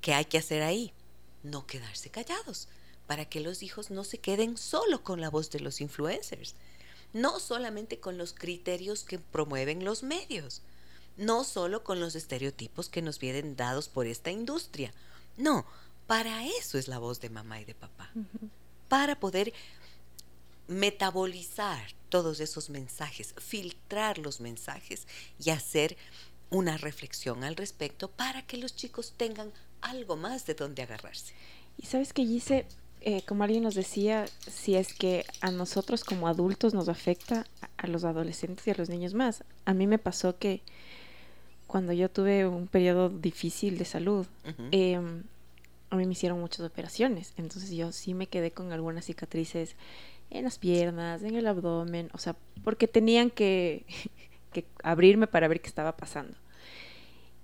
¿Qué 0.00 0.14
hay 0.14 0.24
que 0.24 0.38
hacer 0.38 0.62
ahí? 0.62 0.92
No 1.42 1.66
quedarse 1.66 2.10
callados, 2.10 2.68
para 3.06 3.24
que 3.24 3.40
los 3.40 3.62
hijos 3.62 3.90
no 3.90 4.04
se 4.04 4.18
queden 4.18 4.56
solo 4.56 5.02
con 5.02 5.20
la 5.20 5.30
voz 5.30 5.50
de 5.50 5.60
los 5.60 5.80
influencers, 5.80 6.54
no 7.12 7.40
solamente 7.40 7.98
con 7.98 8.18
los 8.18 8.32
criterios 8.32 9.04
que 9.04 9.18
promueven 9.18 9.84
los 9.84 10.02
medios, 10.02 10.62
no 11.16 11.44
solo 11.44 11.84
con 11.84 12.00
los 12.00 12.14
estereotipos 12.14 12.88
que 12.88 13.02
nos 13.02 13.18
vienen 13.18 13.56
dados 13.56 13.88
por 13.88 14.06
esta 14.06 14.30
industria. 14.30 14.92
No, 15.36 15.66
para 16.06 16.44
eso 16.46 16.78
es 16.78 16.88
la 16.88 16.98
voz 16.98 17.20
de 17.20 17.30
mamá 17.30 17.60
y 17.60 17.64
de 17.64 17.74
papá, 17.74 18.10
para 18.88 19.18
poder 19.18 19.52
metabolizar 20.66 21.80
todos 22.08 22.40
esos 22.40 22.70
mensajes, 22.70 23.34
filtrar 23.38 24.18
los 24.18 24.40
mensajes 24.40 25.06
y 25.38 25.50
hacer 25.50 25.96
una 26.50 26.76
reflexión 26.76 27.44
al 27.44 27.56
respecto 27.56 28.10
para 28.10 28.42
que 28.42 28.56
los 28.56 28.74
chicos 28.74 29.14
tengan 29.16 29.52
algo 29.80 30.16
más 30.16 30.46
de 30.46 30.54
donde 30.54 30.82
agarrarse. 30.82 31.34
Y 31.78 31.86
sabes 31.86 32.12
que 32.12 32.24
Gise, 32.24 32.66
eh, 33.00 33.22
como 33.22 33.44
alguien 33.44 33.62
nos 33.62 33.74
decía, 33.74 34.26
si 34.50 34.74
es 34.76 34.92
que 34.92 35.24
a 35.40 35.50
nosotros 35.50 36.04
como 36.04 36.28
adultos 36.28 36.74
nos 36.74 36.88
afecta, 36.88 37.46
a 37.76 37.86
los 37.86 38.04
adolescentes 38.04 38.66
y 38.66 38.70
a 38.70 38.74
los 38.74 38.90
niños 38.90 39.14
más. 39.14 39.42
A 39.64 39.72
mí 39.72 39.86
me 39.86 39.98
pasó 39.98 40.38
que 40.38 40.62
cuando 41.70 41.92
yo 41.92 42.10
tuve 42.10 42.48
un 42.48 42.66
periodo 42.66 43.10
difícil 43.10 43.78
de 43.78 43.84
salud, 43.84 44.26
em, 44.72 45.22
a 45.88 45.94
mí 45.94 46.04
me 46.04 46.12
hicieron 46.12 46.40
muchas 46.40 46.66
operaciones, 46.66 47.32
entonces 47.36 47.70
yo 47.70 47.92
sí 47.92 48.12
me 48.12 48.26
quedé 48.26 48.50
con 48.50 48.72
algunas 48.72 49.04
cicatrices 49.04 49.76
en 50.30 50.42
las 50.42 50.58
piernas, 50.58 51.22
en 51.22 51.36
el 51.36 51.46
abdomen, 51.46 52.10
o 52.12 52.18
sea, 52.18 52.34
porque 52.64 52.88
tenían 52.88 53.30
que, 53.30 53.86
que 54.52 54.64
abrirme 54.82 55.28
para 55.28 55.46
ver 55.46 55.60
qué 55.60 55.68
estaba 55.68 55.96
pasando. 55.96 56.36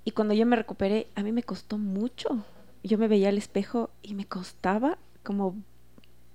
Y 0.05 0.11
cuando 0.11 0.35
yo 0.35 0.45
me 0.45 0.57
recuperé, 0.57 1.07
a 1.14 1.22
mí 1.22 1.31
me 1.31 1.45
costó 1.45 1.79
mucho. 1.79 2.45
Yo 2.83 2.99
me 2.99 3.07
veía 3.07 3.29
al 3.29 3.39
espejo 3.39 3.91
y 4.03 4.14
me 4.14 4.24
costaba 4.24 4.99
como 5.22 5.55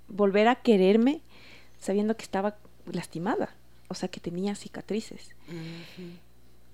volver 0.08 0.48
a 0.48 0.56
quererme 0.56 1.20
sabiendo 1.78 2.16
que 2.16 2.24
estaba 2.24 2.56
lastimada, 2.90 3.54
o 3.90 3.96
sea, 3.96 4.08
que 4.08 4.22
tenía 4.22 4.56
cicatrices. 4.56 5.36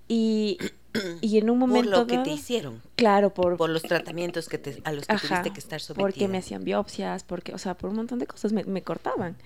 Y, 0.08 0.58
y, 1.20 1.38
en 1.38 1.50
un 1.50 1.58
momento... 1.58 1.90
Por 1.90 1.98
lo 1.98 2.06
que 2.06 2.18
te 2.18 2.30
hicieron. 2.30 2.82
Claro, 2.96 3.32
por... 3.32 3.56
Por 3.56 3.70
los 3.70 3.82
tratamientos 3.82 4.48
que 4.48 4.58
te, 4.58 4.80
a 4.84 4.92
los 4.92 5.06
que 5.06 5.16
tuviste 5.16 5.50
que 5.52 5.60
estar 5.60 5.80
sometida. 5.80 6.02
Porque 6.02 6.28
me 6.28 6.38
hacían 6.38 6.64
biopsias, 6.64 7.24
porque, 7.24 7.54
o 7.54 7.58
sea, 7.58 7.76
por 7.76 7.90
un 7.90 7.96
montón 7.96 8.18
de 8.18 8.26
cosas 8.26 8.52
me, 8.52 8.64
me 8.64 8.82
cortaban. 8.82 9.36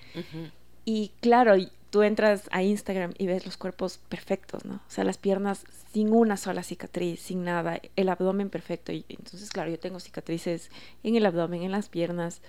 Y 0.85 1.11
claro, 1.21 1.55
tú 1.89 2.01
entras 2.01 2.49
a 2.51 2.63
Instagram 2.63 3.13
y 3.17 3.27
ves 3.27 3.45
los 3.45 3.57
cuerpos 3.57 3.99
perfectos, 4.09 4.65
¿no? 4.65 4.75
O 4.75 4.89
sea, 4.89 5.03
las 5.03 5.17
piernas 5.17 5.65
sin 5.93 6.11
una 6.11 6.37
sola 6.37 6.63
cicatriz, 6.63 7.21
sin 7.21 7.43
nada, 7.43 7.79
el 7.95 8.09
abdomen 8.09 8.49
perfecto. 8.49 8.91
Y 8.91 9.05
entonces, 9.09 9.49
claro, 9.51 9.69
yo 9.69 9.79
tengo 9.79 9.99
cicatrices 9.99 10.71
en 11.03 11.15
el 11.15 11.25
abdomen, 11.25 11.61
en 11.61 11.71
las 11.71 11.89
piernas. 11.89 12.41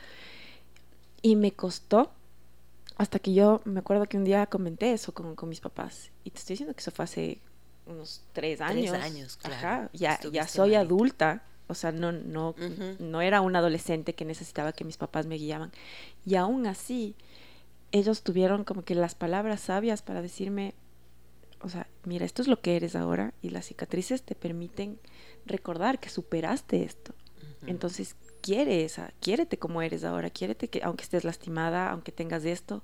Y 1.21 1.37
me 1.37 1.53
costó 1.53 2.11
hasta 2.97 3.19
que 3.19 3.35
yo 3.35 3.61
me 3.65 3.81
acuerdo 3.81 4.07
que 4.07 4.17
un 4.17 4.25
día 4.25 4.47
comenté 4.47 4.93
eso 4.93 5.13
con, 5.13 5.35
con 5.35 5.49
mis 5.49 5.61
papás. 5.61 6.11
Y 6.25 6.31
te 6.31 6.39
estoy 6.39 6.55
diciendo 6.55 6.75
que 6.75 6.81
eso 6.81 6.91
fue 6.91 7.05
hace 7.05 7.41
unos 7.87 8.23
tres 8.33 8.61
años. 8.61 8.93
Tres 8.93 9.03
años, 9.03 9.37
claro. 9.37 9.57
Ajá, 9.57 9.91
ya, 9.93 10.21
ya 10.33 10.47
soy 10.49 10.75
adulta. 10.75 11.43
O 11.67 11.75
sea, 11.75 11.93
no, 11.93 12.13
no, 12.13 12.55
no 12.99 13.23
era 13.23 13.41
un 13.41 13.57
adolescente 13.57 14.15
que 14.15 14.27
necesitaba 14.27 14.73
que 14.73 14.85
mis 14.85 14.99
papás 14.99 15.25
me 15.25 15.37
guiaban. 15.37 15.73
Y 16.27 16.35
aún 16.35 16.67
así, 16.67 17.15
ellos 17.91 18.23
tuvieron 18.23 18.65
como 18.65 18.85
que 18.85 18.95
las 18.95 19.15
palabras 19.15 19.61
sabias 19.61 20.03
para 20.03 20.21
decirme, 20.21 20.75
o 21.61 21.71
sea, 21.71 21.87
mira, 22.05 22.27
esto 22.27 22.43
es 22.43 22.49
lo 22.49 22.61
que 22.61 22.77
eres 22.77 22.95
ahora 22.95 23.33
y 23.41 23.49
las 23.49 23.67
cicatrices 23.67 24.23
te 24.23 24.35
permiten 24.35 24.99
recordar 25.47 26.01
que 26.01 26.11
superaste 26.11 26.83
esto. 26.83 27.15
Entonces, 27.67 28.15
quiere 28.43 28.85
esa, 28.85 29.13
quiérete 29.21 29.59
como 29.59 29.81
eres 29.81 30.05
ahora, 30.05 30.29
quiérete 30.29 30.69
que 30.69 30.83
aunque 30.83 31.05
estés 31.05 31.25
lastimada, 31.25 31.91
aunque 31.91 32.13
tengas 32.13 32.45
esto. 32.45 32.83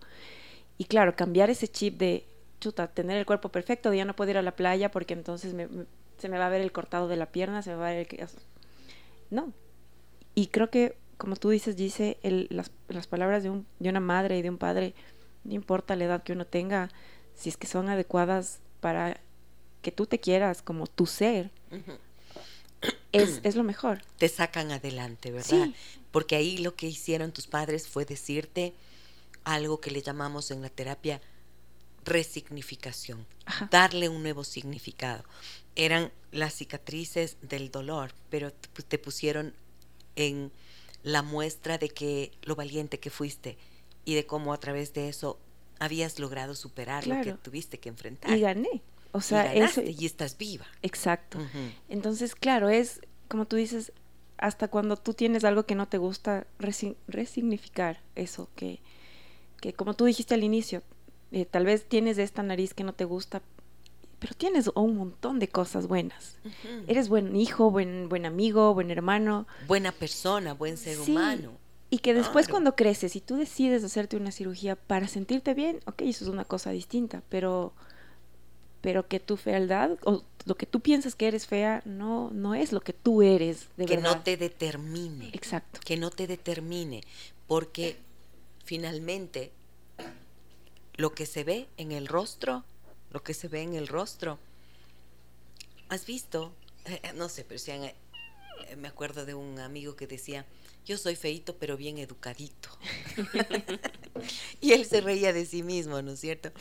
Y 0.78 0.84
claro, 0.84 1.16
cambiar 1.16 1.50
ese 1.50 1.68
chip 1.68 1.98
de, 1.98 2.24
chuta, 2.60 2.88
tener 2.88 3.16
el 3.16 3.26
cuerpo 3.26 3.48
perfecto, 3.48 3.92
ya 3.92 4.04
no 4.04 4.14
puedo 4.14 4.30
ir 4.30 4.38
a 4.38 4.42
la 4.42 4.54
playa 4.54 4.90
porque 4.90 5.14
entonces 5.14 5.54
se 6.18 6.28
me 6.28 6.38
va 6.38 6.46
a 6.46 6.50
ver 6.50 6.60
el 6.60 6.72
cortado 6.72 7.08
de 7.08 7.16
la 7.16 7.26
pierna, 7.26 7.62
se 7.62 7.70
me 7.70 7.76
va 7.76 7.88
a 7.88 7.92
ver 7.92 8.06
el... 8.10 8.28
No. 9.30 9.52
Y 10.34 10.48
creo 10.48 10.70
que 10.70 10.96
como 11.20 11.36
tú 11.36 11.50
dices, 11.50 11.76
dice 11.76 12.16
las, 12.48 12.72
las, 12.88 13.06
palabras 13.06 13.42
de, 13.42 13.50
un, 13.50 13.66
de 13.78 13.90
una 13.90 14.00
madre 14.00 14.38
y 14.38 14.42
de 14.42 14.48
un 14.48 14.56
padre, 14.56 14.94
no 15.44 15.52
importa 15.52 15.94
la 15.94 16.04
edad 16.04 16.22
que 16.22 16.32
uno 16.32 16.46
tenga, 16.46 16.88
si 17.34 17.50
es 17.50 17.58
que 17.58 17.66
son 17.66 17.90
adecuadas 17.90 18.60
para 18.80 19.20
que 19.82 19.92
tú 19.92 20.06
te 20.06 20.18
quieras 20.18 20.62
como 20.62 20.86
tu 20.86 21.04
ser, 21.04 21.50
es, 23.12 23.40
es, 23.42 23.54
lo 23.54 23.64
mejor. 23.64 24.00
Te 24.16 24.30
sacan 24.30 24.72
adelante, 24.72 25.30
¿verdad? 25.30 25.68
Porque 26.10 26.36
ahí 26.36 26.56
lo 26.56 26.74
que 26.74 26.86
hicieron 26.86 27.32
tus 27.32 27.46
padres 27.46 27.86
fue 27.86 28.06
decirte 28.06 28.72
algo 29.44 29.78
que 29.78 29.90
le 29.90 30.00
llamamos 30.00 30.50
en 30.50 30.62
la 30.62 30.70
terapia 30.70 31.20
resignificación, 32.04 33.26
darle 33.70 34.08
un 34.08 34.22
nuevo 34.22 34.44
significado. 34.44 35.24
Eran 35.76 36.12
las 36.32 36.54
cicatrices 36.54 37.36
del 37.42 37.70
dolor, 37.70 38.12
pero 38.28 38.52
te 38.52 38.98
pusieron 38.98 39.54
en 40.16 40.52
la 41.02 41.22
muestra 41.22 41.78
de 41.78 41.88
que 41.88 42.32
lo 42.42 42.56
valiente 42.56 42.98
que 42.98 43.10
fuiste 43.10 43.56
y 44.04 44.14
de 44.14 44.26
cómo 44.26 44.52
a 44.52 44.60
través 44.60 44.92
de 44.92 45.08
eso 45.08 45.38
habías 45.78 46.18
logrado 46.18 46.54
superar 46.54 47.06
lo 47.06 47.20
que 47.22 47.32
tuviste 47.32 47.78
que 47.78 47.88
enfrentar. 47.88 48.36
Y 48.36 48.40
gané. 48.40 48.82
O 49.12 49.20
sea, 49.20 49.54
y, 49.54 49.96
y 49.98 50.06
estás 50.06 50.36
viva. 50.36 50.66
Exacto. 50.82 51.38
Entonces, 51.88 52.34
claro, 52.34 52.68
es 52.68 53.00
como 53.30 53.46
tú 53.46 53.56
dices, 53.56 53.92
hasta 54.38 54.68
cuando 54.68 54.96
tú 54.96 55.14
tienes 55.14 55.44
algo 55.44 55.64
que 55.64 55.76
no 55.76 55.86
te 55.86 55.98
gusta, 55.98 56.46
resignificar 57.06 58.00
eso, 58.16 58.50
que, 58.56 58.80
que 59.60 59.72
como 59.72 59.94
tú 59.94 60.04
dijiste 60.04 60.34
al 60.34 60.42
inicio, 60.42 60.82
eh, 61.32 61.44
tal 61.44 61.64
vez 61.64 61.88
tienes 61.88 62.18
esta 62.18 62.42
nariz 62.42 62.74
que 62.74 62.84
no 62.84 62.92
te 62.92 63.04
gusta, 63.04 63.42
pero 64.18 64.34
tienes 64.34 64.70
un 64.74 64.96
montón 64.96 65.38
de 65.38 65.48
cosas 65.48 65.86
buenas. 65.86 66.38
Eres 66.86 67.08
buen 67.08 67.34
hijo, 67.34 67.70
buen, 67.70 68.08
buen 68.08 68.26
amigo, 68.26 68.74
buen 68.74 68.90
hermano. 68.90 69.46
Buena 69.66 69.92
persona, 69.92 70.52
buen 70.52 70.76
ser 70.76 71.00
humano. 71.00 71.52
Y 71.88 71.98
que 71.98 72.14
después 72.14 72.46
cuando 72.46 72.76
creces 72.76 73.16
y 73.16 73.20
tú 73.20 73.36
decides 73.36 73.82
hacerte 73.82 74.16
una 74.16 74.30
cirugía 74.30 74.76
para 74.76 75.08
sentirte 75.08 75.54
bien, 75.54 75.80
ok, 75.86 76.02
eso 76.02 76.24
es 76.24 76.30
una 76.30 76.44
cosa 76.44 76.70
distinta, 76.70 77.22
pero, 77.28 77.72
pero 78.80 79.08
que 79.08 79.18
tu 79.18 79.36
fealdad 79.36 79.98
o 80.04 80.22
lo 80.44 80.54
que 80.54 80.66
tú 80.66 80.80
piensas 80.80 81.16
que 81.16 81.26
eres 81.26 81.46
fea 81.46 81.82
no, 81.84 82.30
no 82.30 82.54
es 82.54 82.72
lo 82.72 82.80
que 82.80 82.92
tú 82.92 83.22
eres 83.22 83.68
de 83.76 83.86
que 83.86 83.96
no 83.96 84.20
te 84.20 84.36
determine. 84.36 85.30
Exacto. 85.32 85.80
Que 85.84 85.96
no 85.96 86.10
te 86.10 86.26
determine, 86.26 87.02
porque 87.48 87.96
finalmente 88.64 89.50
lo 91.00 91.14
que 91.14 91.24
se 91.24 91.44
ve 91.44 91.66
en 91.78 91.92
el 91.92 92.06
rostro, 92.06 92.62
lo 93.10 93.22
que 93.22 93.32
se 93.32 93.48
ve 93.48 93.62
en 93.62 93.74
el 93.74 93.88
rostro. 93.88 94.38
¿Has 95.88 96.04
visto? 96.04 96.52
Eh, 96.84 97.00
eh, 97.02 97.12
no 97.14 97.30
sé, 97.30 97.42
pero 97.42 97.58
si 97.58 97.70
eh, 97.70 97.94
me 98.76 98.88
acuerdo 98.88 99.24
de 99.24 99.32
un 99.32 99.58
amigo 99.60 99.96
que 99.96 100.06
decía, 100.06 100.44
yo 100.84 100.98
soy 100.98 101.16
feito 101.16 101.56
pero 101.56 101.78
bien 101.78 101.96
educadito. 101.96 102.68
y 104.60 104.72
él 104.72 104.84
se 104.84 105.00
reía 105.00 105.32
de 105.32 105.46
sí 105.46 105.62
mismo, 105.62 106.02
¿no 106.02 106.12
es 106.12 106.20
cierto? 106.20 106.52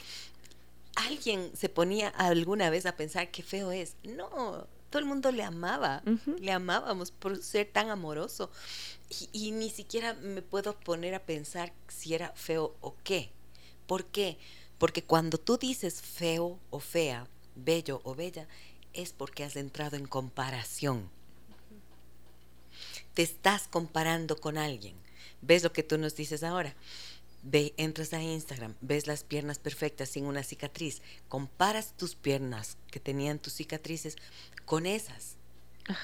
¿Alguien 0.95 1.51
se 1.53 1.67
ponía 1.67 2.07
alguna 2.07 2.69
vez 2.69 2.85
a 2.85 2.95
pensar 2.95 3.31
qué 3.31 3.43
feo 3.43 3.73
es? 3.73 3.95
No, 4.03 4.67
todo 4.89 4.99
el 5.01 5.05
mundo 5.05 5.33
le 5.33 5.43
amaba, 5.43 6.01
le 6.39 6.51
amábamos 6.53 7.11
por 7.11 7.43
ser 7.43 7.69
tan 7.73 7.89
amoroso. 7.89 8.51
y, 9.33 9.51
ni 9.51 9.69
siquiera 9.69 10.13
me 10.13 10.41
puedo 10.41 10.79
poner 10.79 11.13
a 11.13 11.25
pensar 11.25 11.73
si 11.89 12.13
era 12.13 12.31
feo 12.35 12.77
o 12.79 12.95
qué. 13.03 13.33
¿Por 13.89 14.05
qué? 14.05 14.37
Porque 14.77 15.03
cuando 15.03 15.39
tú 15.39 15.57
dices 15.57 16.03
feo 16.03 16.59
o 16.69 16.79
fea, 16.79 17.27
bello 17.55 18.01
o 18.03 18.13
bella, 18.13 18.47
es 18.93 19.13
porque 19.13 19.43
has 19.43 19.55
entrado 19.55 19.97
en 19.97 20.05
comparación. 20.05 21.09
Te 23.15 23.23
estás 23.23 23.67
comparando 23.67 24.39
con 24.39 24.59
alguien. 24.59 24.93
¿Ves 25.41 25.63
lo 25.63 25.73
que 25.73 25.81
tú 25.81 25.97
nos 25.97 26.15
dices 26.15 26.43
ahora? 26.43 26.75
Ve, 27.41 27.73
entras 27.77 28.13
a 28.13 28.21
Instagram, 28.21 28.75
ves 28.79 29.07
las 29.07 29.23
piernas 29.23 29.57
perfectas 29.57 30.09
sin 30.09 30.25
una 30.25 30.43
cicatriz, 30.43 31.01
comparas 31.27 31.97
tus 31.97 32.13
piernas 32.13 32.77
que 32.91 32.99
tenían 32.99 33.39
tus 33.39 33.53
cicatrices 33.53 34.17
con 34.65 34.85
esas. 34.85 35.35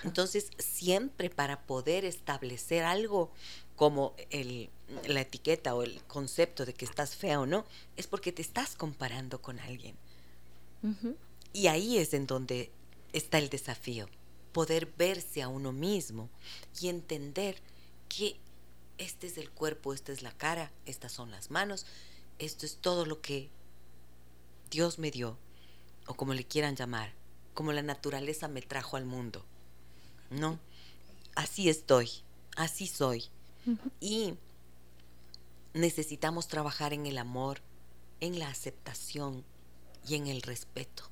Entonces, 0.03 0.49
siempre 0.57 1.29
para 1.29 1.61
poder 1.67 2.03
establecer 2.03 2.83
algo 2.83 3.31
como 3.76 4.15
el, 4.30 4.69
la 5.07 5.21
etiqueta 5.21 5.76
o 5.76 5.84
el 5.84 6.01
concepto 6.03 6.65
de 6.65 6.73
que 6.73 6.86
estás 6.86 7.15
fea 7.15 7.39
o 7.39 7.45
no, 7.45 7.65
es 7.97 8.07
porque 8.07 8.32
te 8.32 8.41
estás 8.41 8.76
comparando 8.76 9.41
con 9.41 9.59
alguien. 9.59 9.95
Y 11.51 11.67
ahí 11.67 11.97
es 11.97 12.13
en 12.13 12.28
donde 12.28 12.71
está 13.11 13.39
el 13.39 13.49
desafío, 13.49 14.07
poder 14.51 14.86
verse 14.97 15.41
a 15.41 15.47
uno 15.47 15.71
mismo 15.71 16.30
y 16.80 16.89
entender 16.89 17.61
que 18.07 18.38
este 18.97 19.28
es 19.28 19.38
el 19.38 19.49
cuerpo, 19.49 19.93
esta 19.93 20.11
es 20.11 20.21
la 20.21 20.32
cara, 20.32 20.71
estas 20.86 21.11
son 21.11 21.32
las 21.32 21.49
manos, 21.49 21.86
esto 22.39 22.65
es 22.65 22.78
todo 22.78 23.05
lo 23.05 23.21
que 23.21 23.49
Dios 24.69 24.99
me 24.99 25.11
dio, 25.11 25.38
o 26.07 26.13
como 26.13 26.34
le 26.34 26.45
quieran 26.45 26.76
llamar, 26.76 27.13
como 27.53 27.73
la 27.73 27.82
naturaleza 27.82 28.47
me 28.47 28.61
trajo 28.61 28.97
al 28.97 29.05
mundo. 29.05 29.45
¿No? 30.30 30.59
Así 31.36 31.69
estoy, 31.69 32.09
así 32.55 32.88
soy. 32.88 33.26
Y 33.99 34.36
necesitamos 35.74 36.47
trabajar 36.47 36.93
en 36.93 37.05
el 37.05 37.18
amor, 37.18 37.61
en 38.20 38.39
la 38.39 38.49
aceptación 38.49 39.43
y 40.07 40.16
en 40.16 40.28
el 40.28 40.41
respeto. 40.41 41.03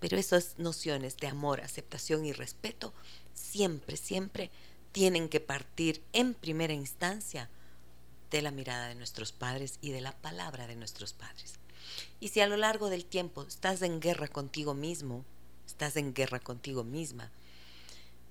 Pero 0.00 0.16
esas 0.16 0.58
nociones 0.58 1.16
de 1.16 1.28
amor, 1.28 1.60
aceptación 1.60 2.26
y 2.26 2.32
respeto 2.32 2.92
siempre, 3.34 3.96
siempre 3.96 4.50
tienen 4.92 5.28
que 5.28 5.40
partir 5.40 6.02
en 6.12 6.34
primera 6.34 6.74
instancia 6.74 7.48
de 8.30 8.42
la 8.42 8.50
mirada 8.50 8.88
de 8.88 8.94
nuestros 8.94 9.32
padres 9.32 9.78
y 9.80 9.90
de 9.92 10.00
la 10.00 10.12
palabra 10.12 10.66
de 10.66 10.76
nuestros 10.76 11.12
padres. 11.12 11.54
Y 12.20 12.28
si 12.28 12.40
a 12.40 12.46
lo 12.46 12.56
largo 12.56 12.90
del 12.90 13.04
tiempo 13.04 13.42
estás 13.42 13.82
en 13.82 14.00
guerra 14.00 14.28
contigo 14.28 14.74
mismo, 14.74 15.24
estás 15.66 15.96
en 15.96 16.14
guerra 16.14 16.40
contigo 16.40 16.84
misma, 16.84 17.30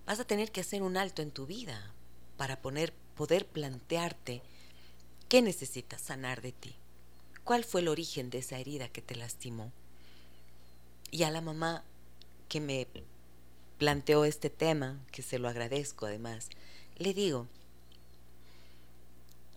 vas 0.06 0.20
a 0.20 0.26
tener 0.26 0.52
que 0.52 0.62
hacer 0.62 0.82
un 0.82 0.98
alto 0.98 1.22
en 1.22 1.32
tu 1.32 1.46
vida 1.46 1.94
para 2.38 2.62
poner 2.62 2.94
poder 3.16 3.46
plantearte 3.46 4.42
qué 5.30 5.42
necesitas 5.42 6.02
sanar 6.02 6.42
de 6.42 6.52
ti, 6.52 6.76
cuál 7.44 7.64
fue 7.64 7.82
el 7.82 7.88
origen 7.88 8.30
de 8.30 8.40
esa 8.40 8.58
herida 8.58 8.90
que 8.90 9.02
te 9.02 9.16
lastimó. 9.16 9.72
Y 11.12 11.24
a 11.24 11.32
la 11.32 11.42
mamá 11.42 11.84
que 12.50 12.60
me 12.60 12.88
planteó 13.78 14.26
este 14.26 14.50
tema, 14.50 15.00
que 15.12 15.22
se 15.22 15.40
lo 15.40 15.48
agradezco 15.48 16.06
además, 16.06 16.50
le 16.98 17.14
digo, 17.14 17.48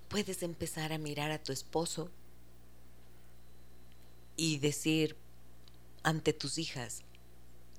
puedes 0.09 0.43
empezar 0.43 0.93
a 0.93 0.99
mirar 0.99 1.31
a 1.31 1.43
tu 1.43 1.53
esposo 1.53 2.11
y 4.37 4.59
decir 4.59 5.17
ante 6.03 6.33
tus 6.33 6.59
hijas 6.59 7.03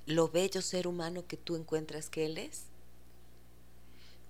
lo 0.05 0.29
bello 0.29 0.61
ser 0.61 0.87
humano 0.87 1.25
que 1.27 1.37
tú 1.37 1.55
encuentras 1.55 2.09
que 2.09 2.25
él 2.25 2.37
es 2.37 2.63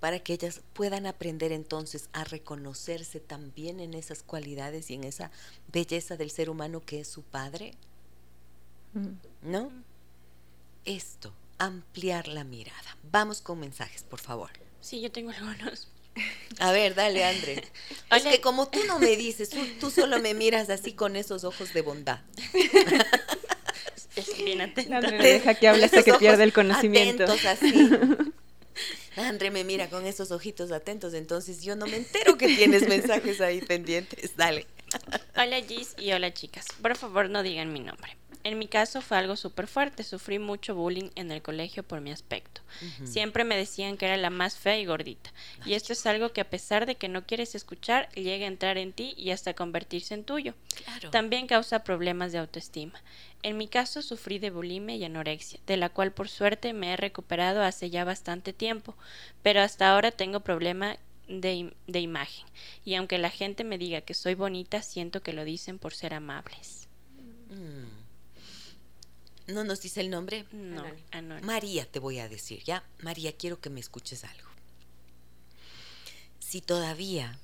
para 0.06 0.20
que 0.20 0.34
ellas 0.34 0.62
puedan 0.74 1.08
aprender 1.08 1.52
entonces 1.52 2.10
a 2.14 2.24
reconocerse 2.24 3.20
también 3.20 3.80
en 3.80 3.96
esas 3.96 4.22
cualidades 4.22 4.92
y 4.92 4.94
en 4.94 5.04
esa 5.04 5.32
belleza 5.74 6.16
del 6.16 6.30
ser 6.30 6.52
humano 6.52 6.84
que 6.86 7.00
es 7.00 7.08
su 7.08 7.24
padre. 7.24 7.74
Mm. 8.94 9.50
¿No? 9.50 9.72
Esto, 10.86 11.34
ampliar 11.58 12.28
la 12.28 12.44
mirada. 12.44 12.98
Vamos 13.12 13.42
con 13.42 13.60
mensajes, 13.60 14.04
por 14.04 14.20
favor. 14.20 14.52
Sí, 14.80 15.02
yo 15.02 15.12
tengo 15.12 15.32
algunos. 15.32 15.88
A 16.60 16.72
ver, 16.72 16.94
dale, 16.94 17.26
André. 17.26 17.64
Es 18.12 18.22
que 18.26 18.42
como 18.42 18.68
tú 18.68 18.82
no 18.86 19.00
me 19.00 19.16
dices, 19.18 19.50
tú, 19.80 19.90
solo 19.90 20.20
me 20.20 20.36
miras 20.36 20.70
así 20.70 20.94
con 20.94 21.16
esos 21.16 21.44
ojos 21.44 21.74
de 21.74 21.82
bondad. 21.82 22.20
Es 24.16 24.38
bien 24.38 24.62
atenta. 24.62 24.98
André 24.98 25.18
deja 25.18 25.56
que 25.56 25.68
hable 25.68 25.86
hasta 25.86 26.04
que 26.04 26.14
pierde 26.14 26.44
el 26.44 26.54
conocimiento. 26.54 27.24
Atentos 27.24 27.46
así. 27.48 27.90
André 29.18 29.52
me 29.52 29.64
mira 29.64 29.90
con 29.90 30.06
esos 30.06 30.32
ojitos 30.32 30.72
atentos, 30.72 31.14
entonces 31.14 31.64
yo 31.64 31.76
no 31.76 31.86
me 31.88 31.98
entero 31.98 32.38
que 32.38 32.48
tienes 32.48 32.88
mensajes 32.90 33.42
ahí 33.42 33.62
pendientes. 33.62 34.36
Dale. 34.36 34.68
Hola 35.36 35.62
Gis 35.62 35.96
y 35.98 36.12
hola 36.12 36.34
chicas. 36.34 36.66
Por 36.82 36.96
favor 36.96 37.30
no 37.30 37.44
digan 37.44 37.74
mi 37.74 37.80
nombre. 37.80 38.18
En 38.46 38.60
mi 38.60 38.68
caso 38.68 39.02
fue 39.02 39.18
algo 39.18 39.36
súper 39.36 39.66
fuerte. 39.66 40.04
Sufrí 40.04 40.38
mucho 40.38 40.76
bullying 40.76 41.10
en 41.16 41.32
el 41.32 41.42
colegio 41.42 41.82
por 41.82 42.00
mi 42.00 42.12
aspecto. 42.12 42.62
Siempre 43.04 43.44
me 43.44 43.58
decían 43.58 43.98
que 43.98 44.06
era 44.06 44.18
la 44.18 44.30
más 44.30 44.56
fea 44.56 44.78
y 44.78 44.86
gordita. 44.86 45.34
y 45.66 45.74
esto 45.74 45.94
es 45.94 46.06
algo 46.06 46.32
que 46.32 46.42
a 46.42 46.50
pesar 46.50 46.86
de 46.86 46.94
que 46.94 47.10
no 47.10 47.26
quieres 47.26 47.56
escuchar, 47.56 48.08
llega 48.14 48.46
a 48.46 48.48
entrar 48.48 48.78
en 48.78 48.94
ti 48.94 49.16
y 49.18 49.32
hasta 49.32 49.56
convertirse 49.56 50.14
en 50.14 50.26
tuyo. 50.26 50.54
También 51.12 51.48
causa 51.48 51.84
problemas 51.84 52.34
de 52.34 52.38
autoestima. 52.38 53.02
En 53.46 53.58
mi 53.58 53.68
caso 53.68 54.02
sufrí 54.02 54.40
de 54.40 54.50
bulimia 54.50 54.96
y 54.96 55.04
anorexia, 55.04 55.60
de 55.68 55.78
la 55.78 55.90
cual 55.90 56.12
por 56.12 56.30
suerte 56.30 56.74
me 56.74 56.92
he 56.92 56.98
recuperado 56.98 57.62
hace 57.62 57.92
ya 57.92 58.04
bastante 58.04 58.54
tiempo, 58.54 58.98
pero 59.44 59.62
hasta 59.62 59.94
ahora 59.94 60.10
tengo 60.10 60.40
problema 60.40 60.98
de, 61.28 61.76
de 61.86 62.00
imagen. 62.00 62.48
Y 62.84 62.96
aunque 62.96 63.20
la 63.20 63.30
gente 63.30 63.64
me 63.64 63.78
diga 63.78 64.02
que 64.02 64.16
soy 64.16 64.34
bonita, 64.34 64.82
siento 64.82 65.22
que 65.22 65.32
lo 65.32 65.46
dicen 65.46 65.78
por 65.78 65.94
ser 65.94 66.16
amables. 66.16 66.88
Mm. 67.52 67.86
¿No 69.54 69.64
nos 69.64 69.80
dice 69.80 70.02
el 70.02 70.10
nombre? 70.10 70.48
No, 70.52 70.84
María 71.44 71.86
te 71.86 72.00
voy 72.00 72.18
a 72.18 72.28
decir, 72.28 72.64
¿ya? 72.64 72.84
María, 73.04 73.32
quiero 73.32 73.62
que 73.62 73.70
me 73.70 73.80
escuches 73.80 74.24
algo. 74.24 74.50
Si 76.40 76.62
todavía 76.62 77.38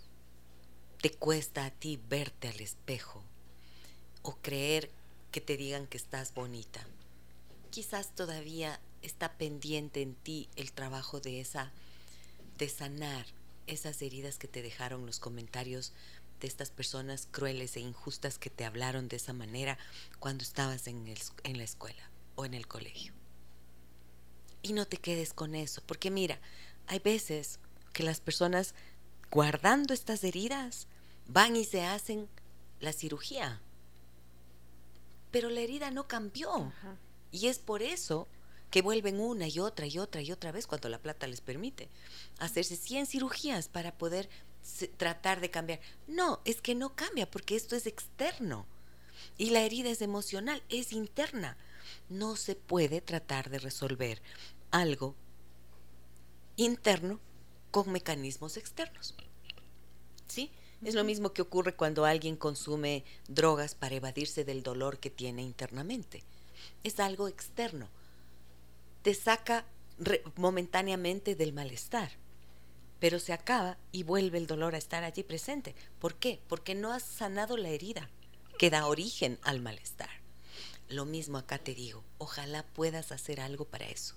te 0.99 1.11
cuesta 1.11 1.63
a 1.63 1.69
ti 1.69 1.99
verte 2.09 2.47
al 2.47 2.59
espejo 2.59 3.23
o 4.23 4.37
creer 4.37 4.89
que 5.32 5.41
te 5.41 5.57
digan 5.57 5.88
que 5.88 5.97
estás 5.97 6.34
bonita, 6.34 6.86
quizás 7.69 8.13
todavía 8.15 8.79
está 9.01 9.34
pendiente 9.38 10.01
en 10.01 10.15
ti 10.15 10.49
el 10.55 10.71
trabajo 10.71 11.19
de 11.19 11.39
esa 11.41 11.71
de 12.57 12.69
sanar 12.69 13.25
esas 13.65 14.01
heridas 14.01 14.38
que 14.38 14.47
te 14.47 14.61
dejaron 14.61 15.05
los 15.05 15.19
comentarios 15.19 15.93
de 16.39 16.47
estas 16.47 16.69
personas 16.69 17.27
crueles 17.32 17.75
e 17.75 17.79
injustas 17.79 18.38
que 18.38 18.49
te 18.49 18.65
hablaron 18.65 19.07
de 19.07 19.15
esa 19.15 19.34
manera 19.34 19.77
cuando 20.19 20.43
estabas 20.43 20.88
en, 20.88 21.13
en 21.43 21.57
la 21.57 21.63
escuela 21.63 22.09
o 22.36 22.45
en 22.45 22.53
el 22.53 22.67
colegio. 22.67 23.13
Y 24.63 24.73
no 24.73 24.86
te 24.86 24.97
quedes 24.97 25.34
con 25.34 25.55
eso, 25.55 25.82
porque 25.86 26.11
mira, 26.11 26.39
hay 26.88 26.99
veces 26.99 27.59
que 27.93 28.03
las 28.03 28.19
personas 28.19 28.75
guardando 29.32 29.93
estas 29.93 30.23
heridas 30.23 30.88
van 31.27 31.55
y 31.55 31.63
se 31.63 31.84
hacen 31.84 32.27
la 32.79 32.93
cirugía. 32.93 33.61
Pero 35.32 35.49
la 35.49 35.61
herida 35.61 35.91
no 35.91 36.07
cambió. 36.07 36.71
Y 37.32 37.47
es 37.47 37.59
por 37.59 37.82
eso 37.82 38.27
que 38.69 38.82
vuelven 38.82 39.19
una 39.19 39.47
y 39.47 39.59
otra 39.59 39.86
y 39.86 39.99
otra 39.99 40.21
y 40.21 40.32
otra 40.32 40.51
vez 40.51 40.65
cuando 40.67 40.89
la 40.89 41.01
plata 41.01 41.27
les 41.27 41.41
permite 41.41 41.89
hacerse 42.39 42.77
100 42.77 43.05
cirugías 43.05 43.67
para 43.67 43.97
poder 43.97 44.29
tratar 44.97 45.41
de 45.41 45.51
cambiar. 45.51 45.82
No, 46.07 46.41
es 46.45 46.61
que 46.61 46.75
no 46.75 46.95
cambia 46.95 47.29
porque 47.29 47.55
esto 47.55 47.75
es 47.75 47.86
externo. 47.86 48.65
Y 49.38 49.49
la 49.49 49.61
herida 49.61 49.89
es 49.89 50.01
emocional, 50.01 50.63
es 50.69 50.93
interna. 50.93 51.57
No 52.09 52.36
se 52.36 52.55
puede 52.55 53.01
tratar 53.01 53.49
de 53.49 53.59
resolver 53.59 54.21
algo 54.71 55.15
interno 56.55 57.19
con 57.71 57.91
mecanismos 57.91 58.57
externos. 58.57 59.15
¿Sí? 60.27 60.51
Es 60.84 60.95
lo 60.95 61.03
mismo 61.03 61.32
que 61.32 61.43
ocurre 61.43 61.75
cuando 61.75 62.05
alguien 62.05 62.36
consume 62.36 63.03
drogas 63.27 63.75
para 63.75 63.95
evadirse 63.95 64.43
del 64.43 64.63
dolor 64.63 64.99
que 64.99 65.11
tiene 65.11 65.43
internamente. 65.43 66.23
Es 66.84 66.99
algo 66.99 67.27
externo. 67.27 67.88
Te 69.03 69.13
saca 69.13 69.65
momentáneamente 70.36 71.36
del 71.36 71.53
malestar, 71.53 72.11
pero 72.99 73.19
se 73.19 73.34
acaba 73.34 73.77
y 73.91 74.03
vuelve 74.03 74.39
el 74.39 74.47
dolor 74.47 74.73
a 74.73 74.79
estar 74.79 75.03
allí 75.03 75.23
presente. 75.23 75.75
¿Por 75.99 76.15
qué? 76.15 76.39
Porque 76.47 76.73
no 76.73 76.91
has 76.91 77.03
sanado 77.03 77.57
la 77.57 77.69
herida 77.69 78.09
que 78.57 78.69
da 78.71 78.88
origen 78.88 79.39
al 79.43 79.59
malestar. 79.59 80.09
Lo 80.89 81.05
mismo 81.05 81.38
acá 81.38 81.57
te 81.57 81.73
digo, 81.73 82.03
ojalá 82.17 82.63
puedas 82.63 83.11
hacer 83.11 83.39
algo 83.39 83.65
para 83.65 83.86
eso. 83.86 84.15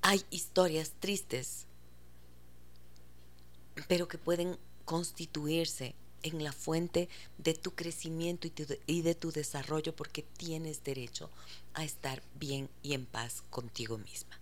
Hay 0.00 0.24
historias 0.30 0.92
tristes, 1.00 1.66
pero 3.88 4.08
que 4.08 4.18
pueden 4.18 4.58
constituirse 4.84 5.94
en 6.24 6.42
la 6.42 6.52
fuente 6.52 7.08
de 7.38 7.54
tu 7.54 7.74
crecimiento 7.74 8.48
y, 8.86 9.02
de 9.02 9.14
tu 9.14 9.30
desarrollo 9.30 9.94
porque 9.94 10.22
tienes 10.22 10.82
derecho 10.82 11.30
a 11.74 11.84
estar 11.84 12.22
bien 12.34 12.68
y 12.82 12.94
en 12.94 13.06
paz 13.06 13.44
contigo 13.50 13.98
misma. 13.98 14.40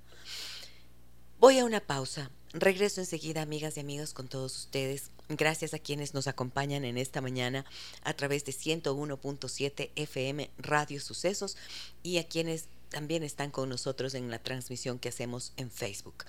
Voy 1.38 1.58
a 1.58 1.64
una 1.64 1.80
pausa. 1.80 2.30
Regreso 2.52 3.00
enseguida, 3.00 3.42
amigas 3.42 3.76
y 3.76 3.80
amigos, 3.80 4.14
con 4.14 4.28
todos 4.28 4.56
ustedes. 4.56 5.10
Gracias 5.28 5.74
a 5.74 5.78
quienes 5.78 6.14
nos 6.14 6.28
acompañan 6.28 6.84
en 6.84 6.98
esta 6.98 7.20
mañana 7.20 7.64
a 8.04 8.14
través 8.14 8.44
de 8.44 8.52
101.7 8.52 9.90
FM 9.96 10.50
Radio 10.58 11.00
Sucesos 11.00 11.56
y 12.02 12.18
a 12.18 12.28
quienes 12.28 12.68
también 12.90 13.22
están 13.24 13.50
con 13.50 13.70
nosotros 13.70 14.14
en 14.14 14.30
la 14.30 14.38
transmisión 14.38 14.98
que 14.98 15.08
hacemos 15.08 15.52
en 15.56 15.70
Facebook. 15.70 16.24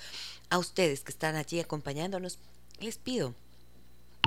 A 0.49 0.57
ustedes 0.57 1.01
que 1.01 1.11
están 1.11 1.35
allí 1.35 1.59
acompañándonos, 1.59 2.39
les 2.80 2.97
pido 2.97 3.36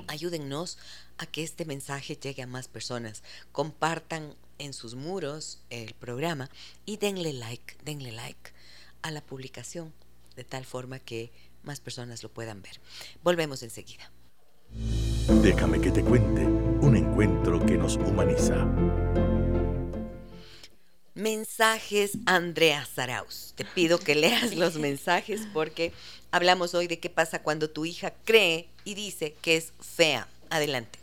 ayúdennos 0.09 0.78
a 1.18 1.26
que 1.26 1.42
este 1.42 1.64
mensaje 1.64 2.16
llegue 2.16 2.42
a 2.42 2.47
más 2.47 2.68
personas. 2.68 3.22
Compartan 3.53 4.34
en 4.59 4.72
sus 4.72 4.94
muros 4.94 5.61
el 5.70 5.94
programa 5.94 6.51
y 6.84 6.97
denle 6.97 7.32
like, 7.32 7.76
denle 7.84 8.12
like 8.12 8.53
a 9.03 9.11
la 9.11 9.20
publicación 9.20 9.92
de 10.34 10.44
tal 10.44 10.64
forma 10.64 10.99
que 10.99 11.30
más 11.62 11.80
personas 11.80 12.22
lo 12.22 12.30
puedan 12.30 12.62
ver. 12.62 12.80
Volvemos 13.22 13.62
enseguida. 13.62 14.11
Déjame 15.42 15.80
que 15.80 15.90
te 15.90 16.03
cuente 16.03 16.44
un 16.44 16.97
encuentro 16.97 17.64
que 17.64 17.76
nos 17.76 17.97
humaniza. 17.97 18.66
Mensajes 21.16 22.18
Andrea 22.26 22.84
Zaraus. 22.84 23.54
Te 23.56 23.64
pido 23.64 23.98
que 23.98 24.14
leas 24.14 24.54
los 24.54 24.74
mensajes 24.78 25.48
porque 25.54 25.94
hablamos 26.30 26.74
hoy 26.74 26.88
de 26.88 26.98
qué 26.98 27.08
pasa 27.08 27.42
cuando 27.42 27.70
tu 27.70 27.86
hija 27.86 28.12
cree 28.26 28.68
y 28.84 28.96
dice 28.96 29.34
que 29.40 29.56
es 29.56 29.72
fea. 29.80 30.28
Adelante. 30.50 30.98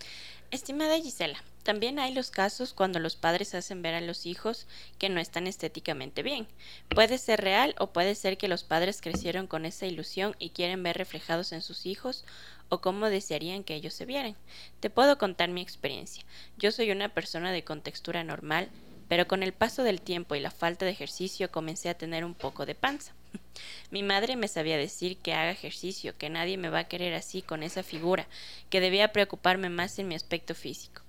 Estimada 0.51 0.99
Gisela, 0.99 1.43
también 1.64 1.97
hay 1.97 2.14
los 2.14 2.30
casos 2.30 2.74
cuando 2.74 2.99
los 2.99 3.16
padres 3.16 3.55
hacen 3.55 3.82
ver 3.82 3.95
a 3.95 4.01
los 4.01 4.28
hijos 4.28 4.68
que 4.99 5.09
no 5.09 5.20
están 5.20 5.47
estéticamente 5.47 6.22
bien. 6.22 6.47
Puede 6.89 7.18
ser 7.18 7.41
real 7.41 7.74
o 7.80 7.88
puede 7.88 8.14
ser 8.14 8.38
que 8.38 8.47
los 8.47 8.64
padres 8.64 9.01
crecieron 9.01 9.47
con 9.47 9.66
esa 9.66 9.88
ilusión 9.88 10.36
y 10.38 10.51
quieren 10.51 10.84
ver 10.84 10.95
reflejados 10.95 11.53
en 11.53 11.64
sus 11.64 11.88
hijos 11.88 12.24
o 12.70 12.82
cómo 12.82 13.09
desearían 13.09 13.64
que 13.64 13.74
ellos 13.74 13.95
se 13.95 14.05
vieran. 14.05 14.36
Te 14.80 14.91
puedo 14.91 15.18
contar 15.18 15.49
mi 15.49 15.61
experiencia. 15.64 16.24
Yo 16.59 16.72
soy 16.72 16.91
una 16.91 17.09
persona 17.09 17.51
de 17.51 17.64
contextura 17.64 18.24
normal, 18.24 18.70
pero 19.14 19.28
con 19.28 19.43
el 19.43 19.53
paso 19.53 19.84
del 19.84 20.01
tiempo 20.01 20.34
y 20.34 20.39
la 20.39 20.49
falta 20.49 20.86
de 20.86 20.91
ejercicio 20.91 21.51
comencé 21.51 21.88
a 21.88 21.93
tener 21.93 22.26
un 22.26 22.34
poco 22.34 22.66
de 22.66 22.74
panza. 22.74 23.14
Mi 23.91 24.01
madre 24.01 24.36
me 24.36 24.47
sabía 24.47 24.76
decir 24.76 25.18
que 25.18 25.36
haga 25.36 25.51
ejercicio, 25.51 26.18
que 26.18 26.32
nadie 26.32 26.57
me 26.57 26.70
va 26.70 26.80
a 26.80 26.88
querer 26.88 27.14
así 27.14 27.43
con 27.43 27.61
esa 27.61 27.84
figura, 27.84 28.28
que 28.72 28.80
debía 28.80 29.14
preocuparme 29.14 29.70
más 29.70 29.99
en 29.99 30.07
mi 30.07 30.16
aspecto 30.16 30.55
físico. 30.55 31.03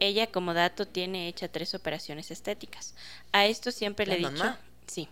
Ella, 0.00 0.26
como 0.26 0.54
dato, 0.54 0.88
tiene 0.88 1.28
hecha 1.28 1.46
tres 1.46 1.72
operaciones 1.76 2.32
estéticas. 2.32 2.96
A 3.30 3.46
esto 3.46 3.70
siempre 3.70 4.06
le 4.06 4.14
he 4.14 4.28
dicho, 4.28 4.56
sí, 4.88 5.08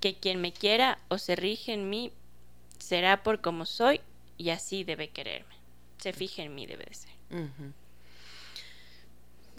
que 0.00 0.14
quien 0.14 0.40
me 0.40 0.54
quiera 0.54 0.98
o 1.08 1.18
se 1.18 1.36
rige 1.36 1.74
en 1.74 1.90
mí 1.90 2.10
será 2.78 3.22
por 3.22 3.42
como 3.42 3.66
soy 3.66 4.00
y 4.38 4.48
así 4.48 4.82
debe 4.82 5.10
quererme. 5.10 5.56
Se 5.98 6.14
fije 6.14 6.40
en 6.40 6.54
mí, 6.54 6.64
debe 6.64 6.86
de 6.86 6.94
ser. 6.94 7.10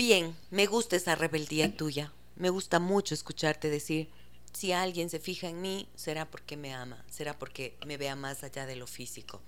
Bien, 0.03 0.35
me 0.49 0.65
gusta 0.65 0.95
esa 0.95 1.13
rebeldía 1.13 1.77
tuya. 1.77 2.11
Me 2.35 2.49
gusta 2.49 2.79
mucho 2.79 3.13
escucharte 3.13 3.69
decir, 3.69 4.09
si 4.51 4.71
alguien 4.71 5.11
se 5.11 5.19
fija 5.19 5.47
en 5.47 5.61
mí, 5.61 5.87
será 5.93 6.25
porque 6.25 6.57
me 6.57 6.73
ama, 6.73 7.05
será 7.07 7.37
porque 7.37 7.77
me 7.85 7.97
vea 7.97 8.15
más 8.15 8.43
allá 8.43 8.65
de 8.65 8.75
lo 8.75 8.87
físico. 8.87 9.41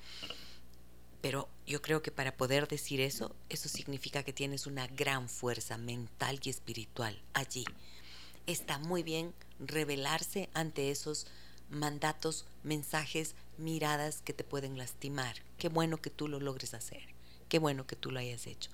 Pero 1.22 1.50
yo 1.66 1.82
creo 1.82 2.04
que 2.04 2.12
para 2.12 2.38
poder 2.38 2.68
decir 2.68 3.02
eso, 3.02 3.36
eso 3.50 3.68
significa 3.68 4.22
que 4.22 4.32
tienes 4.32 4.68
una 4.68 4.86
gran 4.86 5.28
fuerza 5.28 5.80
mental 5.80 6.40
y 6.44 6.52
espiritual 6.52 7.20
allí. 7.34 7.66
Está 8.46 8.78
muy 8.78 9.02
bien 9.02 9.34
revelarse 9.60 10.52
ante 10.54 10.92
esos 10.92 11.26
mandatos, 11.72 12.46
mensajes, 12.62 13.34
miradas 13.58 14.22
que 14.22 14.34
te 14.34 14.44
pueden 14.44 14.78
lastimar. 14.78 15.38
Qué 15.58 15.70
bueno 15.70 15.98
que 15.98 16.12
tú 16.12 16.28
lo 16.28 16.40
logres 16.40 16.76
hacer. 16.76 17.13
Qué 17.54 17.60
bueno 17.60 17.86
que 17.86 17.96
tú 17.96 18.10
lo 18.10 18.20
hayas 18.20 18.48
hecho. 18.48 18.72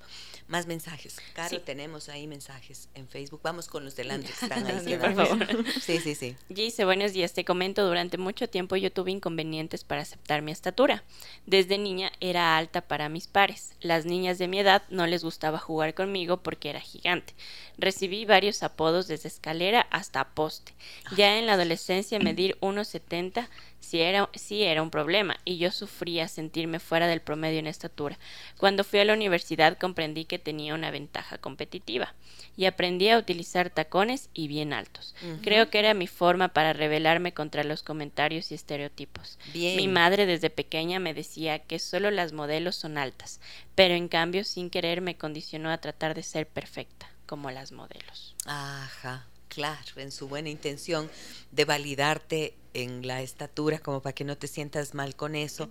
Más 0.47 0.65
mensajes. 0.65 1.17
Caro, 1.33 1.59
tenemos 1.59 2.07
ahí 2.07 2.27
mensajes 2.27 2.87
en 2.95 3.09
Facebook. 3.09 3.41
Vamos 3.43 3.67
con 3.67 3.83
los 3.83 3.97
delante 3.97 4.27
que 4.27 4.45
están 4.45 4.65
ahí. 4.65 4.79
sí, 4.85 4.95
por 4.95 5.15
favor. 5.15 5.65
Sí, 5.81 5.99
sí, 5.99 6.15
sí. 6.15 6.37
Gise, 6.47 6.85
buenos 6.85 7.11
días. 7.11 7.33
Te 7.33 7.43
comento, 7.43 7.85
durante 7.85 8.17
mucho 8.17 8.47
tiempo 8.47 8.77
yo 8.77 8.89
tuve 8.89 9.11
inconvenientes 9.11 9.83
para 9.83 10.03
aceptar 10.03 10.41
mi 10.43 10.53
estatura. 10.53 11.03
Desde 11.45 11.77
niña 11.77 12.13
era 12.21 12.55
alta 12.55 12.79
para 12.79 13.09
mis 13.09 13.27
pares. 13.27 13.73
Las 13.81 14.05
niñas 14.05 14.37
de 14.37 14.47
mi 14.47 14.59
edad 14.59 14.83
no 14.89 15.07
les 15.07 15.25
gustaba 15.25 15.59
jugar 15.59 15.93
conmigo 15.93 16.37
porque 16.37 16.69
era 16.69 16.79
gigante. 16.79 17.33
Recibí 17.77 18.23
varios 18.23 18.63
apodos 18.63 19.09
desde 19.09 19.27
escalera 19.27 19.87
hasta 19.91 20.29
poste. 20.29 20.73
Ya 21.17 21.37
en 21.37 21.47
la 21.47 21.55
adolescencia 21.55 22.17
medir 22.17 22.57
1,70 22.61 23.49
sí 23.79 24.01
era, 24.01 24.29
sí 24.33 24.63
era 24.63 24.81
un 24.81 24.89
problema 24.89 25.37
y 25.45 25.57
yo 25.57 25.71
sufría 25.71 26.27
sentirme 26.27 26.79
fuera 26.79 27.07
del 27.07 27.21
promedio 27.21 27.59
en 27.59 27.67
estatura. 27.67 28.19
Cuando 28.57 28.83
fui 28.83 28.99
a 28.99 29.05
la 29.05 29.13
universidad 29.13 29.77
comprendí 29.77 30.25
que 30.25 30.39
tenía 30.39 30.73
una 30.73 30.91
ventaja 30.91 31.37
competitiva 31.37 32.13
y 32.55 32.65
aprendí 32.65 33.09
a 33.09 33.17
utilizar 33.17 33.69
tacones 33.69 34.29
y 34.33 34.47
bien 34.47 34.73
altos. 34.73 35.15
Creo 35.41 35.69
que 35.69 35.79
era 35.79 35.93
mi 35.93 36.07
forma 36.07 36.49
para 36.49 36.73
rebelarme 36.73 37.33
contra 37.33 37.63
los 37.63 37.83
comentarios 37.83 38.51
y 38.51 38.55
estereotipos. 38.55 39.39
Mi 39.53 39.87
madre 39.87 40.25
desde 40.25 40.49
pequeña 40.49 40.99
me 40.99 41.13
decía 41.13 41.59
que 41.59 41.79
solo 41.79 42.11
las 42.11 42.33
modelos 42.33 42.75
son 42.75 42.97
altas, 42.97 43.39
pero 43.75 43.93
en 43.93 44.07
cambio 44.07 44.43
sin 44.43 44.69
querer 44.69 45.01
me 45.01 45.17
condicionó 45.17 45.71
a 45.71 45.77
tratar 45.77 46.15
de 46.15 46.23
ser 46.23 46.47
perfecta 46.47 47.09
como 47.25 47.51
las 47.51 47.71
modelos. 47.71 48.35
Ajá 48.45 49.25
claro, 49.49 49.97
en 49.97 50.11
su 50.11 50.29
buena 50.29 50.47
intención 50.47 51.11
de 51.51 51.65
validarte 51.65 52.53
en 52.73 53.07
la 53.07 53.21
estatura 53.21 53.79
como 53.79 54.01
para 54.01 54.13
que 54.13 54.23
no 54.23 54.37
te 54.37 54.47
sientas 54.47 54.93
mal 54.93 55.15
con 55.15 55.35
eso, 55.35 55.69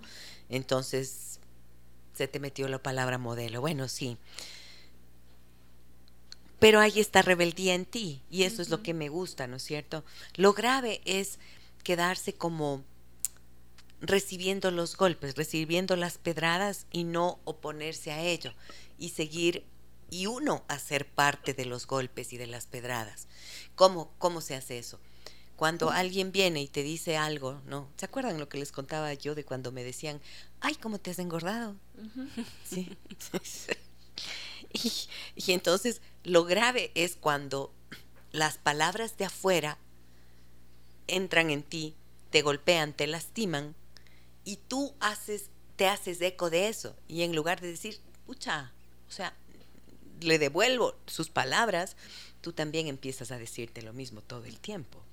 entonces 0.49 1.39
se 2.13 2.27
te 2.27 2.39
metió 2.39 2.67
la 2.67 2.83
palabra 2.83 3.17
modelo. 3.17 3.61
Bueno, 3.61 3.87
sí. 3.87 4.17
Pero 6.59 6.81
hay 6.81 6.99
esta 6.99 7.21
rebeldía 7.21 7.73
en 7.73 7.85
ti 7.85 8.21
y 8.29 8.43
eso 8.43 8.61
es 8.61 8.69
lo 8.69 8.83
que 8.83 8.93
me 8.93 9.07
gusta, 9.07 9.47
¿no 9.47 9.55
es 9.55 9.63
cierto? 9.63 10.03
Lo 10.35 10.53
grave 10.53 11.01
es 11.05 11.39
quedarse 11.83 12.33
como 12.33 12.83
recibiendo 14.01 14.71
los 14.71 14.97
golpes, 14.97 15.35
recibiendo 15.35 15.95
las 15.95 16.17
pedradas 16.17 16.85
y 16.91 17.05
no 17.05 17.39
oponerse 17.45 18.11
a 18.11 18.21
ello 18.21 18.53
y 18.97 19.09
seguir 19.09 19.65
y 20.09 20.25
uno 20.25 20.63
hacer 20.67 21.07
parte 21.07 21.53
de 21.53 21.65
los 21.65 21.87
golpes 21.87 22.33
y 22.33 22.37
de 22.37 22.47
las 22.47 22.65
pedradas. 22.65 23.27
¿Cómo, 23.75 24.11
cómo 24.17 24.41
se 24.41 24.55
hace 24.55 24.77
eso? 24.77 24.99
Cuando 25.59 25.89
alguien 25.89 26.31
viene 26.31 26.61
y 26.61 26.69
te 26.69 26.83
dice 26.83 27.17
algo, 27.17 27.59
¿no? 27.65 27.89
¿Se 27.97 28.05
acuerdan 28.05 28.39
lo 28.39 28.47
que 28.47 28.57
les 28.57 28.71
contaba 28.71 29.13
yo 29.13 29.35
de 29.35 29.43
cuando 29.43 29.73
me 29.73 29.83
decían, 29.83 30.21
ay, 30.61 30.75
cómo 30.75 30.99
te 30.99 31.11
has 31.11 31.19
engordado? 31.19 31.75
Sí. 32.63 32.95
y, 34.71 34.91
y 35.35 35.51
entonces 35.51 36.01
lo 36.23 36.45
grave 36.45 36.93
es 36.95 37.17
cuando 37.17 37.73
las 38.31 38.57
palabras 38.57 39.17
de 39.17 39.25
afuera 39.25 39.77
entran 41.07 41.49
en 41.49 41.63
ti, 41.63 41.93
te 42.29 42.41
golpean, 42.41 42.93
te 42.93 43.05
lastiman 43.05 43.75
y 44.45 44.59
tú 44.69 44.95
haces, 45.01 45.49
te 45.75 45.87
haces 45.87 46.21
eco 46.21 46.49
de 46.49 46.69
eso. 46.69 46.95
Y 47.09 47.23
en 47.23 47.35
lugar 47.35 47.59
de 47.59 47.67
decir, 47.67 47.99
pucha, 48.25 48.71
o 49.09 49.11
sea, 49.11 49.35
le 50.21 50.39
devuelvo 50.39 50.95
sus 51.05 51.29
palabras, 51.29 51.97
tú 52.39 52.53
también 52.53 52.87
empiezas 52.87 53.31
a 53.31 53.37
decirte 53.37 53.81
lo 53.81 53.91
mismo 53.91 54.21
todo 54.21 54.45
el 54.45 54.57
tiempo. 54.61 55.03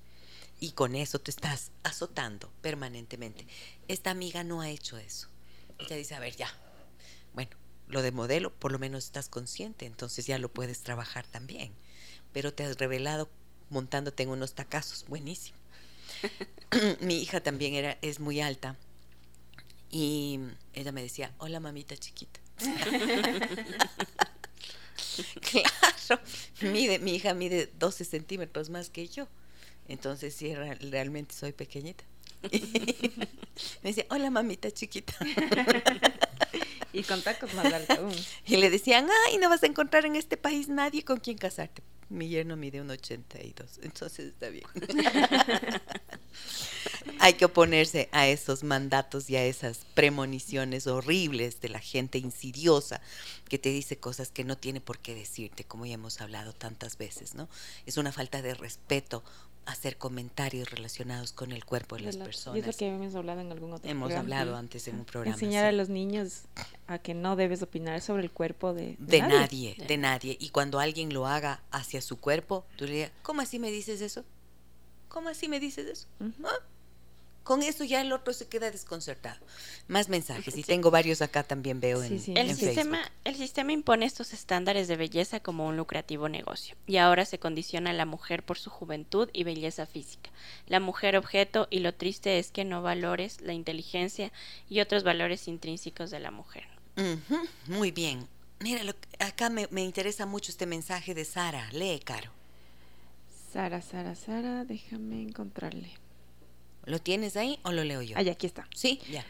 Y 0.59 0.71
con 0.71 0.95
eso 0.95 1.19
te 1.19 1.31
estás 1.31 1.71
azotando 1.83 2.51
permanentemente. 2.61 3.45
Esta 3.87 4.09
amiga 4.09 4.43
no 4.43 4.61
ha 4.61 4.69
hecho 4.69 4.97
eso. 4.97 5.27
Ella 5.77 5.95
dice, 5.95 6.15
a 6.15 6.19
ver, 6.19 6.35
ya. 6.35 6.51
Bueno, 7.33 7.51
lo 7.87 8.01
de 8.01 8.11
modelo, 8.11 8.51
por 8.53 8.71
lo 8.71 8.79
menos 8.79 9.05
estás 9.05 9.29
consciente, 9.29 9.85
entonces 9.85 10.25
ya 10.25 10.39
lo 10.39 10.49
puedes 10.49 10.81
trabajar 10.81 11.27
también. 11.27 11.71
Pero 12.33 12.53
te 12.53 12.63
has 12.63 12.77
revelado 12.77 13.29
montándote 13.69 14.23
en 14.23 14.29
unos 14.29 14.53
tacazos. 14.53 15.05
Buenísimo. 15.07 15.57
Mi 17.01 17.21
hija 17.21 17.41
también 17.41 17.75
era, 17.75 17.97
es 18.01 18.19
muy 18.19 18.41
alta 18.41 18.77
y 19.89 20.39
ella 20.73 20.91
me 20.91 21.01
decía, 21.01 21.33
hola 21.37 21.59
mamita 21.59 21.95
chiquita. 21.95 22.39
claro, 25.51 26.21
mide, 26.61 26.99
mi 26.99 27.15
hija 27.15 27.33
mide 27.33 27.71
12 27.77 28.05
centímetros 28.05 28.69
más 28.69 28.89
que 28.89 29.07
yo. 29.07 29.27
Entonces 29.87 30.33
sí, 30.35 30.53
realmente 30.55 31.33
soy 31.33 31.53
pequeñita. 31.53 32.03
me 32.51 33.89
decía, 33.89 34.05
hola 34.09 34.29
mamita 34.29 34.71
chiquita. 34.71 35.13
y 36.93 37.03
con 37.03 37.21
tacos 37.21 37.53
más 37.53 37.71
altos 37.73 37.97
aún. 37.97 38.15
Y 38.45 38.57
le 38.57 38.69
decían, 38.69 39.07
ay, 39.27 39.37
no 39.37 39.49
vas 39.49 39.63
a 39.63 39.67
encontrar 39.67 40.05
en 40.05 40.15
este 40.15 40.37
país 40.37 40.67
nadie 40.67 41.03
con 41.03 41.19
quien 41.19 41.37
casarte. 41.37 41.81
Mi 42.09 42.29
yerno 42.29 42.55
mide 42.55 42.79
un 42.79 42.89
82, 42.89 43.79
entonces 43.83 44.27
está 44.27 44.47
bien. 44.47 44.63
Hay 47.19 47.33
que 47.33 47.43
oponerse 47.45 48.07
a 48.13 48.27
esos 48.27 48.63
mandatos 48.63 49.29
y 49.29 49.35
a 49.35 49.43
esas 49.43 49.79
premoniciones 49.93 50.87
horribles 50.87 51.59
de 51.59 51.67
la 51.67 51.79
gente 51.79 52.17
insidiosa 52.17 53.01
que 53.49 53.59
te 53.59 53.69
dice 53.69 53.97
cosas 53.97 54.31
que 54.31 54.45
no 54.45 54.57
tiene 54.57 54.79
por 54.79 54.99
qué 54.99 55.15
decirte, 55.15 55.65
como 55.65 55.85
ya 55.85 55.95
hemos 55.95 56.21
hablado 56.21 56.53
tantas 56.53 56.97
veces, 56.97 57.35
¿no? 57.35 57.49
Es 57.85 57.97
una 57.97 58.13
falta 58.13 58.41
de 58.41 58.53
respeto 58.53 59.23
hacer 59.67 59.97
comentarios 59.97 60.71
relacionados 60.71 61.33
con 61.33 61.51
el 61.51 61.65
cuerpo 61.65 61.97
de, 61.97 62.03
las 62.03 62.17
personas. 62.17 62.59
Es 62.59 62.65
lo 62.65 62.73
que 62.73 62.87
hemos 62.87 63.13
hablado 63.15 63.41
en 63.41 63.51
algún 63.51 63.73
otro 63.73 63.89
Hemos 63.89 64.11
hablado 64.13 64.55
antes 64.55 64.87
en 64.87 64.95
un 64.95 65.05
programa. 65.05 65.35
Enseñar 65.35 65.65
a 65.65 65.73
los 65.73 65.89
niños 65.89 66.43
a 66.87 66.99
que 66.99 67.13
no 67.13 67.35
debes 67.35 67.61
opinar 67.61 68.01
sobre 68.01 68.23
el 68.23 68.31
cuerpo 68.31 68.73
de, 68.73 68.95
de, 68.97 69.19
nadie. 69.19 69.75
De 69.87 69.97
nadie. 69.97 70.37
Y 70.39 70.49
cuando 70.49 70.79
alguien 70.79 71.13
lo 71.13 71.27
haga 71.27 71.61
hacia 71.69 72.01
su 72.01 72.17
cuerpo, 72.17 72.65
tú 72.77 72.85
le 72.85 72.93
digas, 72.93 73.11
¿cómo 73.21 73.41
así 73.41 73.59
me 73.59 73.69
dices 73.69 73.99
eso? 73.99 74.23
¿Cómo 75.09 75.29
así 75.29 75.49
me 75.49 75.59
dices 75.59 75.85
eso? 75.85 76.07
Con 77.47 77.63
eso 77.63 77.85
ya 77.85 78.01
el 78.01 78.11
otro 78.11 78.33
se 78.33 78.49
queda 78.49 78.69
desconcertado. 78.71 79.39
Más 79.87 80.09
mensajes, 80.09 80.57
y 80.57 80.63
tengo 80.63 80.91
varios 80.91 81.21
acá 81.21 81.43
también 81.43 81.79
veo 81.79 82.03
en, 82.03 82.11
el 82.11 82.55
sistema, 82.57 83.09
El 83.23 83.35
sistema 83.37 83.71
impone 83.71 84.05
estos 84.05 84.33
estándares 84.33 84.89
de 84.89 84.97
belleza 84.97 85.39
como 85.39 85.65
un 85.65 85.77
lucrativo 85.77 86.27
negocio, 86.27 86.75
y 86.87 86.97
ahora 86.97 87.23
se 87.23 87.39
condiciona 87.39 87.91
a 87.91 87.93
la 87.93 88.05
mujer 88.05 88.43
por 88.43 88.57
su 88.57 88.69
juventud 88.69 89.29
y 89.31 89.45
belleza 89.45 89.85
física, 89.85 90.29
la 90.67 90.81
mujer 90.81 91.15
objeto, 91.15 91.69
y 91.69 91.79
lo 91.79 91.93
triste 91.93 92.37
es 92.37 92.51
que 92.51 92.65
no 92.65 92.81
valores 92.81 93.39
la 93.39 93.53
inteligencia 93.53 94.33
y 94.69 94.81
otros 94.81 95.05
valores 95.05 95.47
intrínsecos 95.47 96.11
de 96.11 96.19
la 96.19 96.31
mujer. 96.31 96.65
Muy 97.67 97.91
bien. 97.91 98.27
Mira, 98.59 98.81
acá 99.19 99.49
me, 99.49 99.69
me 99.71 99.83
interesa 99.83 100.25
mucho 100.25 100.51
este 100.51 100.65
mensaje 100.65 101.13
de 101.13 101.23
Sara. 101.23 101.71
Lee, 101.71 102.01
Caro. 102.03 102.29
Sara, 103.53 103.81
Sara, 103.81 104.15
Sara, 104.15 104.65
déjame 104.65 105.21
encontrarle. 105.21 106.06
¿Lo 106.87 106.99
tienes 106.99 107.35
ahí 107.35 107.59
o 107.63 107.73
lo 107.73 107.83
leo 107.83 108.01
yo? 108.01 108.15
Ah, 108.17 108.21
aquí 108.31 108.47
está. 108.47 108.65
Sí, 108.73 109.01
ya. 109.11 109.25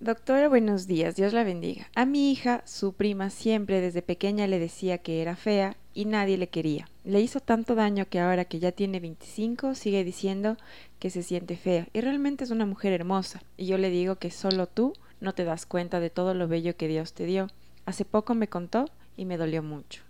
Doctora, 0.00 0.48
buenos 0.48 0.86
días, 0.86 1.16
Dios 1.16 1.34
la 1.34 1.44
bendiga. 1.44 1.90
A 1.94 2.06
mi 2.06 2.32
hija, 2.32 2.62
su 2.64 2.94
prima 2.94 3.28
siempre 3.28 3.82
desde 3.82 4.00
pequeña 4.00 4.46
le 4.46 4.58
decía 4.58 4.96
que 4.96 5.20
era 5.20 5.36
fea 5.36 5.76
y 5.92 6.06
nadie 6.06 6.38
le 6.38 6.48
quería. 6.48 6.88
Le 7.04 7.20
hizo 7.20 7.40
tanto 7.40 7.74
daño 7.74 8.08
que 8.08 8.20
ahora 8.20 8.46
que 8.46 8.58
ya 8.58 8.72
tiene 8.72 9.00
25 9.00 9.74
sigue 9.74 10.02
diciendo 10.02 10.56
que 10.98 11.10
se 11.10 11.22
siente 11.22 11.58
fea 11.58 11.88
y 11.92 12.00
realmente 12.00 12.44
es 12.44 12.50
una 12.50 12.64
mujer 12.64 12.94
hermosa. 12.94 13.42
Y 13.58 13.66
yo 13.66 13.76
le 13.76 13.90
digo 13.90 14.16
que 14.16 14.30
solo 14.30 14.66
tú 14.66 14.94
no 15.20 15.34
te 15.34 15.44
das 15.44 15.66
cuenta 15.66 16.00
de 16.00 16.08
todo 16.08 16.32
lo 16.32 16.48
bello 16.48 16.74
que 16.74 16.88
Dios 16.88 17.12
te 17.12 17.26
dio. 17.26 17.48
Hace 17.84 18.06
poco 18.06 18.34
me 18.34 18.48
contó 18.48 18.86
y 19.14 19.26
me 19.26 19.36
dolió 19.36 19.62
mucho. 19.62 20.00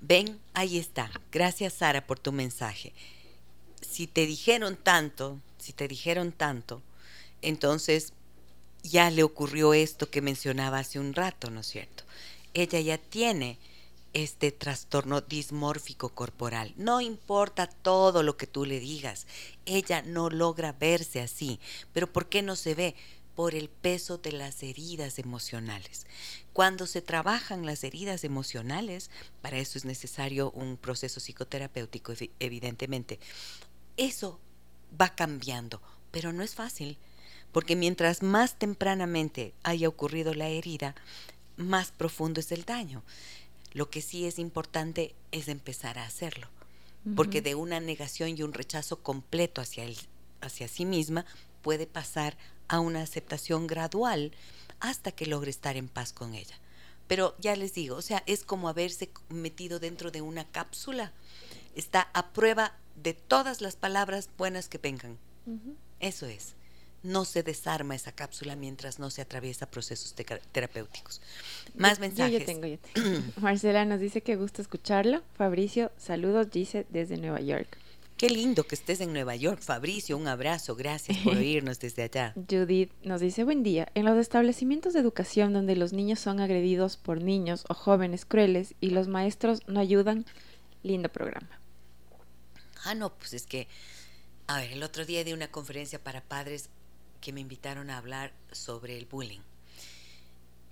Ven, 0.00 0.40
ahí 0.52 0.78
está. 0.78 1.12
Gracias 1.30 1.74
Sara 1.74 2.08
por 2.08 2.18
tu 2.18 2.32
mensaje. 2.32 2.92
Si 3.82 4.08
te 4.08 4.26
dijeron 4.26 4.76
tanto, 4.82 5.38
si 5.68 5.74
te 5.74 5.86
dijeron 5.86 6.32
tanto, 6.32 6.80
entonces 7.42 8.14
ya 8.82 9.10
le 9.10 9.22
ocurrió 9.22 9.74
esto 9.74 10.08
que 10.08 10.22
mencionaba 10.22 10.78
hace 10.78 10.98
un 10.98 11.12
rato, 11.12 11.50
¿no 11.50 11.60
es 11.60 11.66
cierto? 11.66 12.04
Ella 12.54 12.80
ya 12.80 12.96
tiene 12.96 13.58
este 14.14 14.50
trastorno 14.50 15.20
dismórfico 15.20 16.08
corporal. 16.08 16.72
No 16.78 17.02
importa 17.02 17.66
todo 17.66 18.22
lo 18.22 18.38
que 18.38 18.46
tú 18.46 18.64
le 18.64 18.80
digas, 18.80 19.26
ella 19.66 20.00
no 20.00 20.30
logra 20.30 20.72
verse 20.72 21.20
así. 21.20 21.60
Pero 21.92 22.10
¿por 22.10 22.30
qué 22.30 22.40
no 22.40 22.56
se 22.56 22.74
ve? 22.74 22.94
Por 23.36 23.54
el 23.54 23.68
peso 23.68 24.16
de 24.16 24.32
las 24.32 24.62
heridas 24.62 25.18
emocionales. 25.18 26.06
Cuando 26.54 26.86
se 26.86 27.02
trabajan 27.02 27.66
las 27.66 27.84
heridas 27.84 28.24
emocionales, 28.24 29.10
para 29.42 29.58
eso 29.58 29.76
es 29.76 29.84
necesario 29.84 30.50
un 30.52 30.78
proceso 30.78 31.20
psicoterapéutico, 31.20 32.14
evidentemente, 32.40 33.20
eso 33.98 34.40
va 35.00 35.14
cambiando, 35.14 35.80
pero 36.10 36.32
no 36.32 36.42
es 36.42 36.54
fácil, 36.54 36.98
porque 37.52 37.76
mientras 37.76 38.22
más 38.22 38.58
tempranamente 38.58 39.54
haya 39.62 39.88
ocurrido 39.88 40.34
la 40.34 40.48
herida, 40.48 40.94
más 41.56 41.90
profundo 41.90 42.40
es 42.40 42.52
el 42.52 42.64
daño. 42.64 43.02
Lo 43.72 43.90
que 43.90 44.00
sí 44.00 44.26
es 44.26 44.38
importante 44.38 45.14
es 45.32 45.48
empezar 45.48 45.98
a 45.98 46.06
hacerlo, 46.06 46.48
porque 47.16 47.42
de 47.42 47.54
una 47.54 47.80
negación 47.80 48.36
y 48.36 48.42
un 48.42 48.52
rechazo 48.52 49.02
completo 49.02 49.60
hacia, 49.60 49.84
el, 49.84 49.96
hacia 50.40 50.68
sí 50.68 50.84
misma 50.84 51.26
puede 51.62 51.86
pasar 51.86 52.36
a 52.68 52.80
una 52.80 53.02
aceptación 53.02 53.66
gradual 53.66 54.32
hasta 54.80 55.12
que 55.12 55.26
logre 55.26 55.50
estar 55.50 55.76
en 55.76 55.88
paz 55.88 56.12
con 56.12 56.34
ella. 56.34 56.56
Pero 57.06 57.34
ya 57.38 57.56
les 57.56 57.74
digo, 57.74 57.96
o 57.96 58.02
sea, 58.02 58.22
es 58.26 58.44
como 58.44 58.68
haberse 58.68 59.10
metido 59.30 59.80
dentro 59.80 60.10
de 60.10 60.20
una 60.20 60.44
cápsula. 60.44 61.12
Está 61.74 62.10
a 62.12 62.28
prueba 62.28 62.74
de 63.02 63.14
todas 63.14 63.60
las 63.60 63.76
palabras 63.76 64.30
buenas 64.36 64.68
que 64.68 64.78
vengan. 64.78 65.18
Eso 66.00 66.26
es. 66.26 66.54
No 67.02 67.24
se 67.24 67.42
desarma 67.42 67.94
esa 67.94 68.12
cápsula 68.12 68.56
mientras 68.56 68.98
no 68.98 69.10
se 69.10 69.22
atraviesa 69.22 69.70
procesos 69.70 70.14
terapéuticos. 70.52 71.20
Más 71.76 72.00
mensajes. 72.00 72.40
Yo, 72.40 72.44
tengo, 72.44 72.66
yo 72.66 72.78
tengo. 72.78 73.32
Marcela 73.40 73.84
nos 73.84 74.00
dice 74.00 74.20
que 74.20 74.36
gusta 74.36 74.62
escucharlo. 74.62 75.22
Fabricio, 75.34 75.92
saludos, 75.96 76.50
dice 76.50 76.86
desde 76.90 77.16
Nueva 77.16 77.40
York. 77.40 77.78
Qué 78.18 78.28
lindo 78.28 78.64
que 78.64 78.74
estés 78.74 79.00
en 79.00 79.12
Nueva 79.12 79.36
York, 79.36 79.60
Fabricio. 79.60 80.16
Un 80.16 80.26
abrazo. 80.26 80.74
Gracias 80.74 81.16
por 81.18 81.36
oírnos 81.36 81.78
desde 81.78 82.02
allá. 82.02 82.34
Judith 82.50 82.90
nos 83.04 83.20
dice, 83.20 83.44
buen 83.44 83.62
día. 83.62 83.88
En 83.94 84.04
los 84.04 84.18
establecimientos 84.18 84.92
de 84.92 84.98
educación 84.98 85.52
donde 85.52 85.76
los 85.76 85.92
niños 85.92 86.18
son 86.18 86.40
agredidos 86.40 86.96
por 86.96 87.22
niños 87.22 87.64
o 87.68 87.74
jóvenes 87.74 88.24
crueles 88.24 88.74
y 88.80 88.90
los 88.90 89.06
maestros 89.06 89.60
no 89.68 89.78
ayudan, 89.78 90.26
lindo 90.82 91.08
programa. 91.10 91.60
Ah, 92.84 92.94
no, 92.94 93.14
pues 93.14 93.32
es 93.32 93.46
que, 93.46 93.68
a 94.46 94.58
ver, 94.58 94.72
el 94.72 94.82
otro 94.82 95.04
día 95.04 95.24
di 95.24 95.32
una 95.32 95.50
conferencia 95.50 96.02
para 96.02 96.22
padres 96.22 96.68
que 97.20 97.32
me 97.32 97.40
invitaron 97.40 97.90
a 97.90 97.98
hablar 97.98 98.32
sobre 98.52 98.96
el 98.96 99.06
bullying. 99.06 99.40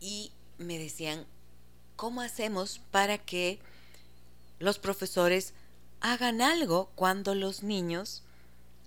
Y 0.00 0.32
me 0.58 0.78
decían, 0.78 1.26
¿cómo 1.96 2.20
hacemos 2.20 2.80
para 2.90 3.18
que 3.18 3.58
los 4.58 4.78
profesores 4.78 5.52
hagan 6.00 6.40
algo 6.40 6.90
cuando 6.94 7.34
los 7.34 7.62
niños 7.62 8.22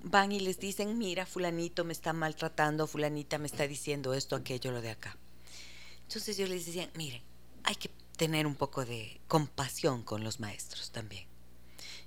van 0.01 0.31
y 0.31 0.39
les 0.39 0.59
dicen, 0.59 0.97
mira, 0.97 1.25
fulanito 1.25 1.83
me 1.83 1.93
está 1.93 2.13
maltratando, 2.13 2.87
fulanita 2.87 3.37
me 3.37 3.47
está 3.47 3.67
diciendo 3.67 4.13
esto, 4.13 4.35
aquello, 4.35 4.71
lo 4.71 4.81
de 4.81 4.91
acá. 4.91 5.17
Entonces 6.07 6.37
yo 6.37 6.47
les 6.47 6.65
decía, 6.65 6.89
miren, 6.95 7.21
hay 7.63 7.75
que 7.75 7.91
tener 8.17 8.47
un 8.47 8.55
poco 8.55 8.85
de 8.85 9.19
compasión 9.27 10.03
con 10.03 10.23
los 10.23 10.39
maestros 10.39 10.91
también. 10.91 11.28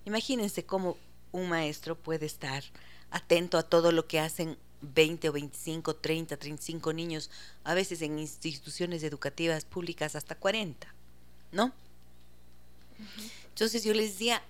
Imagínense 0.04 0.64
cómo 0.64 0.96
un 1.32 1.48
maestro 1.48 1.96
puede 1.96 2.26
estar 2.26 2.62
atento 3.10 3.58
a 3.58 3.62
todo 3.62 3.92
lo 3.92 4.06
que 4.06 4.20
hacen 4.20 4.56
20 4.82 5.28
o 5.28 5.32
25, 5.32 5.96
30, 5.96 6.36
35 6.36 6.92
niños, 6.92 7.30
a 7.64 7.74
veces 7.74 8.02
en 8.02 8.18
instituciones 8.18 9.02
educativas 9.02 9.64
públicas 9.64 10.16
hasta 10.16 10.34
40, 10.34 10.92
¿no? 11.52 11.72
Entonces 13.48 13.84
yo 13.84 13.94
les 13.94 14.12
decía, 14.12 14.42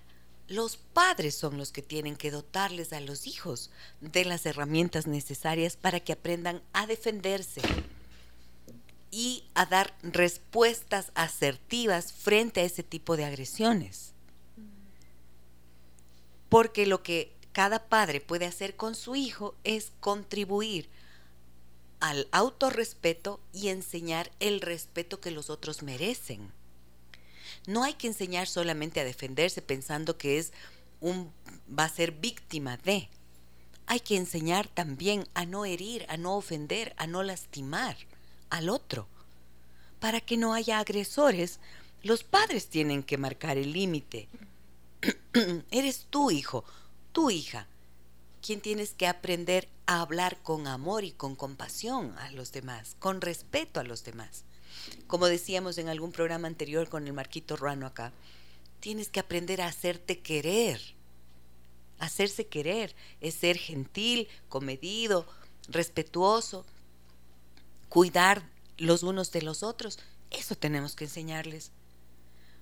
los 0.47 0.77
padres 0.77 1.35
son 1.35 1.57
los 1.57 1.71
que 1.71 1.81
tienen 1.81 2.15
que 2.15 2.31
dotarles 2.31 2.93
a 2.93 2.99
los 2.99 3.27
hijos 3.27 3.69
de 4.01 4.25
las 4.25 4.45
herramientas 4.45 5.07
necesarias 5.07 5.77
para 5.77 5.99
que 5.99 6.13
aprendan 6.13 6.61
a 6.73 6.87
defenderse 6.87 7.61
y 9.11 9.43
a 9.53 9.65
dar 9.67 9.95
respuestas 10.01 11.11
asertivas 11.13 12.11
frente 12.13 12.61
a 12.61 12.63
ese 12.63 12.81
tipo 12.81 13.15
de 13.15 13.25
agresiones. 13.25 14.12
Porque 16.53 16.85
lo 16.85 17.01
que 17.01 17.31
cada 17.51 17.79
padre 17.87 18.21
puede 18.21 18.45
hacer 18.45 18.75
con 18.75 18.93
su 18.93 19.15
hijo 19.15 19.55
es 19.63 19.91
contribuir 19.99 20.87
al 21.99 22.27
autorrespeto 22.31 23.39
y 23.53 23.69
enseñar 23.69 24.29
el 24.39 24.61
respeto 24.61 25.19
que 25.19 25.31
los 25.31 25.49
otros 25.49 25.81
merecen. 25.81 26.51
No 27.65 27.83
hay 27.83 27.95
que 27.95 28.05
enseñar 28.05 28.47
solamente 28.47 28.99
a 28.99 29.03
defenderse 29.03 29.63
pensando 29.63 30.19
que 30.19 30.37
es 30.37 30.53
un 31.01 31.31
va 31.67 31.85
a 31.85 31.89
ser 31.89 32.11
víctima 32.11 32.77
de. 32.77 33.09
Hay 33.87 34.01
que 34.01 34.15
enseñar 34.15 34.67
también 34.67 35.27
a 35.33 35.47
no 35.47 35.65
herir, 35.65 36.05
a 36.07 36.17
no 36.17 36.37
ofender, 36.37 36.93
a 36.97 37.07
no 37.07 37.23
lastimar 37.23 37.97
al 38.51 38.69
otro. 38.69 39.07
Para 39.99 40.21
que 40.21 40.37
no 40.37 40.53
haya 40.53 40.77
agresores, 40.77 41.59
los 42.03 42.23
padres 42.23 42.67
tienen 42.67 43.01
que 43.01 43.17
marcar 43.17 43.57
el 43.57 43.73
límite. 43.73 44.27
Eres 45.71 46.07
tú, 46.09 46.31
hijo, 46.31 46.63
tu 47.11 47.29
hija, 47.29 47.67
quien 48.41 48.61
tienes 48.61 48.93
que 48.93 49.07
aprender 49.07 49.69
a 49.85 50.01
hablar 50.01 50.41
con 50.41 50.67
amor 50.67 51.03
y 51.03 51.11
con 51.11 51.35
compasión 51.35 52.17
a 52.19 52.31
los 52.31 52.51
demás, 52.51 52.95
con 52.99 53.21
respeto 53.21 53.79
a 53.79 53.83
los 53.83 54.03
demás. 54.03 54.43
Como 55.07 55.27
decíamos 55.27 55.77
en 55.77 55.89
algún 55.89 56.11
programa 56.11 56.47
anterior 56.47 56.89
con 56.89 57.07
el 57.07 57.13
Marquito 57.13 57.55
Ruano 57.55 57.85
acá, 57.85 58.11
tienes 58.79 59.09
que 59.09 59.19
aprender 59.19 59.61
a 59.61 59.67
hacerte 59.67 60.19
querer. 60.19 60.81
Hacerse 61.99 62.47
querer 62.47 62.95
es 63.21 63.35
ser 63.35 63.57
gentil, 63.57 64.27
comedido, 64.49 65.25
respetuoso, 65.69 66.65
cuidar 67.87 68.49
los 68.77 69.03
unos 69.03 69.31
de 69.31 69.41
los 69.41 69.63
otros. 69.63 69.99
Eso 70.31 70.55
tenemos 70.55 70.95
que 70.95 71.05
enseñarles. 71.05 71.71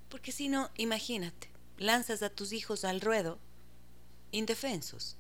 Porque 0.10 0.32
si 0.32 0.50
no, 0.50 0.70
imagínate, 0.76 1.51
lanzas 1.82 2.22
a 2.24 2.30
tus 2.30 2.54
hijos 2.54 2.86
al 2.86 3.02
ruedo 3.02 3.40
indefensos. 4.32 5.18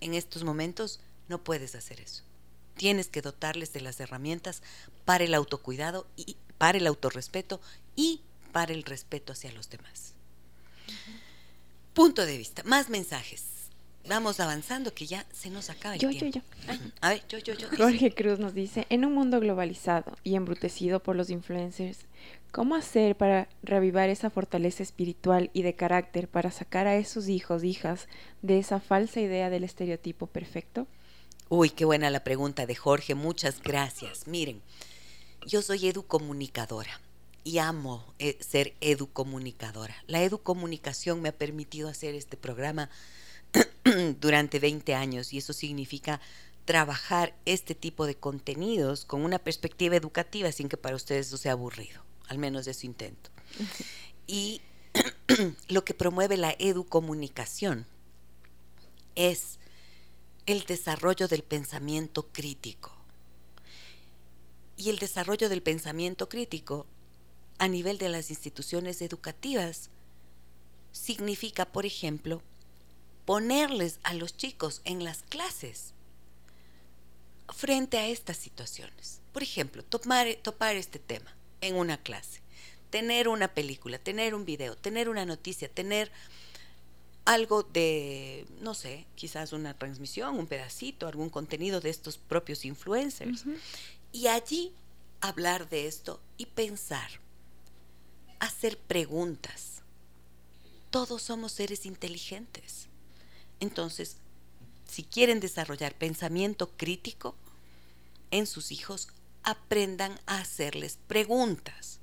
En 0.00 0.14
estos 0.14 0.44
momentos 0.44 1.00
no 1.28 1.42
puedes 1.42 1.74
hacer 1.74 2.00
eso. 2.00 2.22
Tienes 2.76 3.08
que 3.08 3.22
dotarles 3.22 3.72
de 3.72 3.80
las 3.80 3.98
herramientas 3.98 4.62
para 5.04 5.24
el 5.24 5.34
autocuidado 5.34 6.06
y 6.16 6.36
para 6.58 6.78
el 6.78 6.86
autorrespeto 6.86 7.60
y 7.96 8.20
para 8.52 8.72
el 8.72 8.84
respeto 8.84 9.32
hacia 9.32 9.52
los 9.52 9.68
demás. 9.70 10.14
Punto 11.94 12.24
de 12.24 12.38
vista. 12.38 12.62
Más 12.64 12.88
mensajes. 12.88 13.44
Vamos 14.08 14.40
avanzando 14.40 14.94
que 14.94 15.06
ya 15.06 15.26
se 15.32 15.50
nos 15.50 15.68
acaba 15.68 15.96
el 15.96 16.00
tiempo. 16.00 16.26
Yo, 16.26 16.40
yo, 16.40 16.80
a 17.00 17.10
ver, 17.10 17.22
yo, 17.28 17.38
yo, 17.38 17.52
yo. 17.54 17.68
Jorge 17.76 18.14
Cruz 18.14 18.38
nos 18.38 18.54
dice, 18.54 18.86
en 18.88 19.04
un 19.04 19.12
mundo 19.12 19.38
globalizado 19.38 20.16
y 20.24 20.36
embrutecido 20.36 21.02
por 21.02 21.14
los 21.14 21.28
influencers, 21.28 22.06
¿Cómo 22.50 22.76
hacer 22.76 23.14
para 23.14 23.48
reavivar 23.62 24.08
esa 24.08 24.30
fortaleza 24.30 24.82
espiritual 24.82 25.50
y 25.52 25.62
de 25.62 25.74
carácter 25.74 26.28
para 26.28 26.50
sacar 26.50 26.86
a 26.86 26.96
esos 26.96 27.28
hijos, 27.28 27.62
hijas, 27.62 28.08
de 28.40 28.58
esa 28.58 28.80
falsa 28.80 29.20
idea 29.20 29.50
del 29.50 29.64
estereotipo 29.64 30.26
perfecto? 30.26 30.86
Uy, 31.50 31.68
qué 31.70 31.84
buena 31.84 32.08
la 32.08 32.24
pregunta 32.24 32.64
de 32.64 32.74
Jorge, 32.74 33.14
muchas 33.14 33.62
gracias. 33.62 34.26
Miren, 34.26 34.62
yo 35.46 35.60
soy 35.60 35.88
educomunicadora 35.88 37.00
y 37.44 37.58
amo 37.58 38.14
eh, 38.18 38.38
ser 38.40 38.74
educomunicadora. 38.80 39.96
La 40.06 40.22
educomunicación 40.22 41.20
me 41.20 41.28
ha 41.28 41.36
permitido 41.36 41.88
hacer 41.88 42.14
este 42.14 42.38
programa 42.38 42.88
durante 44.20 44.58
20 44.58 44.94
años 44.94 45.34
y 45.34 45.38
eso 45.38 45.52
significa 45.52 46.20
trabajar 46.64 47.34
este 47.44 47.74
tipo 47.74 48.06
de 48.06 48.14
contenidos 48.14 49.04
con 49.04 49.22
una 49.22 49.38
perspectiva 49.38 49.96
educativa 49.96 50.50
sin 50.50 50.70
que 50.70 50.76
para 50.78 50.96
ustedes 50.96 51.28
eso 51.28 51.36
sea 51.36 51.52
aburrido 51.52 52.07
al 52.28 52.38
menos 52.38 52.64
de 52.64 52.74
su 52.74 52.86
intento. 52.86 53.30
Y 54.26 54.60
lo 55.68 55.84
que 55.84 55.94
promueve 55.94 56.36
la 56.36 56.54
educomunicación 56.58 57.86
es 59.14 59.58
el 60.46 60.64
desarrollo 60.64 61.28
del 61.28 61.42
pensamiento 61.42 62.28
crítico. 62.28 62.92
Y 64.76 64.90
el 64.90 64.98
desarrollo 64.98 65.48
del 65.48 65.62
pensamiento 65.62 66.28
crítico 66.28 66.86
a 67.58 67.66
nivel 67.66 67.98
de 67.98 68.08
las 68.08 68.30
instituciones 68.30 69.02
educativas 69.02 69.90
significa, 70.92 71.66
por 71.66 71.84
ejemplo, 71.84 72.42
ponerles 73.24 73.98
a 74.04 74.14
los 74.14 74.36
chicos 74.36 74.80
en 74.84 75.04
las 75.04 75.22
clases 75.22 75.92
frente 77.48 77.98
a 77.98 78.06
estas 78.06 78.36
situaciones. 78.36 79.20
Por 79.32 79.42
ejemplo, 79.42 79.84
topar, 79.84 80.28
topar 80.42 80.76
este 80.76 80.98
tema 80.98 81.37
en 81.60 81.76
una 81.76 81.98
clase. 82.02 82.40
Tener 82.90 83.28
una 83.28 83.48
película, 83.48 83.98
tener 83.98 84.34
un 84.34 84.44
video, 84.44 84.76
tener 84.76 85.08
una 85.08 85.26
noticia, 85.26 85.68
tener 85.68 86.10
algo 87.24 87.62
de, 87.62 88.46
no 88.62 88.72
sé, 88.72 89.04
quizás 89.14 89.52
una 89.52 89.74
transmisión, 89.74 90.38
un 90.38 90.46
pedacito, 90.46 91.06
algún 91.06 91.28
contenido 91.28 91.80
de 91.80 91.90
estos 91.90 92.16
propios 92.16 92.64
influencers. 92.64 93.44
Y 94.12 94.28
allí 94.28 94.72
hablar 95.20 95.68
de 95.68 95.86
esto 95.86 96.20
y 96.38 96.46
pensar, 96.46 97.10
hacer 98.38 98.78
preguntas. 98.78 99.82
Todos 100.90 101.20
somos 101.20 101.52
seres 101.52 101.84
inteligentes. 101.84 102.86
Entonces, 103.60 104.16
si 104.88 105.02
quieren 105.02 105.38
desarrollar 105.38 105.94
pensamiento 105.94 106.70
crítico 106.78 107.34
en 108.30 108.46
sus 108.46 108.72
hijos, 108.72 109.08
aprendan 109.42 110.18
a 110.26 110.38
hacerles 110.40 110.98
preguntas. 111.06 112.00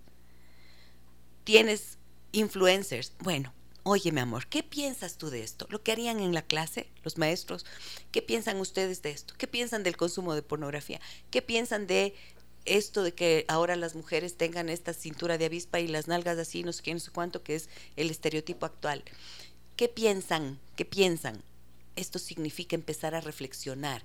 Tienes 1.43 1.97
influencers. 2.31 3.13
Bueno, 3.19 3.53
oye 3.83 4.11
mi 4.11 4.19
amor, 4.19 4.47
¿qué 4.47 4.63
piensas 4.63 5.17
tú 5.17 5.29
de 5.29 5.43
esto? 5.43 5.67
Lo 5.69 5.83
que 5.83 5.91
harían 5.91 6.19
en 6.19 6.33
la 6.33 6.41
clase 6.41 6.89
los 7.03 7.17
maestros, 7.17 7.65
¿qué 8.11 8.21
piensan 8.21 8.59
ustedes 8.59 9.01
de 9.01 9.11
esto? 9.11 9.35
¿Qué 9.37 9.47
piensan 9.47 9.83
del 9.83 9.95
consumo 9.95 10.33
de 10.33 10.41
pornografía? 10.41 10.99
¿Qué 11.29 11.41
piensan 11.41 11.85
de 11.87 12.15
esto 12.65 13.03
de 13.03 13.13
que 13.13 13.45
ahora 13.47 13.75
las 13.75 13.93
mujeres 13.95 14.37
tengan 14.37 14.69
esta 14.69 14.93
cintura 14.93 15.37
de 15.37 15.45
avispa 15.45 15.79
y 15.79 15.87
las 15.87 16.07
nalgas 16.07 16.39
así, 16.39 16.63
no 16.63 16.73
sé 16.73 16.81
qué, 16.81 16.93
no 16.93 16.99
sé 16.99 17.11
cuánto, 17.11 17.43
que 17.43 17.55
es 17.55 17.69
el 17.95 18.09
estereotipo 18.09 18.65
actual? 18.65 19.03
¿Qué 19.75 19.87
piensan? 19.87 20.59
¿Qué 20.75 20.85
piensan? 20.85 21.43
Esto 21.95 22.17
significa 22.17 22.75
empezar 22.75 23.13
a 23.13 23.21
reflexionar 23.21 24.03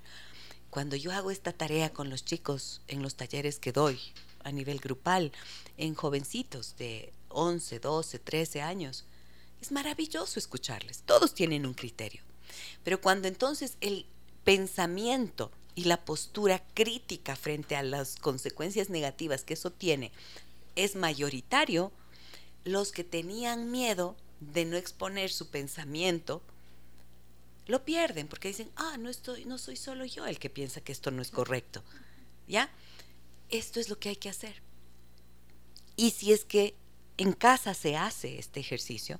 cuando 0.71 0.95
yo 0.95 1.11
hago 1.11 1.29
esta 1.29 1.51
tarea 1.51 1.91
con 1.91 2.09
los 2.09 2.25
chicos 2.25 2.81
en 2.87 3.03
los 3.03 3.15
talleres 3.15 3.59
que 3.59 3.73
doy 3.73 3.99
a 4.43 4.51
nivel 4.51 4.79
grupal, 4.79 5.31
en 5.77 5.93
jovencitos 5.93 6.75
de 6.77 7.13
11, 7.27 7.79
12, 7.79 8.19
13 8.19 8.61
años, 8.61 9.05
es 9.61 9.71
maravilloso 9.71 10.39
escucharles. 10.39 11.03
Todos 11.05 11.35
tienen 11.35 11.65
un 11.65 11.73
criterio. 11.73 12.23
Pero 12.83 13.01
cuando 13.01 13.27
entonces 13.27 13.77
el 13.81 14.05
pensamiento 14.45 15.51
y 15.75 15.83
la 15.83 16.03
postura 16.03 16.63
crítica 16.73 17.35
frente 17.35 17.75
a 17.75 17.83
las 17.83 18.15
consecuencias 18.15 18.89
negativas 18.89 19.43
que 19.43 19.53
eso 19.53 19.71
tiene 19.71 20.11
es 20.75 20.95
mayoritario, 20.95 21.91
los 22.63 22.93
que 22.93 23.03
tenían 23.03 23.71
miedo 23.71 24.15
de 24.39 24.63
no 24.65 24.77
exponer 24.77 25.31
su 25.31 25.49
pensamiento 25.49 26.41
lo 27.67 27.85
pierden 27.85 28.27
porque 28.27 28.49
dicen, 28.49 28.71
ah, 28.75 28.97
no, 28.97 29.09
estoy, 29.09 29.45
no 29.45 29.57
soy 29.57 29.75
solo 29.75 30.05
yo 30.05 30.25
el 30.25 30.39
que 30.39 30.49
piensa 30.49 30.81
que 30.81 30.91
esto 30.91 31.11
no 31.11 31.21
es 31.21 31.31
correcto. 31.31 31.83
¿Ya? 32.47 32.69
Esto 33.49 33.79
es 33.79 33.89
lo 33.89 33.99
que 33.99 34.09
hay 34.09 34.15
que 34.15 34.29
hacer. 34.29 34.61
Y 35.95 36.11
si 36.11 36.33
es 36.33 36.45
que 36.45 36.75
en 37.17 37.33
casa 37.33 37.73
se 37.73 37.95
hace 37.97 38.39
este 38.39 38.59
ejercicio, 38.59 39.19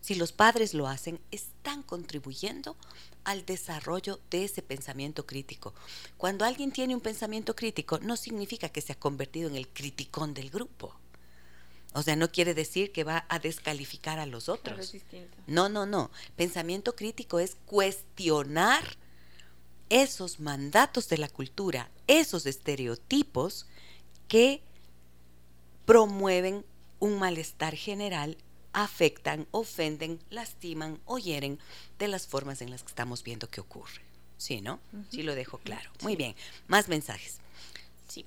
si 0.00 0.14
los 0.14 0.32
padres 0.32 0.72
lo 0.72 0.86
hacen, 0.86 1.20
están 1.30 1.82
contribuyendo 1.82 2.76
al 3.24 3.44
desarrollo 3.44 4.20
de 4.30 4.44
ese 4.44 4.62
pensamiento 4.62 5.26
crítico. 5.26 5.74
Cuando 6.16 6.44
alguien 6.44 6.70
tiene 6.70 6.94
un 6.94 7.00
pensamiento 7.00 7.56
crítico, 7.56 7.98
no 7.98 8.16
significa 8.16 8.68
que 8.68 8.80
se 8.80 8.92
ha 8.92 8.98
convertido 9.00 9.48
en 9.48 9.56
el 9.56 9.68
criticón 9.68 10.32
del 10.32 10.50
grupo. 10.50 10.94
O 11.96 12.02
sea, 12.02 12.14
no 12.14 12.30
quiere 12.30 12.52
decir 12.52 12.92
que 12.92 13.04
va 13.04 13.24
a 13.30 13.38
descalificar 13.38 14.18
a 14.18 14.26
los 14.26 14.50
otros. 14.50 14.92
No, 15.46 15.70
no, 15.70 15.86
no. 15.86 16.10
Pensamiento 16.36 16.94
crítico 16.94 17.40
es 17.40 17.56
cuestionar 17.64 18.84
esos 19.88 20.38
mandatos 20.38 21.08
de 21.08 21.16
la 21.16 21.30
cultura, 21.30 21.88
esos 22.06 22.44
estereotipos 22.44 23.64
que 24.28 24.60
promueven 25.86 26.66
un 26.98 27.18
malestar 27.18 27.74
general, 27.74 28.36
afectan, 28.74 29.46
ofenden, 29.50 30.20
lastiman 30.28 31.00
o 31.06 31.16
hieren 31.16 31.58
de 31.98 32.08
las 32.08 32.26
formas 32.26 32.60
en 32.60 32.70
las 32.70 32.82
que 32.82 32.88
estamos 32.88 33.22
viendo 33.22 33.48
que 33.48 33.62
ocurre. 33.62 34.02
Sí, 34.36 34.60
¿no? 34.60 34.80
Sí 35.10 35.22
lo 35.22 35.34
dejo 35.34 35.56
claro. 35.56 35.90
Muy 36.02 36.14
bien. 36.14 36.36
Más 36.66 36.88
mensajes. 36.88 37.38
Sí. 38.06 38.26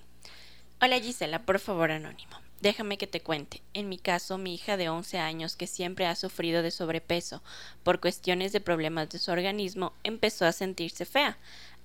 Hola 0.82 1.00
Gisela, 1.00 1.46
por 1.46 1.60
favor, 1.60 1.92
anónimo. 1.92 2.49
Déjame 2.62 2.98
que 2.98 3.08
te 3.08 3.22
cuente. 3.22 3.62
En 3.74 3.88
mi 3.88 3.98
caso, 3.98 4.38
mi 4.38 4.54
hija 4.54 4.76
de 4.76 4.90
11 4.90 5.18
años, 5.18 5.56
que 5.56 5.66
siempre 5.66 6.06
ha 6.06 6.16
sufrido 6.16 6.62
de 6.62 6.72
sobrepeso 6.72 7.42
por 7.84 8.02
cuestiones 8.02 8.52
de 8.52 8.60
problemas 8.60 9.10
de 9.10 9.20
su 9.20 9.32
organismo, 9.32 9.94
empezó 10.04 10.46
a 10.46 10.52
sentirse 10.52 11.06
fea 11.06 11.38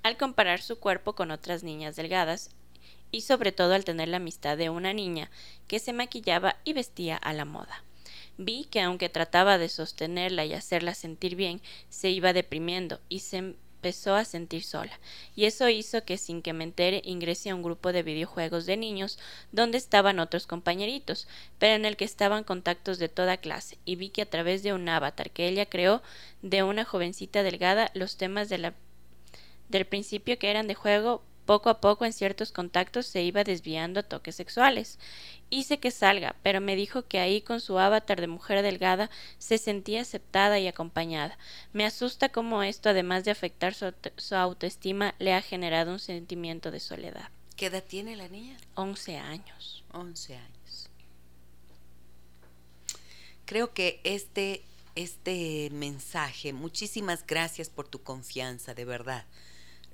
al 0.03 0.17
comparar 0.17 0.61
su 0.61 0.79
cuerpo 0.81 1.15
con 1.15 1.31
otras 1.31 1.63
niñas 1.63 1.95
delgadas 1.97 2.51
y 3.13 3.21
sobre 3.21 3.53
todo 3.53 3.75
al 3.75 3.85
tener 3.85 4.09
la 4.09 4.17
amistad 4.17 4.59
de 4.59 4.69
una 4.69 4.93
niña 4.93 5.31
que 5.69 5.79
se 5.79 5.93
maquillaba 5.93 6.57
y 6.65 6.73
vestía 6.73 7.17
a 7.17 7.33
la 7.33 7.45
moda. 7.45 7.85
Vi 8.37 8.65
que 8.65 8.81
aunque 8.81 9.09
trataba 9.09 9.59
de 9.59 9.69
sostenerla 9.69 10.45
y 10.45 10.55
hacerla 10.55 10.95
sentir 10.95 11.37
bien, 11.37 11.63
se 11.89 12.11
iba 12.11 12.33
deprimiendo 12.33 13.01
y 13.09 13.21
se 13.21 13.55
empezó 13.85 14.15
a 14.15 14.25
sentir 14.25 14.65
sola, 14.65 14.99
y 15.37 15.45
eso 15.45 15.69
hizo 15.69 16.07
que 16.07 16.17
sin 16.17 16.41
que 16.41 16.55
me 16.55 16.65
entere 16.65 17.03
ingrese 17.05 17.51
a 17.51 17.55
un 17.55 17.63
grupo 17.63 17.93
de 17.93 18.03
videojuegos 18.03 18.65
de 18.65 18.79
niños 18.79 19.19
donde 19.53 19.77
estaban 19.77 20.21
otros 20.21 20.47
compañeritos, 20.47 21.29
pero 21.59 21.75
en 21.75 21.85
el 21.85 21.99
que 21.99 22.07
estaban 22.07 22.45
contactos 22.45 22.99
de 22.99 23.11
toda 23.11 23.37
clase, 23.37 23.77
y 23.85 23.97
vi 23.97 24.09
que 24.09 24.23
a 24.23 24.31
través 24.31 24.63
de 24.63 24.73
un 24.73 24.89
avatar 24.89 25.31
que 25.31 25.49
ella 25.49 25.67
creó 25.67 26.03
de 26.41 26.63
una 26.63 26.87
jovencita 26.87 27.43
delgada 27.43 27.91
los 27.93 28.17
temas 28.17 28.49
del 28.49 29.85
principio 29.85 30.39
que 30.39 30.51
eran 30.51 30.67
de 30.67 30.75
juego 30.75 31.23
poco 31.45 31.69
a 31.71 31.81
poco 31.81 32.05
en 32.05 32.13
ciertos 32.13 32.53
contactos 32.53 33.07
se 33.07 33.23
iba 33.23 33.45
desviando 33.45 34.01
a 34.01 34.03
toques 34.03 34.35
sexuales. 34.35 34.99
Hice 35.51 35.79
que 35.79 35.91
salga, 35.91 36.35
pero 36.43 36.61
me 36.61 36.77
dijo 36.77 37.03
que 37.07 37.21
ahí 37.21 37.41
con 37.41 37.61
su 37.61 37.79
avatar 37.79 38.21
de 38.21 38.27
mujer 38.27 38.63
delgada 38.63 39.11
se 39.39 39.59
sentía 39.59 40.03
aceptada 40.03 40.59
y 40.59 40.67
acompañada. 40.67 41.39
Me 41.73 41.85
asusta 41.85 42.31
cómo 42.31 42.63
esto, 42.63 42.89
además 42.89 43.25
de 43.25 43.31
afectar 43.31 43.75
su, 43.75 43.93
autoestima, 44.35 45.15
le 45.19 45.35
ha 45.35 45.43
generado 45.43 45.93
un 45.93 46.01
sentimiento 46.01 46.71
de 46.71 46.81
soledad. 46.81 47.29
¿Qué 47.57 47.67
edad 47.67 47.85
tiene 47.85 48.17
la 48.17 48.29
niña? 48.29 48.57
Once 48.75 49.17
años. 49.17 49.85
Once 49.93 50.35
años. 50.35 50.89
Creo 53.45 53.75
que 53.75 54.01
este, 54.03 54.63
este 54.95 55.69
mensaje, 55.71 56.53
muchísimas 56.53 57.27
gracias 57.27 57.69
por 57.69 57.87
tu 57.87 58.03
confianza, 58.03 58.75
de 58.75 58.87
verdad 58.87 59.27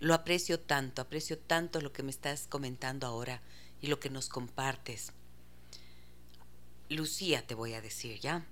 lo 0.00 0.14
aprecio 0.14 0.58
tanto, 0.58 1.02
aprecio 1.02 1.38
tanto 1.38 1.80
lo 1.80 1.92
que 1.92 2.02
me 2.02 2.10
estás 2.10 2.46
comentando 2.48 3.06
ahora 3.06 3.42
y 3.80 3.86
lo 3.86 4.00
que 4.00 4.10
nos 4.10 4.28
compartes. 4.28 5.12
Lucía, 6.88 7.46
te 7.46 7.54
voy 7.54 7.74
a 7.74 7.80
decir, 7.80 8.18
¿ya? 8.18 8.46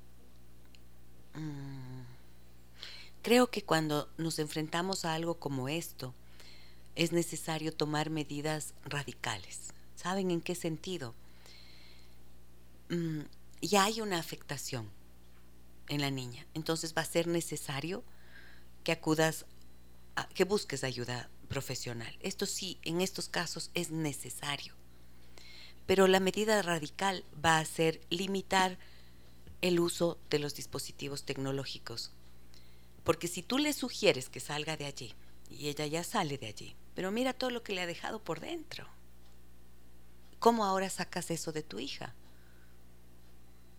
Mm, 1.34 2.02
creo 3.22 3.50
que 3.50 3.64
cuando 3.64 4.08
nos 4.18 4.38
enfrentamos 4.38 5.04
a 5.04 5.14
algo 5.14 5.38
como 5.38 5.68
esto, 5.68 6.14
es 6.94 7.12
necesario 7.12 7.72
tomar 7.72 8.10
medidas 8.10 8.74
radicales. 8.84 9.72
¿Saben 9.96 10.30
en 10.30 10.40
qué 10.40 10.54
sentido? 10.54 11.14
Mm, 12.90 13.22
ya 13.62 13.84
hay 13.84 14.00
una 14.00 14.18
afectación 14.18 14.90
en 15.88 16.02
la 16.02 16.10
niña, 16.10 16.46
entonces 16.52 16.94
va 16.96 17.02
a 17.02 17.06
ser 17.06 17.26
necesario 17.26 18.04
que 18.84 18.92
acudas, 18.92 19.46
a, 20.16 20.28
que 20.28 20.44
busques 20.44 20.84
ayuda 20.84 21.30
profesional. 21.48 22.16
Esto 22.20 22.46
sí, 22.46 22.78
en 22.82 23.00
estos 23.00 23.28
casos 23.28 23.70
es 23.74 23.90
necesario. 23.90 24.74
Pero 25.86 26.06
la 26.06 26.20
medida 26.20 26.60
radical 26.62 27.24
va 27.44 27.58
a 27.58 27.64
ser 27.64 28.00
limitar 28.10 28.78
el 29.62 29.80
uso 29.80 30.18
de 30.30 30.38
los 30.38 30.54
dispositivos 30.54 31.24
tecnológicos. 31.24 32.12
Porque 33.04 33.26
si 33.26 33.42
tú 33.42 33.58
le 33.58 33.72
sugieres 33.72 34.28
que 34.28 34.40
salga 34.40 34.76
de 34.76 34.84
allí, 34.84 35.14
y 35.50 35.68
ella 35.68 35.86
ya 35.86 36.04
sale 36.04 36.38
de 36.38 36.46
allí, 36.46 36.76
pero 36.94 37.10
mira 37.10 37.32
todo 37.32 37.50
lo 37.50 37.62
que 37.62 37.72
le 37.72 37.80
ha 37.80 37.86
dejado 37.86 38.22
por 38.22 38.40
dentro. 38.40 38.86
¿Cómo 40.38 40.64
ahora 40.64 40.90
sacas 40.90 41.30
eso 41.30 41.52
de 41.52 41.62
tu 41.62 41.78
hija? 41.78 42.14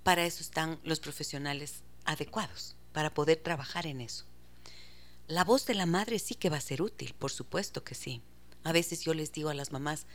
Para 0.03 0.26
eso 0.26 0.41
están 0.41 0.80
los 0.84 0.99
profesionales 0.99 1.84
adecuados, 2.05 2.76
para 2.91 3.13
poder 3.13 3.38
trabajar 3.38 3.86
en 3.86 4.01
eso. 4.01 4.26
La 5.30 5.43
voz 5.43 5.67
de 5.67 5.75
la 5.75 5.86
madre 5.86 6.17
sí 6.17 6.34
que 6.34 6.49
va 6.49 6.57
a 6.57 6.61
ser 6.61 6.82
útil, 6.82 7.13
por 7.13 7.30
supuesto 7.30 7.84
que 7.84 7.93
sí. 7.93 8.23
A 8.63 8.71
veces 8.71 9.01
yo 9.01 9.13
les 9.13 9.32
digo 9.32 9.49
a 9.49 9.53
las 9.53 9.71
mamás 9.71 10.07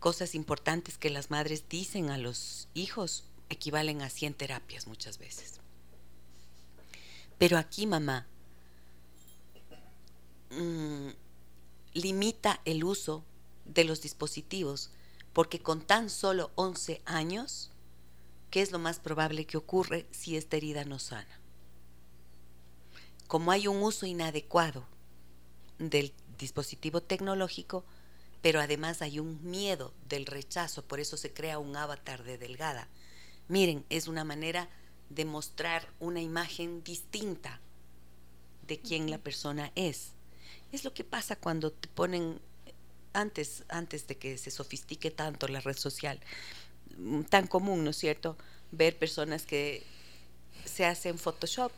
cosas 0.00 0.34
importantes 0.34 0.96
que 0.96 1.10
las 1.10 1.30
madres 1.30 1.68
dicen 1.68 2.08
a 2.08 2.16
los 2.16 2.68
hijos 2.72 3.24
equivalen 3.50 4.00
a 4.00 4.08
100 4.08 4.32
terapias 4.32 4.86
muchas 4.86 5.18
veces. 5.18 5.60
Pero 7.36 7.58
aquí 7.58 7.86
mamá 7.86 8.26
mm, 10.50 11.08
limita 11.92 12.62
el 12.64 12.82
uso 12.82 13.24
de 13.66 13.84
los 13.84 14.00
dispositivos 14.00 14.88
porque 15.34 15.60
con 15.60 15.82
tan 15.82 16.08
solo 16.08 16.50
11 16.54 17.02
años, 17.04 17.70
¿qué 18.50 18.62
es 18.62 18.72
lo 18.72 18.78
más 18.78 19.00
probable 19.00 19.44
que 19.44 19.58
ocurre 19.58 20.06
si 20.12 20.38
esta 20.38 20.56
herida 20.56 20.86
no 20.86 20.98
sana? 20.98 21.43
Como 23.26 23.50
hay 23.50 23.66
un 23.66 23.82
uso 23.82 24.06
inadecuado 24.06 24.84
del 25.78 26.12
dispositivo 26.38 27.00
tecnológico, 27.00 27.84
pero 28.42 28.60
además 28.60 29.02
hay 29.02 29.18
un 29.18 29.42
miedo 29.42 29.92
del 30.08 30.26
rechazo, 30.26 30.84
por 30.84 31.00
eso 31.00 31.16
se 31.16 31.32
crea 31.32 31.58
un 31.58 31.76
avatar 31.76 32.24
de 32.24 32.38
delgada. 32.38 32.88
Miren, 33.48 33.84
es 33.88 34.06
una 34.06 34.24
manera 34.24 34.68
de 35.10 35.24
mostrar 35.24 35.88
una 36.00 36.20
imagen 36.20 36.82
distinta 36.84 37.60
de 38.66 38.78
quién 38.78 39.10
la 39.10 39.18
persona 39.18 39.72
es. 39.74 40.10
Es 40.72 40.84
lo 40.84 40.92
que 40.92 41.04
pasa 41.04 41.36
cuando 41.36 41.70
te 41.70 41.88
ponen 41.88 42.40
antes 43.12 43.64
antes 43.68 44.06
de 44.06 44.16
que 44.16 44.36
se 44.36 44.50
sofistique 44.50 45.10
tanto 45.10 45.48
la 45.48 45.60
red 45.60 45.76
social, 45.76 46.20
mm, 46.98 47.22
tan 47.22 47.46
común, 47.46 47.84
¿no 47.84 47.90
es 47.90 47.96
cierto? 47.96 48.36
Ver 48.72 48.98
personas 48.98 49.46
que 49.46 49.82
se 50.64 50.84
hacen 50.84 51.18
Photoshop 51.18 51.72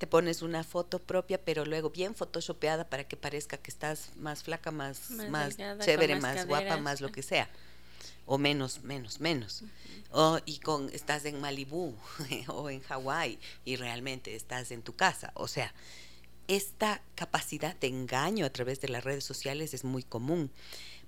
te 0.00 0.06
pones 0.06 0.40
una 0.40 0.64
foto 0.64 0.98
propia, 0.98 1.38
pero 1.44 1.66
luego 1.66 1.90
bien 1.90 2.14
photoshopeada 2.14 2.88
para 2.88 3.04
que 3.04 3.18
parezca 3.18 3.58
que 3.58 3.70
estás 3.70 4.12
más 4.16 4.42
flaca, 4.42 4.70
más, 4.70 5.10
más, 5.10 5.58
chévere, 5.78 6.18
más, 6.18 6.46
guapa, 6.46 6.78
más 6.78 7.02
lo 7.02 7.12
que 7.12 7.22
sea. 7.22 7.50
O 8.24 8.38
menos, 8.38 8.82
menos, 8.82 9.20
menos. 9.20 9.62
o, 10.10 10.38
y 10.46 10.58
con 10.60 10.88
estás 10.94 11.26
en 11.26 11.38
Malibú 11.38 11.94
o 12.48 12.70
en 12.70 12.80
Hawái 12.80 13.38
y 13.66 13.76
realmente 13.76 14.34
estás 14.34 14.70
en 14.70 14.80
tu 14.80 14.96
casa. 14.96 15.32
O 15.34 15.48
sea, 15.48 15.74
esta 16.48 17.02
capacidad 17.14 17.76
de 17.76 17.88
engaño 17.88 18.46
a 18.46 18.50
través 18.50 18.80
de 18.80 18.88
las 18.88 19.04
redes 19.04 19.24
sociales 19.24 19.74
es 19.74 19.84
muy 19.84 20.02
común. 20.02 20.50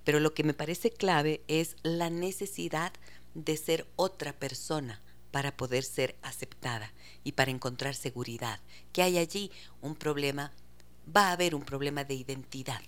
Pero 0.04 0.20
lo 0.20 0.34
que 0.34 0.44
me 0.44 0.52
parece 0.52 0.90
clave 0.90 1.40
es 1.48 1.76
la 1.82 2.10
necesidad 2.10 2.92
de 3.32 3.56
ser 3.56 3.86
otra 3.96 4.34
persona 4.34 5.00
para 5.32 5.56
poder 5.56 5.82
ser 5.82 6.14
aceptada 6.22 6.92
y 7.24 7.32
para 7.32 7.50
encontrar 7.50 7.96
seguridad. 7.96 8.60
Que 8.92 9.02
hay 9.02 9.18
allí 9.18 9.50
un 9.80 9.96
problema, 9.96 10.52
va 11.04 11.28
a 11.28 11.32
haber 11.32 11.56
un 11.56 11.62
problema 11.62 12.04
de 12.04 12.14
identidad. 12.14 12.80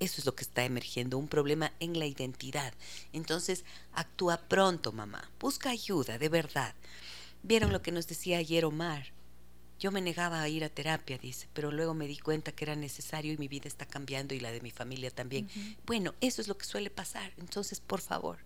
Eso 0.00 0.20
es 0.20 0.26
lo 0.26 0.34
que 0.34 0.42
está 0.42 0.64
emergiendo, 0.64 1.18
un 1.18 1.28
problema 1.28 1.72
en 1.78 1.98
la 1.98 2.06
identidad. 2.06 2.72
Entonces, 3.12 3.64
actúa 3.92 4.38
pronto, 4.38 4.92
mamá. 4.92 5.30
Busca 5.38 5.70
ayuda, 5.70 6.18
de 6.18 6.30
verdad. 6.30 6.74
Vieron 7.42 7.70
lo 7.70 7.82
que 7.82 7.92
nos 7.92 8.08
decía 8.08 8.38
ayer 8.38 8.64
Omar. 8.64 9.12
Yo 9.78 9.92
me 9.92 10.00
negaba 10.00 10.40
a 10.40 10.48
ir 10.48 10.64
a 10.64 10.68
terapia, 10.70 11.18
dice, 11.18 11.48
pero 11.52 11.70
luego 11.70 11.94
me 11.94 12.06
di 12.06 12.18
cuenta 12.18 12.52
que 12.52 12.64
era 12.64 12.76
necesario 12.76 13.32
y 13.32 13.38
mi 13.38 13.48
vida 13.48 13.68
está 13.68 13.86
cambiando 13.86 14.34
y 14.34 14.40
la 14.40 14.52
de 14.52 14.60
mi 14.60 14.70
familia 14.70 15.10
también. 15.10 15.48
Bueno, 15.86 16.14
eso 16.20 16.40
es 16.40 16.48
lo 16.48 16.56
que 16.56 16.66
suele 16.66 16.90
pasar. 16.90 17.32
Entonces, 17.38 17.80
por 17.80 18.00
favor, 18.00 18.38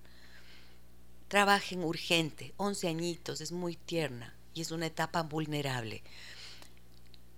trabajen 1.29 1.85
urgente. 1.85 2.53
11 2.57 2.89
añitos, 2.89 3.41
es 3.41 3.53
muy 3.53 3.77
tierna 3.77 4.35
y 4.55 4.61
es 4.61 4.71
una 4.71 4.87
etapa 4.87 5.23
vulnerable. 5.23 6.03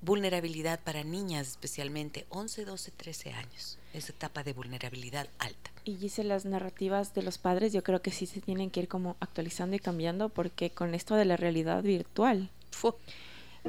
Vulnerabilidad 0.02 0.80
para 0.80 1.04
niñas 1.04 1.48
especialmente, 1.48 2.26
11, 2.28 2.64
12, 2.64 2.90
13 2.92 3.32
años. 3.32 3.78
Es 3.92 4.10
etapa 4.10 4.42
de 4.42 4.52
vulnerabilidad 4.52 5.28
alta. 5.38 5.70
Y 5.84 5.96
dice 5.96 6.24
las 6.24 6.44
narrativas 6.44 7.14
de 7.14 7.22
los 7.22 7.38
padres, 7.38 7.72
yo 7.72 7.82
creo 7.82 8.02
que 8.02 8.10
sí 8.10 8.26
se 8.26 8.40
tienen 8.40 8.70
que 8.70 8.80
ir 8.80 8.88
como 8.88 9.16
actualizando 9.20 9.76
y 9.76 9.78
cambiando 9.78 10.28
porque 10.28 10.70
con 10.70 10.94
esto 10.94 11.14
de 11.14 11.24
la 11.24 11.36
realidad 11.36 11.82
virtual 11.82 12.50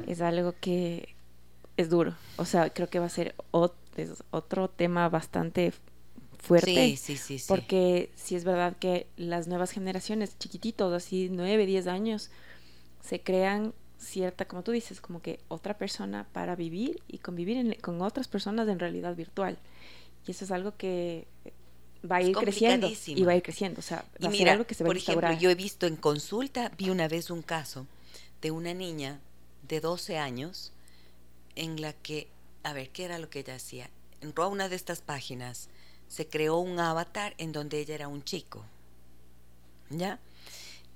es 0.06 0.20
algo 0.20 0.54
que 0.60 1.14
es 1.76 1.88
duro. 1.88 2.14
O 2.36 2.44
sea, 2.44 2.70
creo 2.70 2.88
que 2.88 2.98
va 2.98 3.06
a 3.06 3.10
ser 3.10 3.34
otro 4.30 4.68
tema 4.68 5.08
bastante 5.08 5.72
fuerte. 6.38 6.96
Sí, 6.96 7.16
sí, 7.16 7.38
sí, 7.38 7.44
Porque 7.46 8.10
si 8.16 8.34
es 8.34 8.44
verdad 8.44 8.76
que 8.76 9.06
las 9.16 9.48
nuevas 9.48 9.70
generaciones, 9.70 10.38
chiquititos, 10.38 10.92
así 10.92 11.28
9, 11.30 11.66
10 11.66 11.86
años, 11.86 12.30
se 13.02 13.20
crean 13.20 13.74
cierta, 13.98 14.46
como 14.46 14.62
tú 14.62 14.72
dices, 14.72 15.00
como 15.00 15.20
que 15.20 15.40
otra 15.48 15.76
persona 15.76 16.26
para 16.32 16.54
vivir 16.54 17.02
y 17.08 17.18
convivir 17.18 17.80
con 17.80 18.00
otras 18.00 18.28
personas 18.28 18.68
en 18.68 18.78
realidad 18.78 19.14
virtual. 19.16 19.58
Y 20.26 20.30
eso 20.30 20.44
es 20.44 20.50
algo 20.50 20.76
que 20.76 21.26
va 22.08 22.16
a 22.16 22.22
ir 22.22 22.36
creciendo 22.36 22.90
y 23.06 23.24
va 23.24 23.32
a 23.32 23.36
ir 23.36 23.42
creciendo. 23.42 23.80
O 23.80 23.82
sea, 23.82 24.04
va 24.24 24.28
a 24.28 24.32
ser 24.32 24.48
algo 24.50 24.66
que 24.66 24.74
se 24.74 24.84
va 24.84 24.88
por 24.88 24.96
ejemplo, 24.96 25.32
yo 25.32 25.50
he 25.50 25.54
visto 25.54 25.86
en 25.86 25.96
consulta, 25.96 26.70
vi 26.78 26.90
una 26.90 27.08
vez 27.08 27.30
un 27.30 27.42
caso 27.42 27.86
de 28.40 28.50
una 28.50 28.72
niña 28.72 29.20
de 29.66 29.80
12 29.80 30.18
años 30.18 30.72
en 31.56 31.80
la 31.80 31.92
que 31.92 32.28
a 32.62 32.72
ver, 32.72 32.90
¿qué 32.90 33.04
era 33.04 33.18
lo 33.18 33.30
que 33.30 33.40
ella 33.40 33.54
hacía? 33.54 33.90
Entró 34.20 34.44
a 34.44 34.48
una 34.48 34.68
de 34.68 34.76
estas 34.76 35.00
páginas, 35.00 35.68
se 36.08 36.26
creó 36.26 36.58
un 36.58 36.80
avatar 36.80 37.34
en 37.38 37.52
donde 37.52 37.78
ella 37.80 37.94
era 37.94 38.08
un 38.08 38.24
chico, 38.24 38.64
¿ya? 39.90 40.18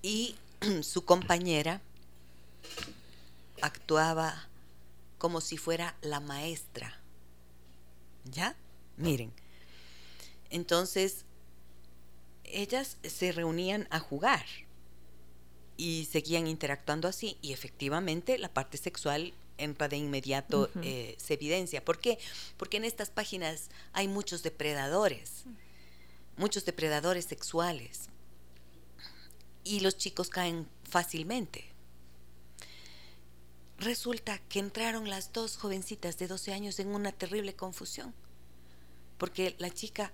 Y 0.03 0.37
su 0.83 1.05
compañera 1.05 1.81
actuaba 3.61 4.49
como 5.19 5.41
si 5.41 5.57
fuera 5.57 5.97
la 6.01 6.21
maestra, 6.21 6.99
¿ya? 8.25 8.57
Miren, 8.97 9.33
entonces 10.51 11.25
ellas 12.45 12.99
se 13.03 13.33
reunían 13.33 13.87
a 13.91 14.01
jugar 14.01 14.45
y 15.77 16.09
seguían 16.11 16.47
interactuando 16.47 17.09
así 17.09 17.39
y 17.41 17.53
efectivamente 17.53 18.39
la 18.39 18.53
parte 18.53 18.79
sexual 18.79 19.33
entra 19.63 19.89
de 19.89 19.97
inmediato, 19.97 20.71
eh, 20.83 21.17
se 21.19 21.35
evidencia. 21.35 21.85
¿Por 21.85 21.99
qué? 21.99 22.19
Porque 22.57 22.77
en 22.77 22.85
estas 22.85 23.11
páginas 23.11 23.71
hay 23.93 24.09
muchos 24.09 24.43
depredadores, 24.43 25.45
muchos 26.37 26.65
depredadores 26.65 27.25
sexuales 27.25 28.09
y 29.65 29.81
los 29.81 29.97
chicos 29.97 30.29
caen 30.29 30.69
fácilmente. 30.85 31.73
Resulta 33.79 34.39
que 34.49 34.61
entraron 34.61 35.11
las 35.11 35.33
dos 35.33 35.57
jovencitas 35.57 36.19
de 36.19 36.29
12 36.29 36.53
años 36.53 36.79
en 36.79 36.89
una 36.89 37.13
terrible 37.13 37.55
confusión, 37.55 38.15
porque 39.19 39.57
la 39.59 39.71
chica 39.71 40.13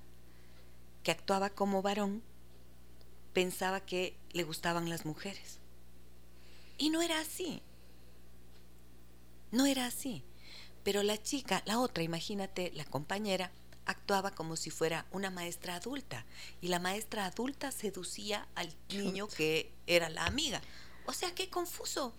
que 1.03 1.11
actuaba 1.11 1.51
como 1.51 1.83
varón 1.83 2.23
pensaba 3.33 3.81
que 3.81 4.17
le 4.33 4.45
gustaban 4.45 4.89
las 4.89 5.05
mujeres. 5.05 5.59
Y 6.79 6.91
no 6.91 7.03
era 7.03 7.21
así. 7.21 7.63
No 9.51 9.67
era 9.67 9.87
así. 9.87 10.25
Pero 10.85 11.03
la 11.03 11.23
chica, 11.23 11.63
la 11.67 11.79
otra, 11.79 12.03
imagínate, 12.03 12.73
la 12.75 12.85
compañera, 12.85 13.51
actuaba 13.85 14.31
como 14.33 14.57
si 14.57 14.71
fuera 14.71 15.07
una 15.11 15.31
maestra 15.31 15.75
adulta. 15.75 16.25
Y 16.61 16.69
la 16.69 16.79
maestra 16.79 17.27
adulta 17.27 17.73
seducía 17.73 18.47
al 18.55 18.75
niño 18.91 19.29
que 19.29 19.73
era 19.87 20.09
la 20.09 20.27
amiga. 20.27 20.61
O 21.07 21.13
sea, 21.13 21.35
qué 21.35 21.49
confuso. 21.49 22.13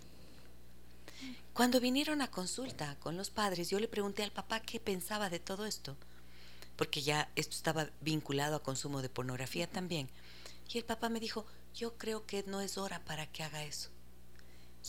Cuando 1.52 1.80
vinieron 1.80 2.22
a 2.22 2.30
consulta 2.30 2.96
con 3.00 3.16
los 3.16 3.30
padres, 3.30 3.70
yo 3.70 3.78
le 3.78 3.88
pregunté 3.88 4.22
al 4.22 4.32
papá 4.32 4.60
qué 4.60 4.80
pensaba 4.80 5.30
de 5.30 5.38
todo 5.38 5.66
esto, 5.66 5.96
porque 6.76 7.02
ya 7.02 7.30
esto 7.36 7.54
estaba 7.54 7.90
vinculado 8.00 8.56
a 8.56 8.62
consumo 8.62 9.02
de 9.02 9.08
pornografía 9.08 9.68
también. 9.68 10.08
Y 10.72 10.78
el 10.78 10.84
papá 10.84 11.08
me 11.08 11.20
dijo, 11.20 11.44
yo 11.74 11.98
creo 11.98 12.26
que 12.26 12.44
no 12.44 12.60
es 12.60 12.78
hora 12.78 13.04
para 13.04 13.26
que 13.26 13.42
haga 13.42 13.64
eso. 13.64 13.90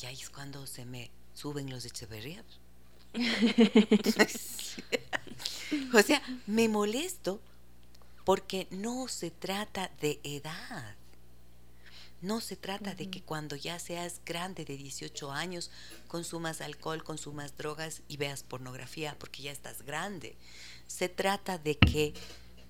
Y 0.02 0.06
ahí 0.06 0.16
es 0.22 0.30
cuando 0.30 0.66
se 0.68 0.86
me 0.86 1.12
suben 1.34 1.70
los 1.70 1.86
Echeverría. 1.86 2.44
o 5.94 6.02
sea, 6.02 6.22
me 6.48 6.70
molesto 6.70 7.42
porque 8.24 8.68
no 8.72 9.08
se 9.08 9.32
trata 9.32 9.92
de 10.00 10.20
edad. 10.24 10.96
No 12.22 12.40
se 12.40 12.56
trata 12.56 12.94
de 12.94 13.10
que 13.10 13.24
cuando 13.24 13.56
ya 13.56 13.80
seas 13.80 14.22
grande 14.24 14.64
de 14.64 14.78
18 14.78 15.32
años 15.32 15.72
consumas 16.08 16.62
alcohol, 16.62 17.04
consumas 17.04 17.58
drogas 17.58 18.04
y 18.08 18.18
veas 18.18 18.44
pornografía, 18.44 19.18
porque 19.18 19.42
ya 19.42 19.52
estás 19.52 19.82
grande. 19.82 20.38
Se 20.86 21.10
trata 21.10 21.58
de 21.58 21.80
que 21.80 22.14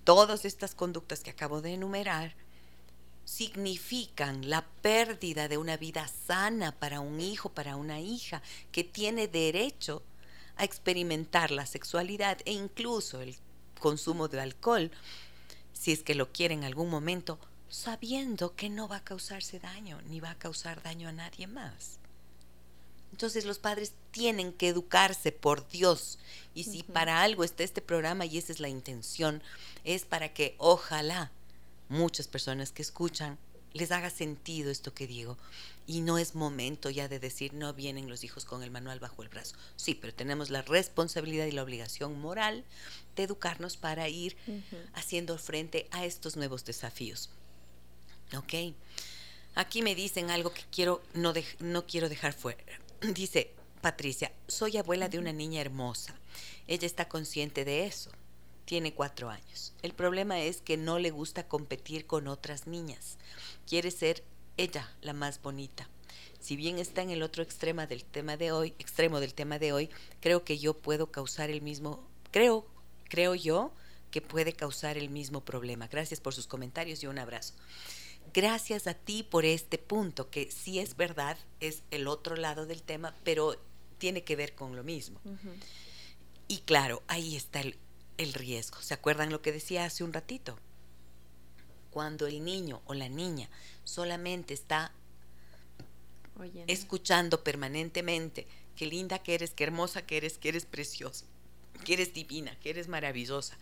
todas 0.06 0.46
estas 0.46 0.74
conductas 0.74 1.20
que 1.20 1.32
acabo 1.32 1.62
de 1.62 1.74
enumerar 1.74 2.34
significan 3.26 4.49
la 4.49 4.65
pérdida 4.81 5.48
de 5.48 5.57
una 5.57 5.77
vida 5.77 6.07
sana 6.07 6.72
para 6.72 6.99
un 6.99 7.19
hijo, 7.22 7.49
para 7.49 7.76
una 7.76 7.99
hija, 7.99 8.41
que 8.72 8.84
tiene 8.84 9.27
derecho 9.27 10.03
a 10.57 10.64
experimentar 10.64 11.52
la 11.52 11.65
sexualidad 11.65 12.39
e 12.45 12.53
incluso 12.53 13.22
el 13.22 13.35
consumo 13.80 14.27
de 14.27 14.41
alcohol, 14.41 14.91
si 15.73 15.91
es 15.91 16.03
que 16.03 16.15
lo 16.15 16.31
quiere 16.31 16.53
en 16.53 16.64
algún 16.64 16.89
momento, 16.89 17.39
sabiendo 17.69 18.56
que 18.56 18.69
no 18.69 18.88
va 18.88 18.98
a 18.98 19.03
causarse 19.03 19.60
daño, 19.60 20.02
ni 20.10 20.19
va 20.19 20.31
a 20.31 20.38
causar 20.38 20.84
daño 20.84 21.10
a 21.10 21.14
nadie 21.14 21.48
más. 21.48 22.02
Entonces 23.11 23.45
los 23.45 23.60
padres 23.60 23.93
tienen 24.11 24.53
que 24.53 24.69
educarse 24.69 25.31
por 25.31 25.68
Dios. 25.68 26.18
Y 26.53 26.64
si 26.64 26.84
para 26.84 27.22
algo 27.22 27.43
está 27.43 27.64
este 27.64 27.81
programa 27.81 28.26
y 28.26 28.38
esa 28.38 28.52
es 28.52 28.60
la 28.60 28.69
intención, 28.69 29.41
es 29.84 30.06
para 30.06 30.34
que 30.34 30.56
ojalá 30.57 31.31
muchas 31.91 32.27
personas 32.27 32.72
que 32.72 32.81
escuchan 32.81 33.38
les 33.73 33.91
haga 33.91 34.09
sentido 34.09 34.72
esto 34.72 34.93
que 34.93 35.07
digo. 35.07 35.38
Y 35.88 36.01
no 36.01 36.18
es 36.18 36.35
momento 36.35 36.89
ya 36.89 37.07
de 37.07 37.19
decir, 37.19 37.53
no 37.53 37.73
vienen 37.73 38.09
los 38.09 38.23
hijos 38.23 38.45
con 38.45 38.63
el 38.63 38.72
manual 38.72 38.99
bajo 38.99 39.23
el 39.23 39.30
brazo. 39.30 39.55
Sí, 39.76 39.95
pero 39.95 40.13
tenemos 40.13 40.49
la 40.49 40.61
responsabilidad 40.61 41.45
y 41.45 41.51
la 41.51 41.63
obligación 41.63 42.19
moral 42.19 42.63
de 43.15 43.23
educarnos 43.23 43.77
para 43.77 44.09
ir 44.09 44.35
haciendo 44.93 45.38
frente 45.38 45.88
a 45.91 46.05
estos 46.05 46.35
nuevos 46.35 46.65
desafíos. 46.65 47.30
¿Ok? 48.38 48.73
Aquí 49.55 49.81
me 49.81 49.95
dicen 49.95 50.31
algo 50.31 50.53
que 50.53 50.63
quiero, 50.72 51.01
no, 51.13 51.34
no 51.59 51.85
quiero 51.85 52.09
dejar 52.09 52.34
fuera. 52.34 52.63
Dice 53.01 53.53
Patricia, 53.81 54.31
soy 54.47 54.77
abuela 54.77 55.09
de 55.09 55.19
una 55.19 55.34
niña 55.34 55.61
hermosa. 55.61 56.15
Ella 56.68 56.85
está 56.85 57.07
consciente 57.09 57.65
de 57.65 57.85
eso 57.85 58.11
tiene 58.66 58.94
cuatro 58.94 59.30
años. 59.30 59.74
El 59.82 59.94
problema 59.94 60.40
es 60.42 60.62
que 60.62 60.78
no 60.78 61.00
le 61.00 61.12
gusta 61.12 61.48
competir 61.48 62.06
con 62.06 62.28
otras 62.28 62.68
niñas. 62.68 63.18
Quiere 63.68 63.92
ser 63.92 64.24
ella 64.58 64.94
la 65.02 65.14
más 65.14 65.42
bonita. 65.42 65.90
Si 66.40 66.56
bien 66.56 66.80
está 66.80 67.02
en 67.02 67.12
el 67.12 67.22
otro 67.22 67.44
extremo 67.44 67.86
del 67.86 68.04
tema 68.04 68.38
de 68.38 68.52
hoy, 68.52 68.74
extremo 68.80 69.20
del 69.20 69.34
tema 69.34 69.60
de 69.60 69.74
hoy, 69.74 69.90
creo 70.20 70.44
que 70.44 70.58
yo 70.58 70.74
puedo 70.74 71.12
causar 71.12 71.50
el 71.50 71.62
mismo, 71.62 72.04
creo, 72.32 72.66
creo 73.10 73.36
yo 73.36 73.72
que 74.10 74.22
puede 74.22 74.54
causar 74.54 74.98
el 74.98 75.10
mismo 75.10 75.42
problema. 75.46 75.88
Gracias 75.88 76.20
por 76.20 76.34
sus 76.34 76.48
comentarios 76.48 77.04
y 77.04 77.08
un 77.08 77.20
abrazo. 77.20 77.54
Gracias 78.34 78.88
a 78.88 78.94
ti 78.94 79.24
por 79.24 79.46
este 79.46 79.78
punto, 79.78 80.30
que 80.30 80.50
sí 80.52 80.80
es 80.80 80.96
verdad, 80.96 81.38
es 81.60 81.84
el 81.92 82.08
otro 82.08 82.36
lado 82.36 82.66
del 82.66 82.82
tema, 82.82 83.16
pero 83.24 83.56
tiene 83.98 84.24
que 84.24 84.36
ver 84.36 84.56
con 84.56 84.76
lo 84.76 84.84
mismo. 84.84 85.20
Y 86.48 86.60
claro, 86.60 87.04
ahí 87.08 87.36
está 87.36 87.62
el, 87.62 87.78
el 88.18 88.34
riesgo. 88.34 88.82
¿Se 88.82 88.94
acuerdan 88.94 89.32
lo 89.32 89.42
que 89.42 89.52
decía 89.52 89.86
hace 89.86 90.04
un 90.04 90.14
ratito? 90.14 90.58
Cuando 91.90 92.28
el 92.28 92.44
niño 92.44 92.82
o 92.86 92.94
la 92.94 93.10
niña 93.10 93.50
solamente 93.84 94.54
está 94.54 94.94
escuchando 96.68 97.44
permanentemente 97.44 98.48
qué 98.76 98.86
linda 98.86 99.20
que 99.20 99.36
eres, 99.36 99.52
qué 99.52 99.64
hermosa 99.64 100.06
que 100.06 100.18
eres, 100.18 100.38
que 100.38 100.50
eres 100.50 100.66
preciosa, 100.66 101.26
que 101.86 101.94
eres 101.94 102.14
divina, 102.14 102.58
que 102.60 102.70
eres 102.70 102.88
maravillosa. 102.88 103.58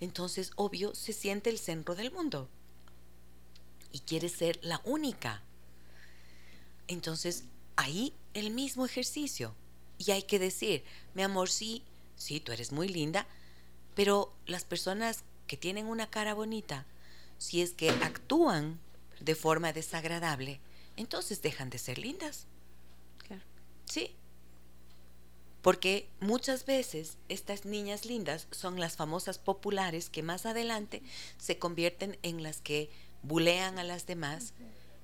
Entonces, 0.00 0.50
obvio, 0.56 0.94
se 0.94 1.12
siente 1.12 1.50
el 1.50 1.58
centro 1.58 1.94
del 1.94 2.10
mundo 2.10 2.48
y 3.92 4.00
quiere 4.00 4.28
ser 4.28 4.58
la 4.62 4.80
única. 4.84 5.42
Entonces, 6.88 7.44
ahí 7.76 8.12
el 8.34 8.50
mismo 8.50 8.84
ejercicio. 8.84 9.54
Y 9.98 10.10
hay 10.10 10.24
que 10.24 10.38
decir, 10.38 10.84
mi 11.14 11.22
amor, 11.22 11.48
sí, 11.48 11.84
sí, 12.16 12.40
tú 12.40 12.52
eres 12.52 12.72
muy 12.72 12.88
linda, 12.88 13.26
pero 13.94 14.32
las 14.46 14.64
personas 14.64 15.24
que 15.46 15.56
tienen 15.56 15.86
una 15.86 16.10
cara 16.10 16.34
bonita, 16.34 16.86
si 17.38 17.62
es 17.62 17.72
que 17.72 17.90
actúan 17.90 18.78
de 19.20 19.34
forma 19.34 19.72
desagradable, 19.72 20.60
entonces 20.96 21.42
dejan 21.42 21.70
de 21.70 21.78
ser 21.78 21.98
lindas. 21.98 22.46
Claro. 23.26 23.42
Sí. 23.84 24.14
Porque 25.62 26.08
muchas 26.20 26.66
veces 26.66 27.16
estas 27.28 27.64
niñas 27.64 28.04
lindas 28.04 28.46
son 28.50 28.78
las 28.78 28.96
famosas 28.96 29.38
populares 29.38 30.10
que 30.10 30.22
más 30.22 30.44
adelante 30.44 31.02
se 31.38 31.58
convierten 31.58 32.18
en 32.22 32.42
las 32.42 32.60
que 32.60 32.90
bulean 33.22 33.78
a 33.78 33.84
las 33.84 34.06
demás 34.06 34.52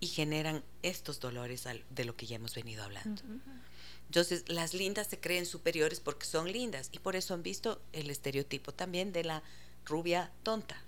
y 0.01 0.09
generan 0.09 0.63
estos 0.83 1.21
dolores 1.21 1.67
de 1.91 2.05
lo 2.05 2.17
que 2.17 2.27
ya 2.27 2.37
hemos 2.37 2.55
venido 2.55 2.83
hablando. 2.83 3.23
Entonces, 4.11 4.43
las 4.49 4.75
lindas 4.75 5.07
se 5.07 5.21
creen 5.21 5.47
superiores 5.47 6.01
porque 6.01 6.27
son 6.27 6.51
lindas 6.51 6.89
y 6.91 6.99
por 6.99 7.15
eso 7.15 7.33
han 7.33 7.45
visto 7.45 7.81
el 7.93 8.11
estereotipo 8.11 8.73
también 8.73 9.13
de 9.13 9.23
la 9.23 9.45
rubia 9.87 10.33
tonta. 10.43 10.83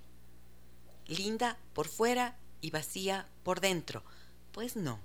Linda 1.06 1.56
por 1.72 1.86
fuera 1.86 2.36
y 2.60 2.70
vacía 2.70 3.28
por 3.44 3.60
dentro. 3.60 4.02
Pues 4.50 4.74
no. 4.74 4.98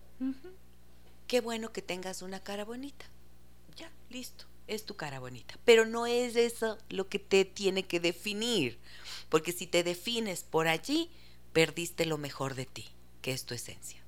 Qué 1.27 1.41
bueno 1.41 1.71
que 1.71 1.83
tengas 1.83 2.23
una 2.23 2.39
cara 2.39 2.65
bonita. 2.65 3.05
Ya, 3.75 3.91
listo. 4.09 4.45
Es 4.65 4.83
tu 4.83 4.95
cara 4.95 5.19
bonita. 5.19 5.59
Pero 5.63 5.85
no 5.85 6.07
es 6.07 6.35
eso 6.35 6.79
lo 6.89 7.09
que 7.09 7.19
te 7.19 7.45
tiene 7.45 7.83
que 7.83 7.99
definir. 7.99 8.79
Porque 9.29 9.51
si 9.51 9.67
te 9.67 9.83
defines 9.83 10.41
por 10.41 10.67
allí, 10.67 11.11
perdiste 11.53 12.07
lo 12.07 12.17
mejor 12.17 12.55
de 12.55 12.65
ti, 12.65 12.87
que 13.21 13.31
es 13.31 13.45
tu 13.45 13.53
esencia. 13.53 14.01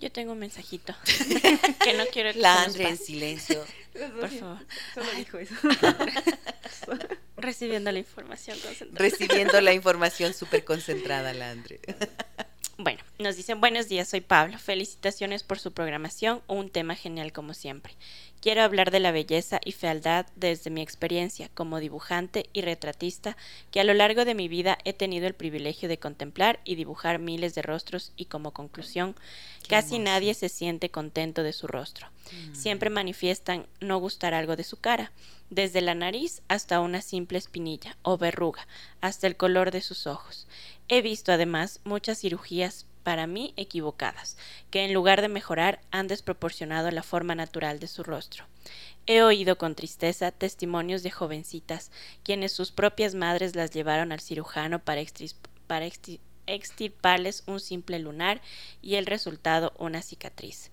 Yo 0.00 0.10
tengo 0.10 0.32
un 0.32 0.38
mensajito 0.38 0.94
que 1.84 1.92
no 1.92 2.06
quiero 2.06 2.32
que 2.32 2.38
La 2.38 2.62
Andre 2.62 2.88
en 2.88 2.96
silencio. 2.96 3.62
Por 3.92 4.30
favor. 4.30 4.58
Solo 4.94 5.10
dijo 5.14 5.38
eso. 5.38 5.54
Recibiendo 7.36 7.92
la 7.92 7.98
información 7.98 8.58
concentrada. 8.60 8.98
Recibiendo 8.98 9.60
la 9.60 9.74
información 9.74 10.32
súper 10.32 10.64
concentrada, 10.64 11.34
la 11.34 11.50
Andre. 11.50 11.80
Bueno, 12.82 13.02
nos 13.18 13.36
dicen 13.36 13.60
buenos 13.60 13.90
días, 13.90 14.08
soy 14.08 14.22
Pablo. 14.22 14.58
Felicitaciones 14.58 15.42
por 15.42 15.58
su 15.58 15.72
programación, 15.72 16.40
un 16.46 16.70
tema 16.70 16.94
genial 16.94 17.30
como 17.30 17.52
siempre. 17.52 17.92
Quiero 18.40 18.62
hablar 18.62 18.90
de 18.90 19.00
la 19.00 19.12
belleza 19.12 19.60
y 19.62 19.72
fealdad 19.72 20.24
desde 20.34 20.70
mi 20.70 20.80
experiencia 20.80 21.50
como 21.52 21.78
dibujante 21.78 22.46
y 22.54 22.62
retratista, 22.62 23.36
que 23.70 23.80
a 23.80 23.84
lo 23.84 23.92
largo 23.92 24.24
de 24.24 24.34
mi 24.34 24.48
vida 24.48 24.78
he 24.84 24.94
tenido 24.94 25.26
el 25.26 25.34
privilegio 25.34 25.90
de 25.90 25.98
contemplar 25.98 26.58
y 26.64 26.74
dibujar 26.76 27.18
miles 27.18 27.54
de 27.54 27.60
rostros 27.60 28.14
y 28.16 28.24
como 28.24 28.52
conclusión, 28.52 29.14
casi 29.68 29.98
nadie 29.98 30.32
se 30.32 30.48
siente 30.48 30.88
contento 30.88 31.42
de 31.42 31.52
su 31.52 31.66
rostro. 31.66 32.06
Mm. 32.32 32.54
Siempre 32.54 32.88
manifiestan 32.88 33.66
no 33.80 33.98
gustar 33.98 34.32
algo 34.32 34.56
de 34.56 34.64
su 34.64 34.78
cara, 34.78 35.12
desde 35.50 35.80
la 35.80 35.94
nariz 35.94 36.42
hasta 36.48 36.80
una 36.80 37.02
simple 37.02 37.36
espinilla 37.36 37.96
o 38.02 38.16
verruga, 38.16 38.66
hasta 39.00 39.26
el 39.26 39.36
color 39.36 39.70
de 39.70 39.82
sus 39.82 40.06
ojos. 40.06 40.46
He 40.92 41.02
visto 41.02 41.30
además 41.30 41.78
muchas 41.84 42.18
cirugías 42.18 42.84
para 43.04 43.28
mí 43.28 43.54
equivocadas, 43.56 44.36
que 44.72 44.84
en 44.84 44.92
lugar 44.92 45.20
de 45.20 45.28
mejorar 45.28 45.80
han 45.92 46.08
desproporcionado 46.08 46.90
la 46.90 47.04
forma 47.04 47.36
natural 47.36 47.78
de 47.78 47.86
su 47.86 48.02
rostro. 48.02 48.44
He 49.06 49.22
oído 49.22 49.56
con 49.56 49.76
tristeza 49.76 50.32
testimonios 50.32 51.04
de 51.04 51.12
jovencitas 51.12 51.92
quienes 52.24 52.50
sus 52.50 52.72
propias 52.72 53.14
madres 53.14 53.54
las 53.54 53.70
llevaron 53.70 54.10
al 54.10 54.18
cirujano 54.18 54.80
para, 54.80 55.00
para 55.68 55.88
extirparles 56.46 57.44
un 57.46 57.60
simple 57.60 58.00
lunar 58.00 58.40
y 58.82 58.96
el 58.96 59.06
resultado 59.06 59.72
una 59.78 60.02
cicatriz. 60.02 60.72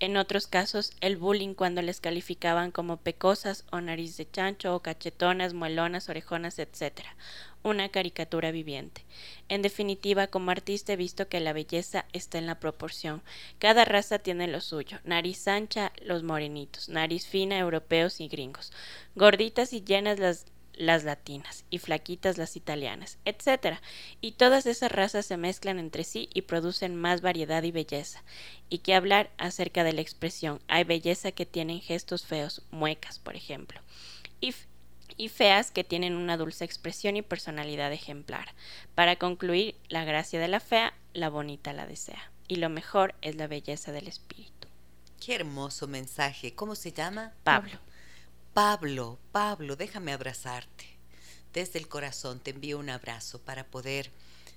En 0.00 0.16
otros 0.16 0.46
casos, 0.46 0.92
el 1.00 1.16
bullying 1.16 1.54
cuando 1.54 1.82
les 1.82 2.00
calificaban 2.00 2.70
como 2.70 2.98
pecosas 2.98 3.64
o 3.72 3.80
nariz 3.80 4.16
de 4.16 4.30
chancho 4.30 4.76
o 4.76 4.80
cachetonas, 4.80 5.54
muelonas, 5.54 6.08
orejonas, 6.08 6.60
etc. 6.60 7.00
Una 7.64 7.88
caricatura 7.88 8.52
viviente. 8.52 9.04
En 9.48 9.60
definitiva, 9.60 10.28
como 10.28 10.52
artista 10.52 10.92
he 10.92 10.96
visto 10.96 11.28
que 11.28 11.40
la 11.40 11.52
belleza 11.52 12.04
está 12.12 12.38
en 12.38 12.46
la 12.46 12.60
proporción. 12.60 13.22
Cada 13.58 13.84
raza 13.84 14.20
tiene 14.20 14.46
lo 14.46 14.60
suyo. 14.60 15.00
Nariz 15.02 15.48
ancha, 15.48 15.92
los 16.00 16.22
morenitos. 16.22 16.88
Nariz 16.88 17.26
fina, 17.26 17.58
europeos 17.58 18.20
y 18.20 18.28
gringos. 18.28 18.72
Gorditas 19.16 19.72
y 19.72 19.82
llenas 19.82 20.20
las 20.20 20.46
las 20.78 21.02
latinas 21.02 21.64
y 21.70 21.78
flaquitas 21.78 22.38
las 22.38 22.56
italianas, 22.56 23.18
etc. 23.24 23.78
Y 24.20 24.32
todas 24.32 24.64
esas 24.66 24.92
razas 24.92 25.26
se 25.26 25.36
mezclan 25.36 25.78
entre 25.78 26.04
sí 26.04 26.30
y 26.32 26.42
producen 26.42 26.96
más 26.96 27.20
variedad 27.20 27.64
y 27.64 27.72
belleza. 27.72 28.22
Y 28.70 28.78
qué 28.78 28.94
hablar 28.94 29.30
acerca 29.38 29.82
de 29.84 29.92
la 29.92 30.00
expresión. 30.00 30.60
Hay 30.68 30.84
belleza 30.84 31.32
que 31.32 31.46
tienen 31.46 31.80
gestos 31.80 32.24
feos, 32.24 32.62
muecas, 32.70 33.18
por 33.18 33.34
ejemplo. 33.34 33.80
Y, 34.40 34.54
y 35.16 35.28
feas 35.28 35.72
que 35.72 35.82
tienen 35.82 36.14
una 36.14 36.36
dulce 36.36 36.64
expresión 36.64 37.16
y 37.16 37.22
personalidad 37.22 37.92
ejemplar. 37.92 38.54
Para 38.94 39.16
concluir, 39.16 39.74
la 39.88 40.04
gracia 40.04 40.38
de 40.38 40.48
la 40.48 40.60
fea, 40.60 40.94
la 41.12 41.28
bonita 41.28 41.72
la 41.72 41.86
desea. 41.86 42.30
Y 42.46 42.56
lo 42.56 42.68
mejor 42.68 43.16
es 43.20 43.34
la 43.34 43.48
belleza 43.48 43.90
del 43.90 44.06
espíritu. 44.06 44.68
Qué 45.20 45.34
hermoso 45.34 45.88
mensaje. 45.88 46.54
¿Cómo 46.54 46.76
se 46.76 46.92
llama? 46.92 47.32
Pablo. 47.42 47.80
Pablo, 48.58 49.20
Pablo, 49.30 49.76
déjame 49.76 50.12
abrazarte. 50.12 50.84
Desde 51.52 51.78
el 51.78 51.86
corazón 51.86 52.40
te 52.40 52.50
envío 52.50 52.80
un 52.80 52.90
abrazo 52.90 53.40
para 53.40 53.64
poder 53.64 54.10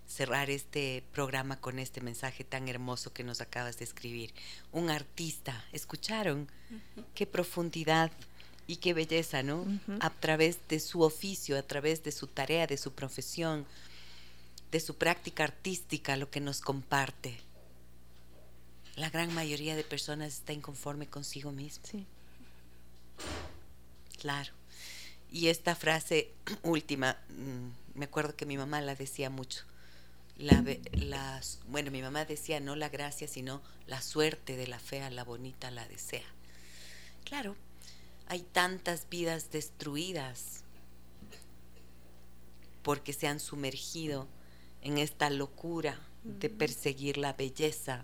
cerrar 0.07 0.49
este 0.49 1.03
programa 1.13 1.61
con 1.61 1.77
este 1.77 2.01
mensaje 2.01 2.43
tan 2.43 2.67
hermoso 2.67 3.13
que 3.13 3.23
nos 3.23 3.41
acabas 3.41 3.77
de 3.77 3.83
escribir. 3.83 4.33
Un 4.71 4.89
artista, 4.89 5.63
¿escucharon? 5.71 6.49
Qué 7.13 7.27
profundidad 7.27 8.11
y 8.65 8.77
qué 8.77 8.95
belleza, 8.95 9.43
¿no? 9.43 9.67
A 9.99 10.09
través 10.09 10.57
de 10.67 10.79
su 10.79 11.03
oficio, 11.03 11.55
a 11.55 11.61
través 11.61 12.01
de 12.01 12.11
su 12.11 12.25
tarea, 12.25 12.65
de 12.65 12.77
su 12.77 12.93
profesión, 12.93 13.67
de 14.71 14.79
su 14.79 14.95
práctica 14.95 15.43
artística, 15.43 16.17
lo 16.17 16.31
que 16.31 16.39
nos 16.39 16.61
comparte. 16.61 17.37
La 18.95 19.11
gran 19.11 19.31
mayoría 19.35 19.75
de 19.75 19.83
personas 19.83 20.33
está 20.33 20.53
inconforme 20.53 21.05
consigo 21.05 21.51
mismo. 21.51 21.85
Sí. 21.85 22.07
Claro. 24.21 24.53
Y 25.31 25.47
esta 25.47 25.73
frase 25.73 26.31
última, 26.61 27.17
mm, 27.29 27.97
me 27.97 28.05
acuerdo 28.05 28.35
que 28.35 28.45
mi 28.45 28.55
mamá 28.55 28.79
la 28.79 28.93
decía 28.93 29.31
mucho. 29.31 29.63
La, 30.37 30.63
las, 30.93 31.59
bueno, 31.67 31.89
mi 31.89 32.03
mamá 32.03 32.25
decía 32.25 32.59
no 32.59 32.75
la 32.75 32.89
gracia, 32.89 33.27
sino 33.27 33.63
la 33.87 33.99
suerte 33.99 34.57
de 34.57 34.67
la 34.67 34.77
fea, 34.77 35.09
la 35.09 35.23
bonita 35.23 35.71
la 35.71 35.87
desea. 35.87 36.27
Claro, 37.23 37.55
hay 38.27 38.41
tantas 38.41 39.09
vidas 39.09 39.49
destruidas 39.49 40.63
porque 42.83 43.11
se 43.11 43.27
han 43.27 43.39
sumergido 43.39 44.27
en 44.83 44.99
esta 44.99 45.31
locura 45.31 45.99
de 46.23 46.51
perseguir 46.51 47.17
la 47.17 47.33
belleza 47.33 48.03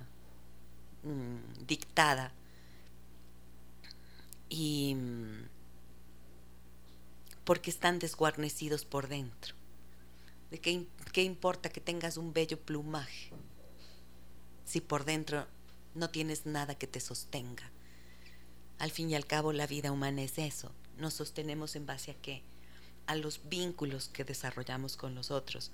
mm, 1.04 1.66
dictada. 1.68 2.32
Y 4.50 4.96
mm, 4.96 5.57
porque 7.48 7.70
están 7.70 7.98
desguarnecidos 7.98 8.84
por 8.84 9.08
dentro. 9.08 9.56
¿De 10.52 10.60
qué, 10.60 10.86
qué 11.14 11.24
importa 11.24 11.70
que 11.70 11.80
tengas 11.80 12.18
un 12.18 12.34
bello 12.34 12.60
plumaje 12.60 13.30
si 14.66 14.82
por 14.82 15.06
dentro 15.06 15.48
no 15.96 16.10
tienes 16.10 16.46
nada 16.46 16.76
que 16.76 16.88
te 16.88 17.00
sostenga? 17.00 17.72
Al 18.80 18.92
fin 18.92 19.10
y 19.10 19.16
al 19.16 19.26
cabo 19.26 19.54
la 19.54 19.66
vida 19.66 19.94
humana 19.94 20.24
es 20.24 20.38
eso. 20.40 20.74
Nos 20.98 21.14
sostenemos 21.14 21.78
en 21.78 21.86
base 21.86 22.12
a 22.12 22.16
qué? 22.16 22.44
A 23.06 23.16
los 23.16 23.48
vínculos 23.48 24.10
que 24.10 24.26
desarrollamos 24.26 24.98
con 24.98 25.16
los 25.16 25.32
otros, 25.32 25.72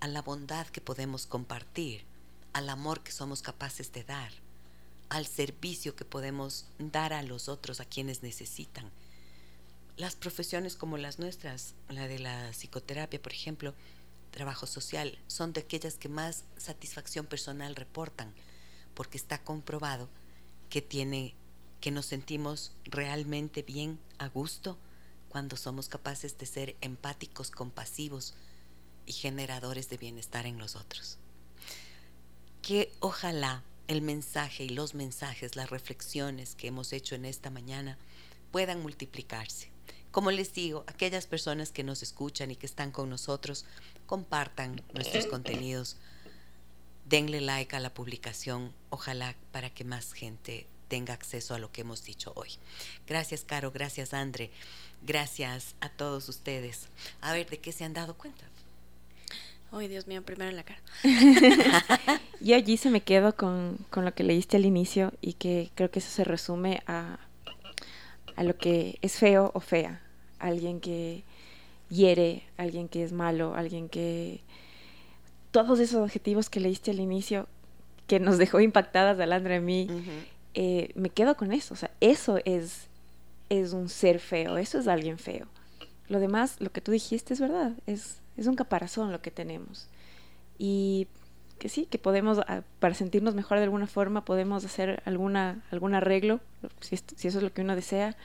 a 0.00 0.06
la 0.06 0.20
bondad 0.20 0.66
que 0.66 0.82
podemos 0.82 1.26
compartir, 1.26 2.04
al 2.52 2.68
amor 2.68 3.02
que 3.02 3.12
somos 3.12 3.40
capaces 3.40 3.90
de 3.92 4.04
dar, 4.04 4.32
al 5.08 5.26
servicio 5.26 5.96
que 5.96 6.04
podemos 6.04 6.66
dar 6.78 7.14
a 7.14 7.22
los 7.22 7.48
otros, 7.48 7.80
a 7.80 7.86
quienes 7.86 8.22
necesitan 8.22 8.90
las 10.00 10.16
profesiones 10.16 10.76
como 10.76 10.96
las 10.96 11.18
nuestras, 11.18 11.74
la 11.90 12.08
de 12.08 12.18
la 12.18 12.52
psicoterapia, 12.52 13.20
por 13.20 13.32
ejemplo, 13.32 13.74
trabajo 14.30 14.66
social, 14.66 15.18
son 15.26 15.52
de 15.52 15.60
aquellas 15.60 15.96
que 15.96 16.08
más 16.08 16.44
satisfacción 16.56 17.26
personal 17.26 17.76
reportan, 17.76 18.32
porque 18.94 19.18
está 19.18 19.42
comprobado 19.42 20.08
que 20.70 20.80
tiene 20.80 21.34
que 21.82 21.90
nos 21.90 22.06
sentimos 22.06 22.72
realmente 22.84 23.60
bien 23.62 23.98
a 24.18 24.28
gusto 24.28 24.78
cuando 25.28 25.58
somos 25.58 25.90
capaces 25.90 26.38
de 26.38 26.46
ser 26.46 26.76
empáticos, 26.80 27.50
compasivos 27.50 28.32
y 29.04 29.12
generadores 29.12 29.90
de 29.90 29.98
bienestar 29.98 30.46
en 30.46 30.58
los 30.58 30.76
otros. 30.76 31.18
Que 32.62 32.90
ojalá 33.00 33.64
el 33.86 34.00
mensaje 34.00 34.64
y 34.64 34.70
los 34.70 34.94
mensajes, 34.94 35.56
las 35.56 35.68
reflexiones 35.68 36.54
que 36.54 36.68
hemos 36.68 36.94
hecho 36.94 37.14
en 37.16 37.26
esta 37.26 37.50
mañana 37.50 37.98
puedan 38.50 38.80
multiplicarse 38.80 39.70
como 40.10 40.30
les 40.30 40.52
digo, 40.52 40.84
aquellas 40.86 41.26
personas 41.26 41.70
que 41.70 41.84
nos 41.84 42.02
escuchan 42.02 42.50
y 42.50 42.56
que 42.56 42.66
están 42.66 42.90
con 42.90 43.08
nosotros, 43.08 43.64
compartan 44.06 44.82
nuestros 44.92 45.26
contenidos, 45.26 45.96
denle 47.08 47.40
like 47.40 47.74
a 47.76 47.80
la 47.80 47.94
publicación, 47.94 48.72
ojalá 48.90 49.34
para 49.52 49.70
que 49.70 49.84
más 49.84 50.12
gente 50.12 50.66
tenga 50.88 51.14
acceso 51.14 51.54
a 51.54 51.58
lo 51.58 51.70
que 51.70 51.82
hemos 51.82 52.04
dicho 52.04 52.32
hoy. 52.34 52.50
Gracias, 53.06 53.44
Caro, 53.44 53.70
gracias, 53.70 54.12
Andre, 54.12 54.50
gracias 55.02 55.76
a 55.80 55.88
todos 55.88 56.28
ustedes. 56.28 56.88
A 57.20 57.32
ver, 57.32 57.48
¿de 57.48 57.58
qué 57.58 57.70
se 57.70 57.84
han 57.84 57.94
dado 57.94 58.14
cuenta? 58.14 58.44
Ay, 59.72 59.86
Dios 59.86 60.08
mío, 60.08 60.22
primero 60.22 60.50
en 60.50 60.56
la 60.56 60.64
cara. 60.64 60.80
Yo 62.40 62.56
allí 62.56 62.76
se 62.76 62.90
me 62.90 63.02
quedo 63.02 63.36
con, 63.36 63.78
con 63.90 64.04
lo 64.04 64.12
que 64.12 64.24
leíste 64.24 64.56
al 64.56 64.66
inicio 64.66 65.12
y 65.20 65.34
que 65.34 65.70
creo 65.76 65.92
que 65.92 66.00
eso 66.00 66.10
se 66.10 66.24
resume 66.24 66.82
a 66.88 67.20
a 68.40 68.42
lo 68.42 68.56
que 68.56 68.98
es 69.02 69.18
feo 69.18 69.50
o 69.52 69.60
fea, 69.60 70.00
alguien 70.38 70.80
que 70.80 71.24
hiere, 71.90 72.42
alguien 72.56 72.88
que 72.88 73.04
es 73.04 73.12
malo, 73.12 73.54
alguien 73.54 73.90
que... 73.90 74.40
Todos 75.50 75.78
esos 75.78 76.00
objetivos 76.00 76.48
que 76.48 76.58
leíste 76.58 76.90
al 76.90 77.00
inicio, 77.00 77.48
que 78.06 78.18
nos 78.18 78.38
dejó 78.38 78.60
impactadas 78.60 79.20
a 79.20 79.34
Andrea 79.34 79.58
a 79.58 79.60
mí, 79.60 79.88
eh, 80.54 80.90
me 80.94 81.10
quedo 81.10 81.36
con 81.36 81.52
eso. 81.52 81.74
O 81.74 81.76
sea, 81.76 81.90
eso 82.00 82.38
es, 82.46 82.88
es 83.50 83.74
un 83.74 83.90
ser 83.90 84.20
feo, 84.20 84.56
eso 84.56 84.78
es 84.78 84.88
alguien 84.88 85.18
feo. 85.18 85.46
Lo 86.08 86.18
demás, 86.18 86.56
lo 86.60 86.72
que 86.72 86.80
tú 86.80 86.92
dijiste 86.92 87.34
es 87.34 87.40
verdad, 87.40 87.72
es, 87.84 88.22
es 88.38 88.46
un 88.46 88.56
caparazón 88.56 89.12
lo 89.12 89.20
que 89.20 89.30
tenemos. 89.30 89.86
Y 90.56 91.08
que 91.60 91.68
sí, 91.68 91.86
que 91.86 91.98
podemos, 91.98 92.40
ah, 92.48 92.62
para 92.80 92.94
sentirnos 92.94 93.36
mejor 93.36 93.58
de 93.58 93.64
alguna 93.64 93.86
forma, 93.86 94.24
podemos 94.24 94.64
hacer 94.64 95.00
alguna, 95.04 95.62
algún 95.70 95.94
arreglo, 95.94 96.40
si, 96.80 96.96
si 96.96 97.28
eso 97.28 97.38
es 97.38 97.44
lo 97.44 97.52
que 97.52 97.62
uno 97.62 97.76
desea, 97.76 98.16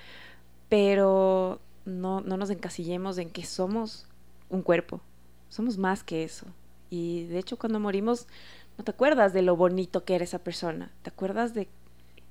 pero 0.69 1.59
no, 1.85 2.21
no 2.21 2.37
nos 2.37 2.49
encasillemos 2.49 3.19
en 3.19 3.29
que 3.29 3.45
somos 3.45 4.07
un 4.49 4.63
cuerpo, 4.63 5.01
somos 5.49 5.77
más 5.77 6.03
que 6.03 6.23
eso. 6.23 6.47
Y 6.89 7.25
de 7.25 7.37
hecho 7.37 7.57
cuando 7.57 7.79
morimos, 7.79 8.27
no 8.77 8.83
te 8.83 8.91
acuerdas 8.91 9.33
de 9.33 9.43
lo 9.43 9.55
bonito 9.55 10.03
que 10.03 10.15
era 10.15 10.23
esa 10.23 10.39
persona, 10.39 10.91
te 11.03 11.11
acuerdas 11.11 11.53
de 11.53 11.67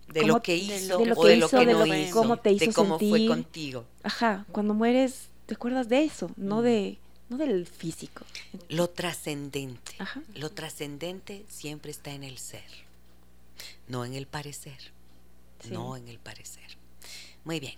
de 0.08 0.26
lo 0.26 0.42
que 0.42 0.54
hizo 0.54 0.98
de 0.98 1.06
lo 1.06 1.16
que, 1.16 1.36
hizo, 1.36 1.58
de 1.58 1.72
lo 1.72 1.84
que 1.84 2.10
cómo 2.12 2.36
te 2.36 2.52
hizo 2.52 2.66
de 2.66 2.72
cómo 2.74 2.98
fue 2.98 3.26
contigo. 3.26 3.84
Ajá, 4.02 4.44
cuando 4.52 4.74
mueres 4.74 5.30
te 5.46 5.54
acuerdas 5.54 5.88
de 5.88 6.04
eso, 6.04 6.30
no 6.36 6.60
de 6.60 6.98
no 7.28 7.36
del 7.36 7.66
físico. 7.66 8.24
Lo 8.68 8.90
trascendente. 8.90 9.96
Lo 10.34 10.50
trascendente 10.50 11.44
siempre 11.48 11.90
está 11.90 12.10
en 12.12 12.24
el 12.24 12.38
ser, 12.38 12.70
no 13.88 14.04
en 14.04 14.14
el 14.14 14.26
parecer. 14.26 14.92
No 15.70 15.96
en 15.96 16.08
el 16.08 16.18
parecer. 16.18 16.76
Muy 17.44 17.60
bien. 17.60 17.76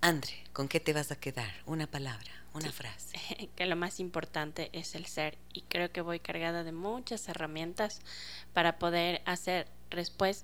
Andre, 0.00 0.32
¿con 0.52 0.66
qué 0.66 0.80
te 0.80 0.92
vas 0.92 1.12
a 1.12 1.16
quedar? 1.16 1.52
Una 1.66 1.86
palabra, 1.86 2.32
una 2.54 2.72
frase. 2.72 3.18
Que 3.56 3.66
lo 3.66 3.76
más 3.76 4.00
importante 4.00 4.68
es 4.72 4.96
el 4.96 5.06
ser 5.06 5.38
y 5.52 5.62
creo 5.62 5.92
que 5.92 6.00
voy 6.00 6.18
cargada 6.18 6.64
de 6.64 6.72
muchas 6.72 7.28
herramientas 7.28 8.00
para 8.52 8.78
poder 8.78 9.22
hacer 9.26 9.68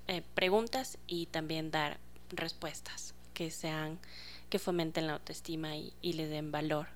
eh, 0.07 0.23
preguntas 0.35 0.97
y 1.07 1.25
también 1.25 1.71
dar 1.71 1.99
respuestas 2.31 3.13
que 3.33 3.51
sean 3.51 3.99
que 4.49 4.59
fomenten 4.59 5.07
la 5.07 5.13
autoestima 5.13 5.75
y, 5.75 5.93
le 6.01 6.27
den 6.27 6.51
valor 6.51 6.87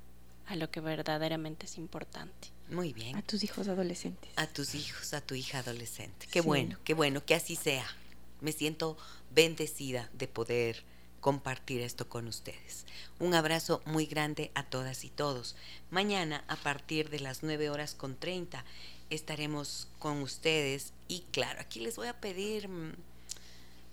a 0.48 0.56
lo 0.56 0.70
que 0.70 0.80
verdaderamente 0.80 1.66
es 1.66 1.78
importante. 1.78 2.50
Muy 2.70 2.94
bien. 2.94 3.16
A 3.16 3.22
tus 3.22 3.44
hijos 3.44 3.68
adolescentes. 3.68 4.32
A 4.36 4.48
tus 4.48 4.76
hijos, 4.76 5.14
a 5.14 5.22
tu 5.22 5.36
hija 5.36 5.60
adolescente. 5.60 6.28
Qué 6.32 6.42
bueno, 6.42 6.78
qué 6.84 6.94
bueno, 6.94 7.26
que 7.26 7.36
así 7.36 7.56
sea. 7.56 7.86
Me 8.42 8.52
siento 8.52 8.98
bendecida 9.34 10.10
de 10.14 10.28
poder 10.28 10.84
compartir 11.22 11.82
esto 11.82 12.10
con 12.10 12.28
ustedes. 12.28 12.86
Un 13.20 13.34
abrazo 13.34 13.82
muy 13.86 14.06
grande 14.06 14.52
a 14.56 14.64
todas 14.64 15.06
y 15.06 15.10
todos. 15.10 15.56
Mañana 15.92 16.44
a 16.48 16.58
partir 16.58 17.10
de 17.10 17.22
las 17.22 17.44
9 17.44 17.70
horas 17.70 17.96
con 17.96 18.18
30 18.18 18.66
estaremos 19.10 19.88
con 20.00 20.22
ustedes 20.22 20.92
y 21.08 21.22
claro, 21.32 21.62
aquí 21.62 21.80
les 21.80 21.96
voy 21.96 22.08
a 22.08 22.20
pedir 22.20 22.68
mm, 22.68 22.94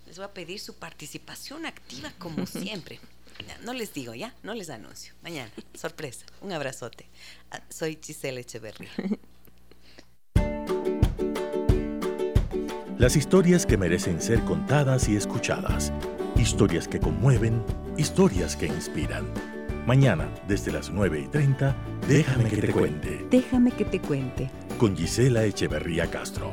les 0.07 0.17
voy 0.17 0.25
a 0.25 0.35
pedir 0.35 0.59
su 0.59 0.75
participación 0.75 1.67
activa 1.67 2.13
como 2.19 2.45
siempre. 2.47 2.99
No 3.65 3.73
les 3.73 3.93
digo 3.93 4.15
ya, 4.15 4.35
no 4.43 4.55
les 4.55 4.71
anuncio. 4.71 5.15
Mañana, 5.23 5.51
sorpresa. 5.75 6.27
Un 6.41 6.53
abrazote. 6.53 7.07
Ah, 7.51 7.61
soy 7.69 7.99
Giselle 8.03 8.41
Echeverría. 8.41 8.91
Las 13.01 13.17
historias 13.17 13.65
que 13.65 13.79
merecen 13.79 14.21
ser 14.21 14.41
contadas 14.45 15.09
y 15.09 15.17
escuchadas. 15.17 15.91
Historias 16.37 16.87
que 16.87 17.01
conmueven, 17.01 17.65
historias 17.97 18.57
que 18.57 18.67
inspiran. 18.67 19.27
Mañana, 19.87 20.29
desde 20.47 20.71
las 20.71 20.91
9 20.91 21.21
y 21.21 21.29
30, 21.29 21.75
déjame 22.07 22.51
que 22.51 22.61
te 22.61 22.73
cuente. 22.73 23.27
Déjame 23.31 23.71
que 23.73 23.87
te 23.87 24.01
cuente. 24.01 24.51
Con 24.77 24.95
Gisela 24.95 25.45
Echeverría 25.45 26.11
Castro. 26.11 26.53